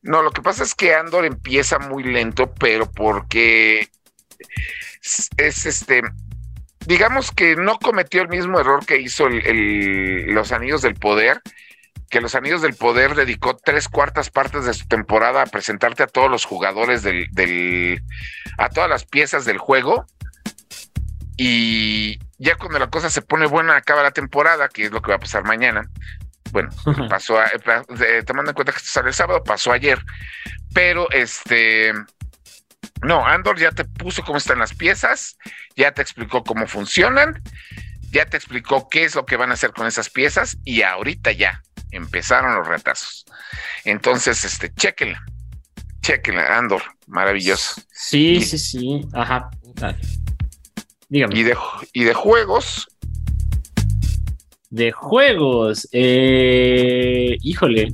No, 0.02 0.24
lo 0.24 0.32
que 0.32 0.41
pasa 0.41 0.64
es 0.64 0.74
que 0.74 0.95
Andor 0.95 1.26
empieza 1.26 1.78
muy 1.78 2.03
lento, 2.03 2.53
pero 2.53 2.90
porque 2.90 3.90
es 5.38 5.66
este 5.66 6.03
digamos 6.86 7.32
que 7.32 7.56
no 7.56 7.80
cometió 7.80 8.22
el 8.22 8.30
mismo 8.30 8.60
error 8.60 8.86
que 8.86 9.00
hizo 9.00 9.28
el, 9.28 10.34
los 10.34 10.52
Anillos 10.52 10.82
del 10.82 10.96
Poder, 10.96 11.42
que 12.10 12.22
los 12.22 12.36
Anillos 12.36 12.62
del 12.62 12.74
Poder 12.74 13.16
dedicó 13.16 13.56
tres 13.56 13.88
cuartas 13.88 14.30
partes 14.30 14.66
de 14.66 14.74
su 14.74 14.88
temporada 14.88 15.44
a 15.44 15.46
presentarte 15.46 16.04
a 16.04 16.08
todos 16.08 16.30
los 16.30 16.46
jugadores 16.46 17.04
del, 17.04 17.28
del 17.32 18.02
a 18.58 18.70
todas 18.70 18.90
las 18.90 19.06
piezas 19.06 19.46
del 19.46 19.58
juego. 19.60 20.06
Y 21.38 22.20
ya 22.38 22.56
cuando 22.56 22.80
la 22.80 22.90
cosa 22.90 23.10
se 23.10 23.22
pone 23.22 23.46
buena, 23.46 23.76
acaba 23.76 24.04
la 24.04 24.12
temporada, 24.12 24.68
que 24.68 24.86
es 24.86 24.92
lo 24.92 25.02
que 25.02 25.10
va 25.10 25.16
a 25.16 25.20
pasar 25.20 25.44
mañana. 25.44 25.90
Bueno, 26.52 26.70
pasó, 27.10 27.38
tomando 28.26 28.52
en 28.52 28.56
cuenta 28.56 28.72
que 28.72 28.80
esto 28.80 28.90
sale 28.92 29.10
el 29.10 29.14
sábado, 29.14 29.44
pasó 29.44 29.72
ayer. 29.72 30.04
Pero 30.74 31.10
este, 31.12 31.94
no, 33.02 33.26
Andor 33.26 33.58
ya 33.60 33.72
te 33.72 33.86
puso 33.86 34.24
cómo 34.24 34.38
están 34.38 34.60
las 34.60 34.74
piezas, 34.74 35.38
ya 35.76 35.92
te 35.94 36.02
explicó 36.02 36.44
cómo 36.44 36.68
funcionan, 36.68 37.42
ya 38.12 38.26
te 38.26 38.38
explicó 38.38 38.90
qué 38.90 39.06
es 39.06 39.16
lo 39.16 39.26
que 39.26 39.38
van 39.38 39.52
a 39.52 39.54
hacer 39.54 39.72
con 39.72 39.88
esas 39.88 40.10
piezas 40.10 40.58
y 40.66 40.82
ahorita 40.82 41.32
ya 41.32 41.62
empezaron 41.92 42.56
los 42.56 42.68
retazos. 42.68 43.26
Entonces, 43.86 44.44
este, 44.44 44.74
chequenla, 44.74 45.24
chequenla, 46.02 46.58
Andor, 46.58 46.84
maravilloso. 47.08 47.82
Sí, 47.92 48.42
sí, 48.42 48.58
sí, 48.58 49.08
ajá. 49.14 49.50
Dígame. 51.08 51.40
Y 51.40 51.44
de, 51.44 51.58
y 51.94 52.04
de 52.04 52.14
juegos. 52.14 52.88
De 54.70 54.92
juegos, 54.92 55.88
eh, 55.92 57.38
híjole, 57.42 57.88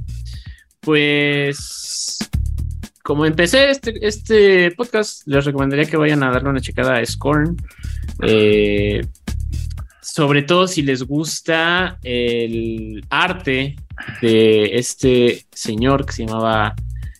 pues 0.82 1.85
como 3.06 3.27
empecé 3.27 3.69
este, 3.69 3.94
este 4.02 4.72
podcast, 4.72 5.27
les 5.27 5.45
recomendaría 5.45 5.86
que 5.86 5.95
vayan 5.95 6.23
a 6.23 6.32
darle 6.32 6.49
una 6.49 6.60
checada 6.60 6.98
a 6.98 7.06
Scorn. 7.06 7.56
Eh, 8.23 9.06
sobre 10.02 10.41
todo 10.41 10.68
si 10.68 10.82
les 10.82 11.03
gusta 11.03 11.99
el 12.02 13.06
arte 13.11 13.76
de 14.23 14.72
este 14.73 15.45
señor 15.52 16.07
que 16.07 16.14
se 16.14 16.26
llamaba, 16.26 16.73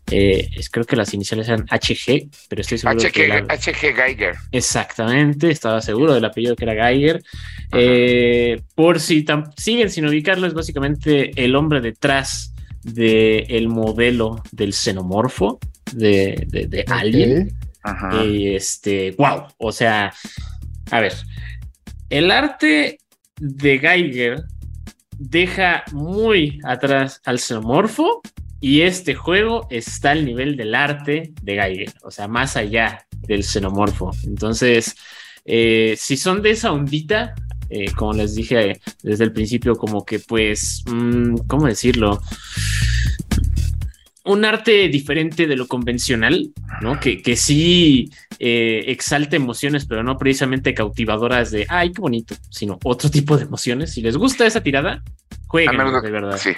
eh, 0.10 0.50
creo 0.72 0.86
que 0.86 0.96
las 0.96 1.14
iniciales 1.14 1.50
eran 1.50 1.68
HG, 1.68 2.30
pero 2.50 2.62
estoy 2.62 2.80
seguro 2.80 3.00
HG, 3.00 3.12
que 3.12 3.46
HG 3.48 3.96
Geiger. 3.96 4.36
Exactamente, 4.52 5.52
estaba 5.52 5.82
seguro 5.82 6.16
del 6.16 6.26
apellido 6.26 6.56
que 6.56 6.64
era 6.64 6.88
Geiger. 6.88 7.22
Eh, 7.74 8.60
por 8.74 9.00
si 9.00 9.24
siguen 9.56 9.92
sin 9.92 10.08
ubicarlo, 10.08 10.48
es 10.48 10.56
básicamente 10.56 11.30
el 11.46 11.56
hombre 11.56 11.80
detrás 11.80 12.56
del 12.82 13.68
modelo 13.68 14.42
del 14.52 14.74
xenomorfo 14.74 15.60
de, 15.94 16.48
de, 16.50 16.86
Alien. 16.88 17.58
Y 18.24 18.56
este, 18.56 19.12
wow, 19.12 19.44
o 19.58 19.72
sea, 19.72 20.12
a 20.92 21.00
ver, 21.00 21.14
el 22.10 22.32
arte 22.32 23.00
de 23.40 23.80
Geiger 23.80 24.44
deja 25.18 25.84
muy 25.92 26.60
atrás 26.64 27.22
al 27.26 27.40
xenomorfo 27.40 28.22
y 28.60 28.82
este 28.82 29.14
juego 29.14 29.68
está 29.70 30.12
al 30.12 30.26
nivel 30.26 30.58
del 30.58 30.74
arte 30.74 31.34
de 31.42 31.56
Geiger, 31.56 31.94
o 32.02 32.10
sea, 32.10 32.28
más 32.28 32.58
allá 32.58 33.06
del 33.28 33.44
xenomorfo. 33.44 34.12
Entonces, 34.26 34.96
eh, 35.46 35.96
si 35.98 36.18
son 36.18 36.42
de 36.42 36.52
esa 36.52 36.72
ondita, 36.72 37.36
eh, 37.70 37.92
como 37.92 38.14
les 38.14 38.36
dije 38.36 38.80
desde 39.04 39.24
el 39.24 39.34
principio, 39.34 39.76
como 39.76 40.06
que 40.06 40.20
pues, 40.20 40.84
mm, 40.88 41.36
¿cómo 41.48 41.68
decirlo? 41.68 42.20
Un 44.26 44.44
arte 44.44 44.88
diferente 44.90 45.48
de 45.48 45.56
lo 45.56 45.68
convencional, 45.68 46.52
¿no? 46.82 47.00
Que, 47.00 47.22
que 47.22 47.36
sí 47.36 48.12
eh, 48.40 48.84
exalta 48.88 49.36
emociones, 49.36 49.86
pero 49.86 50.04
no 50.04 50.18
precisamente 50.18 50.74
cautivadoras 50.74 51.52
de, 51.52 51.66
ay, 51.70 51.92
qué 51.92 52.02
bonito, 52.02 52.36
sino 52.50 52.80
otro 52.84 53.10
tipo 53.10 53.38
de 53.38 53.44
emociones. 53.44 53.94
Si 53.94 54.02
les 54.02 54.18
gusta 54.18 54.46
esa 54.46 54.62
tirada, 54.62 55.04
jueguen, 55.48 55.78
de, 55.78 56.12
verdad. 56.12 56.38
Sí, 56.38 56.52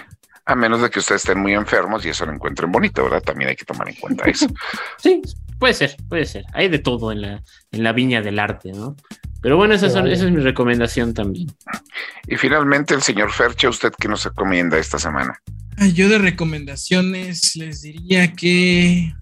a 0.46 0.56
menos 0.56 0.82
de 0.82 0.90
que 0.90 1.00
ustedes 1.00 1.24
estén 1.24 1.40
muy 1.40 1.54
enfermos 1.54 2.06
y 2.06 2.10
eso 2.10 2.26
lo 2.26 2.34
encuentren 2.34 2.72
bonito, 2.72 3.04
¿verdad? 3.04 3.22
También 3.22 3.50
hay 3.50 3.56
que 3.58 3.66
tomar 3.66 3.90
en 3.90 3.96
cuenta 3.96 4.24
eso. 4.30 4.48
sí, 4.98 5.22
puede 5.60 5.74
ser, 5.74 5.98
puede 6.08 6.26
ser. 6.26 6.46
Hay 6.54 6.70
de 6.70 6.80
todo 6.80 7.12
en 7.12 7.22
la, 7.22 7.44
en 7.72 7.84
la 7.84 7.92
viña 7.92 8.22
del 8.22 8.40
arte, 8.40 8.72
¿no? 8.72 8.96
Pero 9.42 9.58
bueno, 9.58 9.74
esa, 9.74 9.88
esa 9.88 10.06
es 10.08 10.32
mi 10.32 10.42
recomendación 10.42 11.14
también. 11.14 11.48
Y 12.28 12.38
finalmente, 12.38 12.94
el 12.94 13.02
señor 13.02 13.32
Ferche, 13.32 13.68
¿usted 13.68 13.92
qué 14.00 14.08
nos 14.08 14.24
recomienda 14.24 14.78
esta 14.78 14.98
semana? 14.98 15.40
Yo 15.94 16.10
de 16.10 16.18
recomendaciones 16.18 17.56
les 17.56 17.82
diría 17.82 18.34
que 18.34 19.14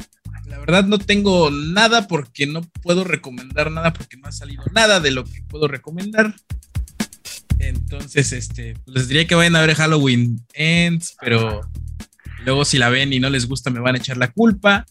la 0.46 0.60
verdad 0.60 0.86
no 0.86 1.00
tengo 1.00 1.50
nada 1.52 2.08
porque 2.08 2.48
no 2.48 2.62
puedo 2.82 3.04
recomendar 3.04 3.72
nada 3.72 3.92
porque 3.94 4.18
no 4.18 4.28
ha 4.28 4.32
salido 4.32 4.64
nada 4.74 5.00
de 5.00 5.12
lo 5.12 5.26
que 5.26 5.42
puedo 5.50 5.68
recomendar. 5.68 6.34
Entonces, 7.60 8.32
este, 8.32 8.76
les 8.86 9.08
diría 9.08 9.28
que 9.28 9.36
vayan 9.36 9.56
a 9.56 9.62
ver 9.62 9.76
Halloween 9.76 10.46
Ends, 10.54 11.16
pero 11.20 11.62
luego 12.44 12.64
si 12.64 12.78
la 12.78 12.90
ven 12.90 13.12
y 13.12 13.20
no 13.20 13.30
les 13.30 13.48
gusta 13.48 13.70
me 13.70 13.80
van 13.80 13.96
a 13.96 13.98
echar 13.98 14.18
la 14.18 14.32
culpa. 14.32 14.86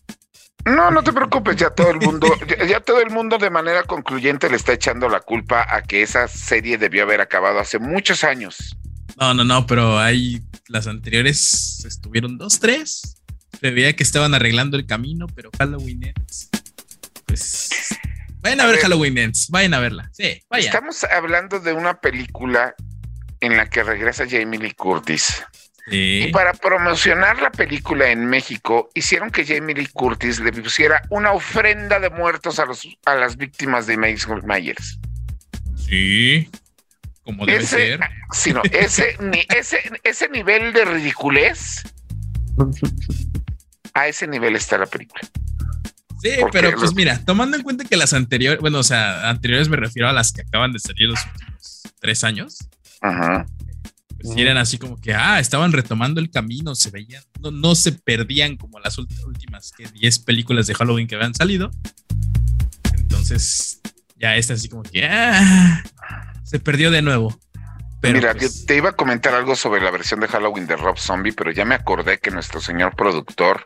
No, 0.64 0.90
no 0.90 1.02
te 1.02 1.12
preocupes, 1.12 1.56
ya 1.56 1.70
todo 1.70 1.90
el 1.90 2.00
mundo, 2.00 2.26
ya, 2.68 2.80
todo 2.80 3.00
el 3.00 3.10
mundo 3.10 3.36
de 3.36 3.50
manera 3.50 3.82
concluyente 3.82 4.48
le 4.48 4.56
está 4.56 4.72
echando 4.72 5.08
la 5.08 5.20
culpa 5.20 5.66
a 5.68 5.82
que 5.82 6.02
esa 6.02 6.26
serie 6.26 6.78
debió 6.78 7.02
haber 7.02 7.20
acabado 7.20 7.58
hace 7.58 7.78
muchos 7.78 8.24
años. 8.24 8.76
No, 9.18 9.32
no, 9.34 9.44
no, 9.44 9.66
pero 9.66 9.98
hay 9.98 10.42
las 10.68 10.86
anteriores 10.86 11.84
estuvieron 11.84 12.38
dos, 12.38 12.58
tres. 12.58 13.22
Se 13.60 13.70
veía 13.70 13.94
que 13.94 14.02
estaban 14.02 14.34
arreglando 14.34 14.76
el 14.76 14.86
camino, 14.86 15.26
pero 15.28 15.50
Halloween 15.58 16.04
Ends, 16.04 16.50
pues 17.26 17.70
vayan 18.40 18.60
a, 18.60 18.66
ver, 18.66 18.80
Halloween 18.80 19.16
Ends, 19.18 19.48
vayan 19.50 19.74
a 19.74 19.78
verla. 19.78 20.10
Sí, 20.12 20.42
vaya. 20.50 20.66
Estamos 20.66 21.04
hablando 21.04 21.60
de 21.60 21.72
una 21.72 22.00
película 22.00 22.74
en 23.40 23.56
la 23.56 23.68
que 23.68 23.82
regresa 23.82 24.24
Jamie 24.28 24.58
Lee 24.58 24.72
Curtis. 24.72 25.44
Y 25.86 26.28
para 26.28 26.54
promocionar 26.54 27.42
la 27.42 27.52
película 27.52 28.10
en 28.10 28.24
México, 28.24 28.88
hicieron 28.94 29.30
que 29.30 29.44
Jamie 29.44 29.74
Lee 29.74 29.88
Curtis 29.92 30.40
le 30.40 30.50
pusiera 30.50 31.02
una 31.10 31.32
ofrenda 31.32 32.00
de 32.00 32.08
muertos 32.08 32.58
a, 32.58 32.64
los, 32.64 32.88
a 33.04 33.14
las 33.14 33.36
víctimas 33.36 33.86
de 33.86 33.98
Michael 33.98 34.42
Myers. 34.44 34.98
Sí 35.76 36.48
como 37.24 37.46
debe 37.46 37.66
ser. 37.66 38.00
Sino 38.32 38.62
ese, 38.70 39.16
ese, 39.56 39.78
ese 40.02 40.28
nivel 40.28 40.72
de 40.72 40.84
ridiculez, 40.84 41.82
a 43.94 44.06
ese 44.06 44.26
nivel 44.26 44.56
está 44.56 44.78
la 44.78 44.86
película. 44.86 45.22
Sí, 46.22 46.30
pero 46.52 46.74
pues 46.76 46.94
mira, 46.94 47.22
tomando 47.24 47.56
en 47.56 47.62
cuenta 47.62 47.84
que 47.84 47.96
las 47.96 48.14
anteriores, 48.14 48.60
bueno, 48.60 48.78
o 48.78 48.82
sea, 48.82 49.28
anteriores 49.28 49.68
me 49.68 49.76
refiero 49.76 50.08
a 50.08 50.12
las 50.12 50.32
que 50.32 50.40
acaban 50.40 50.72
de 50.72 50.78
salir 50.78 51.08
los 51.08 51.20
últimos 51.26 51.82
tres 52.00 52.24
años. 52.24 52.58
Ajá. 53.02 53.46
Pues 54.22 54.38
eran 54.38 54.56
así 54.56 54.78
como 54.78 54.98
que, 54.98 55.12
ah, 55.12 55.38
estaban 55.38 55.72
retomando 55.72 56.18
el 56.18 56.30
camino, 56.30 56.74
se 56.74 56.90
veían, 56.90 57.22
no, 57.40 57.50
no 57.50 57.74
se 57.74 57.92
perdían 57.92 58.56
como 58.56 58.80
las 58.80 58.96
últimas 58.96 59.70
que 59.76 59.86
10 59.86 60.20
películas 60.20 60.66
de 60.66 60.74
Halloween 60.74 61.06
que 61.06 61.16
habían 61.16 61.34
salido. 61.34 61.70
Entonces, 62.96 63.82
ya 64.16 64.34
está 64.36 64.54
así 64.54 64.70
como 64.70 64.82
que, 64.82 65.04
ah, 65.04 65.82
se 66.44 66.60
perdió 66.60 66.90
de 66.90 67.02
nuevo. 67.02 67.36
Pero 68.00 68.18
Mira, 68.18 68.34
pues 68.34 68.66
te 68.66 68.76
iba 68.76 68.90
a 68.90 68.96
comentar 68.96 69.34
algo 69.34 69.56
sobre 69.56 69.80
la 69.80 69.90
versión 69.90 70.20
de 70.20 70.28
Halloween 70.28 70.66
de 70.66 70.76
Rob 70.76 70.98
Zombie, 70.98 71.32
pero 71.32 71.50
ya 71.50 71.64
me 71.64 71.74
acordé 71.74 72.18
que 72.18 72.30
nuestro 72.30 72.60
señor 72.60 72.94
productor 72.94 73.64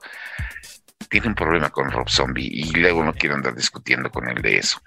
tiene 1.08 1.28
un 1.28 1.34
problema 1.34 1.70
con 1.70 1.90
Rob 1.90 2.08
Zombie 2.08 2.48
y 2.52 2.70
luego 2.70 3.02
no 3.02 3.14
quiero 3.14 3.34
andar 3.34 3.54
discutiendo 3.54 4.10
con 4.10 4.28
él 4.28 4.40
de 4.42 4.58
eso. 4.58 4.80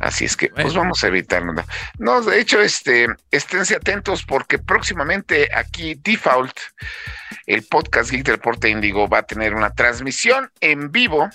Así 0.00 0.24
es 0.24 0.36
que, 0.36 0.48
pues 0.48 0.74
vamos 0.74 1.04
a 1.04 1.08
evitarlo. 1.08 1.52
No, 1.98 2.20
de 2.22 2.40
hecho, 2.40 2.60
este, 2.60 3.06
esténse 3.30 3.76
atentos 3.76 4.24
porque 4.24 4.58
próximamente 4.58 5.48
aquí 5.54 5.94
Default, 5.94 6.58
el 7.46 7.62
podcast 7.62 8.10
Geek 8.10 8.24
del 8.24 8.38
Porte 8.38 8.70
Índigo, 8.70 9.08
va 9.08 9.18
a 9.18 9.26
tener 9.26 9.54
una 9.54 9.70
transmisión 9.70 10.50
en 10.60 10.90
vivo 10.90 11.28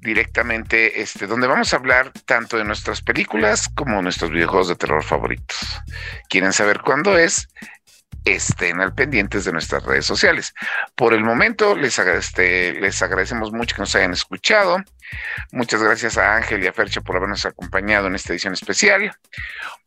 directamente, 0.00 1.00
este, 1.00 1.26
donde 1.26 1.46
vamos 1.46 1.72
a 1.72 1.76
hablar 1.76 2.12
tanto 2.24 2.56
de 2.56 2.64
nuestras 2.64 3.02
películas 3.02 3.68
como 3.74 4.02
nuestros 4.02 4.30
videojuegos 4.30 4.68
de 4.68 4.76
terror 4.76 5.02
favoritos. 5.02 5.58
¿Quieren 6.28 6.52
saber 6.52 6.80
cuándo 6.80 7.18
es? 7.18 7.48
estén 8.24 8.80
al 8.80 8.94
pendientes 8.94 9.44
de 9.44 9.52
nuestras 9.52 9.84
redes 9.84 10.04
sociales. 10.04 10.54
Por 10.94 11.14
el 11.14 11.24
momento, 11.24 11.76
les, 11.76 11.98
este, 11.98 12.74
les 12.74 13.00
agradecemos 13.02 13.52
mucho 13.52 13.76
que 13.76 13.82
nos 13.82 13.94
hayan 13.94 14.12
escuchado. 14.12 14.78
Muchas 15.52 15.82
gracias 15.82 16.18
a 16.18 16.36
Ángel 16.36 16.62
y 16.62 16.66
a 16.66 16.72
Fercho 16.72 17.02
por 17.02 17.16
habernos 17.16 17.46
acompañado 17.46 18.06
en 18.06 18.14
esta 18.14 18.32
edición 18.32 18.52
especial. 18.52 19.12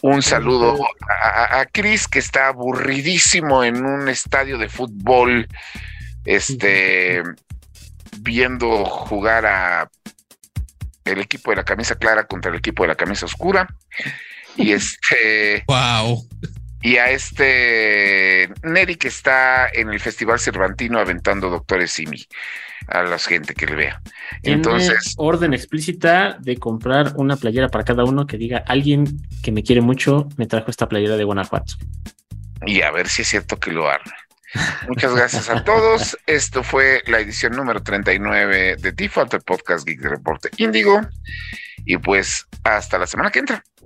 Un 0.01 0.21
saludo 0.21 0.77
a, 1.07 1.59
a 1.59 1.65
Cris, 1.65 2.07
que 2.07 2.19
está 2.19 2.47
aburridísimo 2.47 3.63
en 3.63 3.85
un 3.85 4.09
estadio 4.09 4.57
de 4.57 4.69
fútbol, 4.69 5.47
este, 6.25 7.23
viendo 8.19 8.85
jugar 8.85 9.45
a 9.45 9.89
el 11.05 11.19
equipo 11.19 11.51
de 11.51 11.57
la 11.57 11.63
camisa 11.63 11.95
clara 11.95 12.25
contra 12.25 12.51
el 12.51 12.57
equipo 12.57 12.83
de 12.83 12.89
la 12.89 12.95
camisa 12.95 13.25
oscura. 13.25 13.67
Y 14.57 14.71
este. 14.73 15.63
Wow. 15.67 16.27
Y 16.81 16.97
a 16.97 17.09
este 17.11 18.49
Neri 18.61 18.95
que 18.95 19.07
está 19.07 19.69
en 19.69 19.89
el 19.89 20.01
Festival 20.01 20.39
Cervantino 20.39 20.99
aventando 20.99 21.49
Doctores 21.49 21.91
Simi 21.91 22.27
a 22.87 23.03
la 23.03 23.17
gente 23.19 23.53
que 23.53 23.65
le 23.65 23.75
vea. 23.75 24.01
Entonces. 24.41 25.13
Orden 25.17 25.53
explícita 25.53 26.37
de 26.39 26.57
comprar 26.57 27.13
una 27.15 27.37
playera 27.37 27.69
para 27.69 27.85
cada 27.85 28.03
uno 28.03 28.27
que 28.27 28.37
diga 28.37 28.63
alguien 28.67 29.05
que 29.41 29.53
me 29.53 29.63
quiere 29.63 29.79
mucho 29.81 30.27
me 30.35 30.45
trajo 30.45 30.69
esta 30.69 30.89
playera 30.89 31.15
de 31.15 31.23
Guanajuato. 31.23 31.75
Y 32.65 32.81
a 32.81 32.91
ver 32.91 33.07
si 33.07 33.21
es 33.21 33.29
cierto 33.29 33.57
que 33.59 33.71
lo 33.71 33.89
arme. 33.89 34.13
Muchas 34.87 35.15
gracias 35.15 35.49
a 35.49 35.63
todos. 35.63 36.17
Esto 36.25 36.63
fue 36.63 37.01
la 37.07 37.19
edición 37.19 37.53
número 37.53 37.81
39 37.81 38.77
de 38.77 38.91
Default, 38.91 39.33
el 39.33 39.41
podcast 39.41 39.87
Geek 39.87 39.99
de 39.99 40.09
Reporte 40.09 40.49
Índigo. 40.57 41.01
Y 41.85 41.97
pues 41.97 42.47
hasta 42.63 42.97
la 42.97 43.07
semana 43.07 43.31
que 43.31 43.39
entra. 43.39 43.63